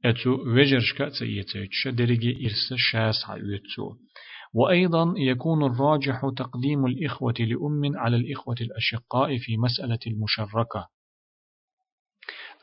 اتو 0.05 0.30
وجرشكا 0.30 1.09
تسيتش 1.09 1.88
درجي 1.88 2.47
إرس 2.47 2.74
شاس 2.76 3.14
عيوتو 3.28 3.94
وأيضا 4.55 5.14
يكون 5.16 5.64
الراجح 5.64 6.20
تقديم 6.36 6.86
الإخوة 6.86 7.34
لأم 7.38 7.99
على 7.99 8.16
الإخوة 8.16 8.57
الأشقاء 8.61 9.38
في 9.38 9.57
مسألة 9.57 9.99
المشركة 10.07 10.88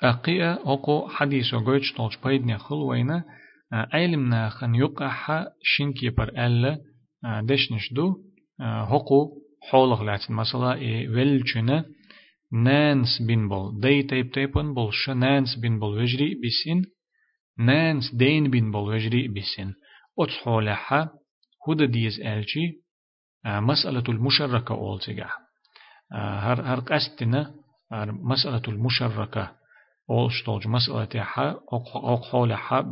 أقيا 0.03 0.53
أقو 0.53 1.07
حديث 1.07 1.53
وقوش 1.53 1.93
طولش 1.93 2.17
بيدنا 2.17 2.57
خلوينا 2.57 3.23
علمنا 3.71 4.49
خن 4.49 4.75
يقع 4.75 5.45
شنكي 5.61 6.09
بر 6.09 6.29
ألا 6.29 6.77
دشنش 7.43 7.93
دو. 7.93 8.15
هقو 8.59 9.43
حولغ 9.72 10.03
لاتن 10.03 10.34
مثلا 10.34 10.74
إيه 10.74 11.09
ولجنا 11.09 11.86
نانس 12.51 13.22
بن 13.28 13.47
بول 13.49 13.80
دي 13.80 14.03
تيب 14.03 14.32
تيبن 14.32 14.74
بولش 14.74 15.09
نانس 15.09 15.55
بن 15.61 15.80
بول 15.80 15.97
وجري 16.01 16.36
بسين 16.43 16.86
نانس 17.59 18.16
دين 18.16 18.49
بن 18.51 18.72
بول 18.72 18.93
وجري 18.95 19.28
بسين 19.28 19.74
أتحولها 20.20 21.09
هدى 21.68 21.86
ديز 21.88 22.20
ألجي 22.22 22.84
مسألة 23.45 24.03
المشركة 24.09 24.76
أولتجا 24.76 25.28
هر 26.14 26.61
هر 26.61 26.80
قستنا 26.80 27.53
مسألة 28.07 28.61
المشركة 28.68 29.51
أولشتولج 30.10 30.68
مسألة 30.68 31.06
تاعها 31.06 31.60
أق 31.74 32.24
حول 32.32 32.54
حب 32.54 32.86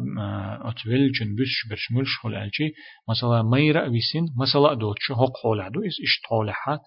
أتول 0.62 1.12
جن 1.12 1.36
بش 1.36 1.68
برش 1.70 1.91
ملش 1.91 2.18
حول 2.22 2.36
ألجي 2.36 2.74
مثلا 3.09 3.41
ميرا 3.43 3.88
ويسين 3.88 4.26
مثلا 4.41 4.74
دوتش 4.74 5.12
حق 5.12 5.38
حول 5.43 5.62
عدو 5.62 5.80
إس 5.80 5.97
إشت 6.03 6.26
حول 6.30 6.51
حا 6.51 6.80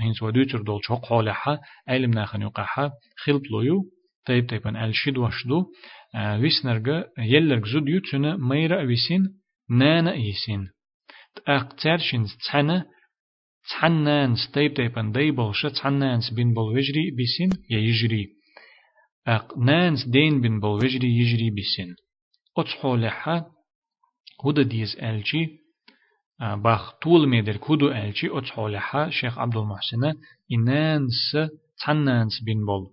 هنس 0.00 0.22
ودوتر 0.22 0.62
دولش 0.62 0.88
حق 0.88 1.06
حول 1.06 1.30
حا 1.30 1.58
علم 1.88 2.10
ناخن 2.10 2.42
يقعها 2.42 2.92
خلط 3.24 3.42
لويو 3.50 3.84
طيب 4.26 4.50
طيبا 4.50 4.84
ألشد 4.84 5.18
وشدو 5.18 5.64
ويسنرغ 6.14 7.02
يلرغ 7.18 7.66
زوديو 7.66 8.00
تنا 8.12 8.36
ميرا 8.36 8.82
ويسين 8.82 9.40
نانا 9.70 10.14
يسين 10.14 10.68
أقترشن 11.48 12.24
تسنة 12.24 12.84
تحنانس 13.69 14.51
تيب 14.53 14.73
تيبان 14.73 15.11
دي 15.11 15.31
بولشة 15.31 15.69
تحنانس 15.69 16.33
بين 16.33 16.53
بول 16.53 16.77
وجري 16.77 17.11
بسين 17.11 17.49
يجري 17.69 18.27
أق 19.27 19.57
نانس 19.57 20.05
دين 20.07 20.41
بين 20.41 20.59
بول 20.59 20.85
وجري 20.85 21.07
يجري 21.07 21.49
بسين 21.49 21.95
أتصحو 22.57 22.95
لحا 22.95 23.45
هدى 24.45 24.63
ديز 24.63 24.97
ألجي 25.03 25.59
باخ 26.39 26.91
طول 26.91 27.29
ميدر 27.29 27.57
كودو 27.57 27.91
ألجي 27.91 28.29
أتصحو 28.37 28.67
لحا 28.67 29.09
شيخ 29.09 29.39
عبد 29.39 29.57
المحسن 29.57 30.13
إنانس 30.53 31.37
تحنانس 31.79 32.43
بين 32.45 32.65
بول 32.65 32.87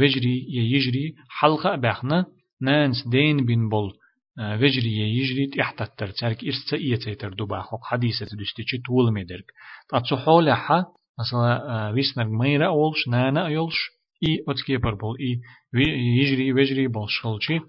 وجري 0.00 0.46
يجري 0.50 1.14
حلقة 1.28 1.76
باخنا 1.76 2.26
نانس 2.62 3.08
دين 3.08 3.46
بين 3.46 3.68
بول 3.68 3.92
وجري 4.39 5.17
يجري 5.19 5.47
تحتتر 5.47 6.07
تارك 6.07 6.43
إرسا 6.43 6.77
إيتيتر 6.77 7.33
دوبا 7.33 7.61
خوك 7.61 7.83
حديثة 7.83 8.25
دستيچي 8.25 8.77
طول 8.87 9.13
ميدرك 9.13 9.45
تاتسو 9.89 10.17
حولها 10.17 10.87
مثلا 11.19 11.89
ويسنر 11.89 12.29
ميرا 12.29 12.67
أولش 12.67 13.07
نانا 13.07 13.47
أيولش 13.47 13.75
إي 14.27 14.43
أتكيبر 14.47 14.93
بول 14.93 15.17
إي 15.19 15.41
يجري 16.21 16.53
وجري 16.53 16.87
بول 16.87 17.09
شغلشي 17.09 17.59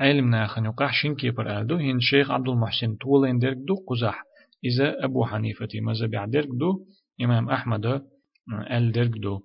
علم 0.00 0.30
ناخن 0.30 0.64
يقع 0.64 0.90
شين 0.90 1.14
كيبر 1.14 1.60
آدو. 1.60 1.76
هين 1.76 2.00
شيخ 2.00 2.30
عبد 2.30 2.48
المحسن 2.48 2.96
طول 2.96 3.26
اندرك 3.26 3.56
دو 3.56 3.74
قزح. 3.88 4.22
إذا 4.64 5.04
أبو 5.04 5.24
حنيفة 5.24 5.68
مذهب 5.74 6.14
عدرك 6.14 6.48
دو 6.60 6.84
إمام 7.24 7.50
أحمد 7.50 7.86
ال 8.70 8.92
درك 8.92 9.10
دو. 9.10 9.40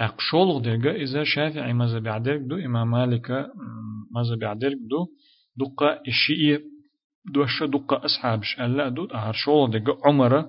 أقشولغ 0.00 0.58
درجة 0.58 0.92
إذا 0.92 1.24
شافعي 1.24 1.72
مذهب 1.72 2.08
عدرك 2.08 2.40
دو 2.40 2.56
إمام 2.56 2.90
مالك 2.90 3.30
مذهب 4.16 4.44
عدرك 4.44 4.78
دو. 4.90 5.06
دقة 5.56 6.00
الشيء 6.08 6.60
دوش 7.34 7.62
دقة 7.62 8.04
أصحابش 8.04 8.60
ألا 8.60 8.88
دود 8.88 9.12
أهر 9.12 9.32
شول 9.32 9.70
دقة 9.70 9.98
عمر 10.04 10.48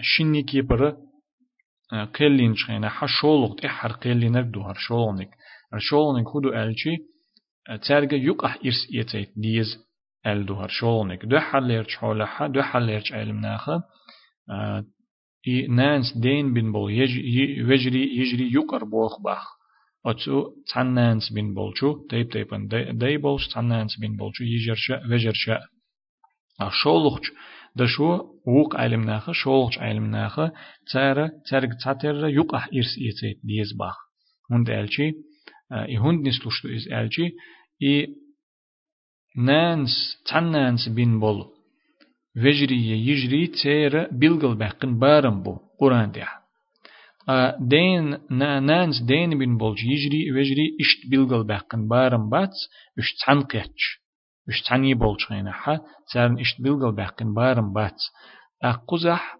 شني 0.00 0.42
كيبر 0.42 0.96
قلين 2.14 2.54
شخينا 2.54 2.88
حشولغ 2.88 3.54
تحر 3.54 3.92
قلين 3.92 4.50
دو 4.50 4.60
هر 4.60 4.74
شولنك 4.74 5.30
هر 5.72 5.78
شولنك 5.78 6.26
هدو 6.36 6.48
ألشي 6.48 6.96
تارجة 7.88 8.14
يقح 8.14 8.56
إرس 8.64 8.88
يتيت 8.92 9.32
ديز 9.36 9.66
أل 10.26 10.46
دو 10.46 10.54
هر 10.54 10.68
شولنك 10.68 11.26
دو 11.26 11.38
حليرش 11.38 11.96
حولها 11.96 12.46
دو 12.46 12.62
حليرش 12.62 13.12
علم 13.12 13.40
ناخا 13.40 13.82
إي 15.48 15.66
نانس 15.66 16.18
دين 16.22 16.54
بن 16.54 16.72
بول 16.72 16.92
يجري 16.92 18.18
يجري 18.18 18.52
يقر 18.52 18.84
بوخ 18.84 19.22
باخ. 19.22 19.59
أتو 20.06 20.50
تعنانس 20.72 21.32
بن 21.32 21.54
بولشو 21.54 22.06
تيب 22.10 22.28
تيبن 22.28 22.68
دي, 22.92 23.16
بولش 23.16 23.48
تعنانس 23.48 23.96
بن 24.00 24.16
بولشو 24.16 24.44
يجرشا 24.44 25.00
وجرشا 25.10 25.58
شولخش 26.82 27.32
ده 27.76 27.86
شو 27.86 28.18
وق 28.46 28.76
علم 28.76 29.04
ناخه 29.04 29.32
شولخش 29.32 29.78
علم 29.78 30.10
ناخه 30.10 30.52
تارا 30.92 31.30
تارك 31.50 31.70
تاتر 31.84 32.28
يقح 32.28 32.68
إرس 32.74 32.98
إيتيت 32.98 33.38
ديز 33.44 33.72
باخ 33.72 33.96
هند 34.50 34.70
ألشي 34.70 35.12
إي 35.72 35.96
هند 35.96 36.28
نسلوشتو 36.28 36.68
إز 36.68 36.92
ألشي 36.92 37.30
إي 37.82 38.06
نانس 39.36 40.22
تعنانس 40.26 40.88
بن 40.88 41.20
بول 41.20 41.44
وجري 42.36 43.08
يجري 43.08 43.46
تيرا 43.46 44.08
بلغل 44.12 44.54
بحقن 44.54 44.98
بارم 44.98 45.42
بو 45.42 45.56
قرآن 45.80 46.10
ديح 46.10 46.39
دين 47.60 48.18
نانس 48.30 49.02
دين 49.02 49.38
بن 49.38 49.58
بولج 49.58 49.78
يجري 49.84 50.32
وجري 50.32 50.76
اشت 50.80 51.10
بلغل 51.10 51.46
بقن 51.46 51.88
بارم 51.88 52.30
بات 52.30 52.54
اش 52.98 53.14
تان 53.26 53.42
قيتش 53.42 54.00
اش 54.48 54.62
تاني 54.68 54.94
بولج 54.94 55.20
خينا 55.24 55.52
حا 55.52 55.78
تارن 56.12 56.38
اشت 56.38 56.60
بلغل 56.60 56.92
بقن 56.96 57.34
بارم 57.34 57.72
بات. 57.72 58.00
اقزح 58.62 59.36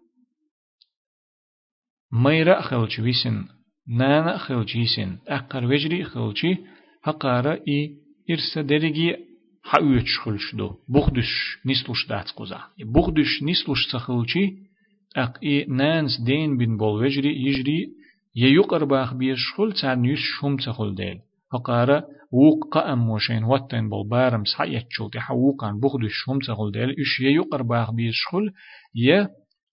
ميرا 2.12 2.61
خلج 2.61 3.01
ويسن 3.01 3.45
نانا 3.88 4.38
خلج 4.38 4.76
يسن 4.76 5.18
اقر 5.28 5.64
وجري 5.64 6.05
خلجي 6.05 6.59
هقارا 7.05 7.53
اي 7.68 7.97
ارسا 8.30 8.62
درجي 8.62 9.16
حاويتش 9.62 10.18
خلشدو 10.18 10.74
بغدش 10.88 11.59
نسلوش 11.66 12.07
دات 12.09 12.30
قزح. 12.30 12.70
بغدش 12.84 13.43
نسلوش 13.43 13.93
سخلجي 13.93 14.70
أق 15.17 15.39
إي 15.43 15.65
نانس 15.65 16.21
دين 16.21 16.57
بن 16.57 16.77
بول 16.77 17.05
وجري 17.05 17.47
يجري 17.47 17.89
ييقر 18.37 18.85
باخ 18.85 19.15
بيش 19.15 19.39
خل 19.57 19.73
تان 19.73 20.05
يش 20.05 20.21
شوم 20.41 20.57
تخل 20.57 20.95
ديل. 20.95 21.19
هقارا 21.55 22.03
ووق 22.33 22.69
قأم 22.75 22.99
موشين 22.99 23.45
واتن 23.45 23.89
بول 23.89 24.09
بارم 24.09 24.45
سحيت 24.45 24.87
شول 24.91 25.11
تحا 25.11 25.35
ووقان 25.35 25.81
بخدو 25.81 26.09
شوم 26.09 26.39
تخل 26.39 26.71
ديل. 26.73 26.91
إش 26.91 27.21
ييقر 27.21 27.63
باخ 27.63 27.91
بيش 27.91 28.27
خل 28.31 28.51
ي 28.95 29.27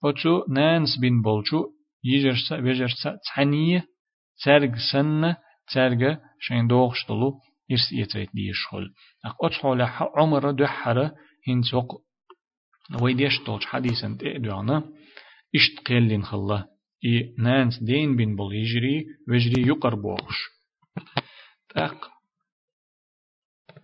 أتو 0.03 0.43
نانس 0.49 0.97
بن 1.01 1.21
بولشو 1.21 1.65
يجرسا 2.03 2.57
وجرسا 2.57 3.17
تحنية 3.25 3.85
ترق 4.45 4.71
سنة 4.91 5.37
ترق 5.73 6.19
شين 6.39 6.67
دوغش 6.67 7.05
دلو 7.09 7.39
إرس 7.71 7.91
يتريت 7.91 8.29
ديش 8.33 8.65
خل. 8.69 8.85
أق 9.25 9.45
أتحول 9.45 9.81
عمر 10.17 10.51
دحرة 10.51 11.11
هنسوق 11.47 12.01
ويديش 13.01 13.43
دولش 13.45 13.65
حديثا 13.65 14.17
تقدوانا 14.19 14.83
إشت 15.55 15.87
قيلين 15.87 16.23
خلا 16.23 16.67
إي 17.05 17.35
نانس 17.37 17.83
دين 17.83 18.15
بين 18.15 18.35
بول 18.35 18.55
يجري 18.55 19.05
وجري 19.27 19.67
يقر 19.67 19.95
بوغش 19.95 20.37
تاق 21.69 22.11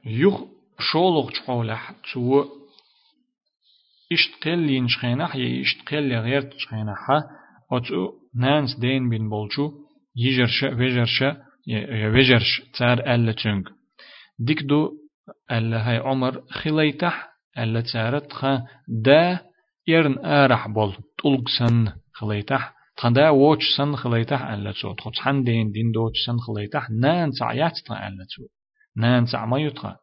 يخ 0.06 0.42
شولغ 0.80 1.32
تشحولح 1.32 1.92
تو 2.14 2.46
إشت 4.12 4.44
قيلين 4.44 4.88
شخينح 4.88 5.36
يا 5.36 5.62
إشت 5.62 5.90
قيل 5.90 6.14
غير 6.14 6.42
تشخينح 6.42 7.08
أتو 7.72 8.14
نانس 8.36 8.80
دين 8.80 9.10
بين 9.10 9.30
بولشو 9.30 9.72
يجرش 10.16 10.64
وجرش 10.64 11.24
وجرش 12.14 12.62
تار 12.78 13.00
ألا 13.16 13.32
تنج 13.32 13.68
ديك 14.40 14.64
دو 14.64 14.92
ألا 15.52 15.90
هاي 15.90 15.98
عمر 15.98 16.42
خليتح 16.50 17.30
ألا 17.58 17.82
تارت 17.82 18.34
خا 18.34 18.62
دا 18.88 19.53
يرن 19.87 20.19
آرح 20.25 20.69
بول 20.69 20.95
طلق 21.23 21.49
سن 21.59 21.93
خليتح 22.13 22.75
تخدا 22.97 23.29
ووش 23.29 23.77
سن 23.77 23.97
خليتح 23.97 24.43
ألا 24.43 24.73
تو 24.73 24.95
تخد 24.95 25.17
حن 25.17 25.43
دين 25.43 25.73
دين 25.73 25.93
دوش 25.93 26.13
سن 26.27 26.39
خليتح 26.39 26.91
نان 26.91 27.31
سعيات 27.31 27.79
تا 27.87 28.09
ألا 28.09 28.27
تو 28.37 28.43
نان 28.97 29.27
سع 29.27 29.47
ما 29.47 29.59
يتخا 29.59 29.97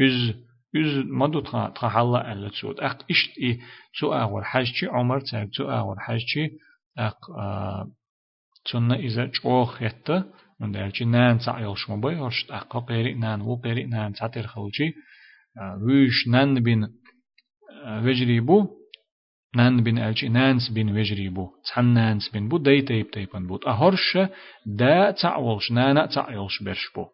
إز 0.00 0.34
إز 0.76 1.04
ما 1.06 1.26
دو 1.26 1.40
تخا 1.40 1.68
تخا 1.68 1.88
حلا 1.88 2.32
ألا 2.32 2.50
تو 2.60 2.70
أق 2.70 3.04
إشت 3.10 3.38
إي 3.42 3.60
تو 4.00 4.12
أغور 4.12 4.44
حاجتي 4.44 4.86
عمر 4.86 5.20
تاك 5.20 5.48
تو 5.56 5.70
أغور 5.70 5.98
حاجتي 5.98 6.50
أق 6.98 7.18
تنا 8.72 8.94
إذا 8.94 9.24
جوخ 9.24 9.82
يتا 9.82 10.24
من 10.60 10.72
دالجي 10.72 11.04
نان 11.04 11.38
سع 11.38 11.60
يلش 11.60 11.90
مباي 11.90 12.14
هرشت 12.14 12.50
أقا 12.50 12.80
قيري 12.80 13.14
نان 13.14 13.40
و 13.40 13.56
قيري 13.56 13.84
نان 13.84 14.12
ساتر 14.14 14.46
خلجي 14.46 14.94
ويش 15.82 16.28
نان 16.28 16.62
بين 16.62 16.88
وجري 17.86 18.40
بو 18.40 18.77
نان 19.55 19.83
بين 19.83 19.97
ألجي 19.97 20.29
نانس 20.29 20.69
بين 20.69 20.89
وجري 20.89 21.29
بو 21.29 21.49
تحن 21.65 21.85
نانس 21.85 22.29
بين 22.29 22.49
بو 22.49 22.57
داي 22.57 22.81
تيب 22.81 23.11
تيبن 23.11 23.47
بو 23.47 23.55
أهرش 23.67 24.17
دا 24.65 25.11
تعولش 25.11 25.71
نانا 25.71 26.05
تعيلش 26.05 26.63
برش 26.63 26.91
بو. 26.95 27.05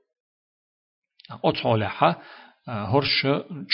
أطحولها 1.44 2.22
هرش 2.68 3.28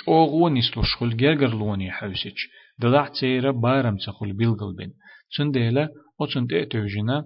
جوغو 0.05 0.49
نستوش 0.49 0.95
خل 0.95 1.17
جرجر 1.17 1.49
لوني 1.49 1.91
حوسيج. 1.91 2.35
دلع 2.79 3.07
تيرا 3.07 3.51
بارم 3.51 3.97
تخل 3.97 4.33
بيلغل 4.33 4.75
بين. 4.77 4.93
تنديلا 5.37 5.89
أتن 6.21 6.47
تيجينا 6.47 7.23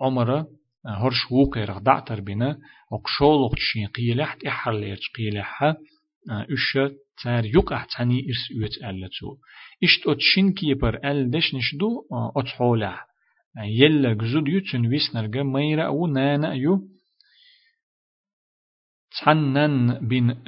عمره 0.00 0.46
هرش 0.86 1.32
وقيرغ 1.32 1.78
دعتر 1.78 2.20
بنا 2.20 2.58
وقشولوق 2.92 3.54
تشين 3.54 3.86
قيلحت 3.86 4.44
إحرليرش 4.44 5.10
قيلحها 5.16 5.76
إش 6.30 6.78
تار 7.22 7.44
يقع 7.44 7.86
تاني 7.96 8.26
إرس 8.28 8.44
أوت 8.62 8.90
ألتو 8.90 9.36
إشت 9.84 10.06
أتشين 10.06 10.52
كيبر 10.52 11.00
أل 11.10 11.30
دش 11.30 11.54
نشدو 11.54 11.90
أتحولا 12.36 12.94
يلا 13.64 14.12
جزود 14.12 14.48
يتن 14.48 14.86
ويسنرغ 14.86 15.42
ميرا 15.42 15.86
أو 15.86 16.06
نانا 16.06 16.54
يو 16.54 16.88
تحنن 19.18 20.08
بين 20.08 20.44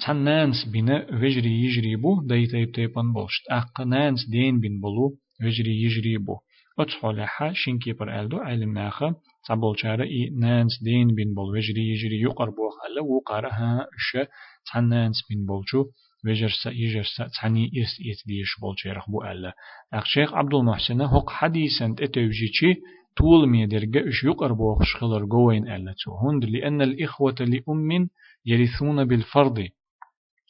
تحنانس 0.00 0.64
بين 0.72 0.90
وجري 0.90 1.64
يجري 1.64 1.96
بو 1.96 2.22
داي 2.22 2.46
تيب 2.46 2.72
تيبان 2.72 3.12
بولشت 3.12 3.44
أق 3.50 3.80
نانس 3.80 4.28
دين 4.30 4.60
بين 4.60 4.80
بولو 4.80 5.18
وجري 5.44 5.82
يجري 5.82 6.16
بو 6.16 6.36
أتحولا 6.78 7.26
حا 7.26 7.52
شينكيبر 7.52 8.20
ألدو 8.20 8.36
علم 8.36 8.72
ناخا 8.74 9.14
تعبول 9.48 9.78
شارع 9.78 10.04
إي 10.04 10.30
نانس 10.40 10.82
دين 10.82 11.14
بين 11.14 11.34
بول 11.34 11.56
وجري 11.56 11.88
يجري 11.92 12.20
يقر 12.20 12.50
بوخ 12.50 12.74
ألا 12.86 13.02
وقارها 13.02 13.86
ش 13.98 14.18
تحن 14.66 14.88
نانس 14.88 15.16
بين 15.28 15.46
بولشو 15.46 15.84
وجرسا 16.26 16.70
يجرسا 16.70 17.26
تحني 17.26 17.66
إس 17.66 17.96
إس 18.10 18.26
ديش 18.26 18.60
بولش 18.60 18.86
يرخ 18.86 19.10
بو 19.10 19.22
ألا 19.22 19.52
أخ 19.92 20.04
شيخ 20.04 20.34
عبد 20.34 20.54
المحسن 20.54 21.00
هق 21.00 21.30
حديثا 21.30 21.94
اتوجيشي 22.00 22.74
طول 23.16 23.48
ميدرجة 23.48 24.08
إش 24.08 24.24
يقر 24.24 24.52
بوخ 24.52 24.82
شخلر 24.82 25.24
جوين 25.24 25.68
ألا 25.68 25.94
هند 26.22 26.44
لأن 26.44 26.82
الإخوة 26.82 27.34
لأم 27.40 28.08
يرثون 28.46 29.04
بالفرض 29.04 29.68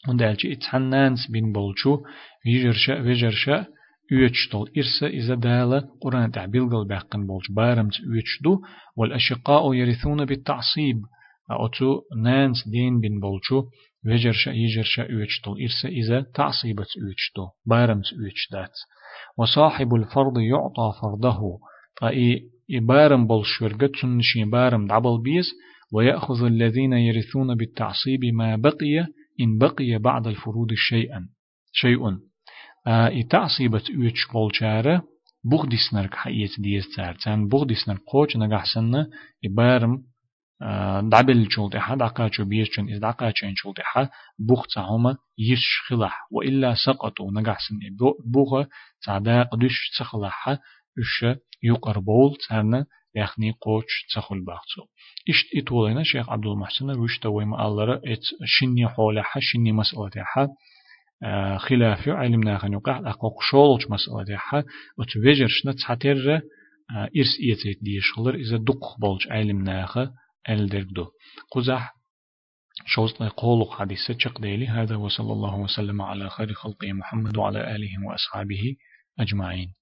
هند 0.09 0.23
ألشي 0.23 0.55
تحنانس 0.57 1.31
بين 1.31 1.53
بولشو 1.53 1.99
ويجرشا 2.47 3.01
وجرشا 3.01 3.67
يوتشتل 4.13 4.65
إرسا 4.77 5.07
إذا 5.07 5.35
دالة 5.35 5.89
قرآن 6.01 6.31
تعبيل 6.31 6.71
قل 6.71 6.89
باقن 6.89 7.27
بولش 7.27 7.51
بارمت 7.51 7.93
يوتشدو 8.01 8.61
والأشقاء 8.97 9.75
يرثون 9.75 10.25
بالتعصيب 10.25 11.03
أتو 11.51 12.01
نانس 12.23 12.69
دين 12.69 13.01
بن 13.01 13.21
بولشو 13.21 13.65
وجرشا 14.07 14.51
يجرشا 14.51 15.03
يوتشتل 15.03 15.51
إرسا 15.63 15.89
إذا 15.89 16.21
تعصيبت 16.35 16.87
يوتشدو 16.97 17.49
بارمت 17.67 18.05
يوتشدات 18.13 18.73
وصاحب 19.39 19.95
الفرض 19.95 20.39
يعطى 20.39 20.93
فرضه 21.03 21.59
فإي 22.01 22.41
إبارم 22.71 23.27
بولشورغة 23.27 23.91
تنشي 24.03 24.45
بارم 24.45 24.87
دعبل 24.87 25.23
بيز 25.23 25.51
ويأخذ 25.93 26.45
الذين 26.45 26.93
يرثون 26.93 27.55
بالتعصيب 27.55 28.25
ما 28.25 28.57
بقي 28.57 29.07
إن 29.41 29.59
بقي 29.59 29.99
بعد 29.99 30.27
الفروض 30.27 30.69
شيئا 30.75 31.29
شيء 31.73 32.01
إتعصيبت 32.87 33.91
أوتش 33.91 34.27
قولشارة 34.33 35.03
بغدسنر 35.45 36.09
حقيت 36.13 36.61
ديز 36.61 36.85
تار 36.97 37.15
تان 37.15 37.49
بغدسنر 37.49 37.99
قوش 38.07 38.37
نجحسن 38.37 39.07
إبارم 39.45 40.03
دعبل 41.12 41.48
شولت 41.52 41.76
أحد 41.76 41.98
دعقاتشو 41.98 42.46
بيشن 42.46 42.90
إذ 42.90 43.00
دعقاتشين 43.00 43.56
شولت 43.56 43.80
أحد 43.80 44.10
بوخ 44.40 44.78
هما 44.78 45.18
يش 45.38 45.82
خلح 45.88 46.28
وإلا 46.32 46.74
سقطوا 46.86 47.32
نجحسن 47.32 47.80
بوخ 48.26 48.66
تعدا 49.06 49.44
قدش 49.44 49.92
تخلح 50.00 50.50
إش 51.00 51.26
يقر 51.64 52.00
بول 52.00 52.38
تارنا 52.50 52.86
يخني 53.16 53.52
قوش 53.62 54.06
تخل 54.16 54.46
باختو 54.46 54.82
إشت 55.30 55.56
إتولينا 55.56 56.04
شيخ 56.04 56.30
عبد 56.30 56.46
المحسن 56.46 56.90
روشتا 56.90 57.30
ويما 57.30 57.68
الله 57.68 57.94
إت 57.94 58.24
شني 58.46 58.88
حولها 58.88 59.34
شني 59.40 59.72
مسألة 59.72 60.26
خلاف 61.58 62.08
علمنا 62.10 62.58
خن 62.58 62.74
يقع 62.74 62.98
أقوق 62.98 63.42
شولج 63.42 63.86
مسألة 63.90 64.38
حا 64.38 64.64
وتوجرش 64.98 65.66
نتحتر 65.66 66.42
إرس 67.18 67.38
إيتيت 67.44 67.84
ديشغلر 67.84 68.36
إذا 68.36 68.58
دق 68.58 69.00
بولج 69.00 69.28
علمنا 69.30 69.86
خا 69.86 70.12
الدرجدو 70.49 71.07
قزح 71.53 71.95
شوزنا 72.87 73.29
قولق 73.29 73.71
حديثة 73.73 74.31
ديلي 74.41 74.69
هذا 74.69 74.97
وصلى 74.97 75.33
الله 75.33 75.55
وسلم 75.55 76.03
على 76.03 76.31
خير 76.31 76.53
خلقه 76.53 76.93
محمد 76.93 77.37
وعلى 77.37 77.77
آله 77.77 78.07
وأصحابه 78.07 78.77
أجمعين. 79.19 79.75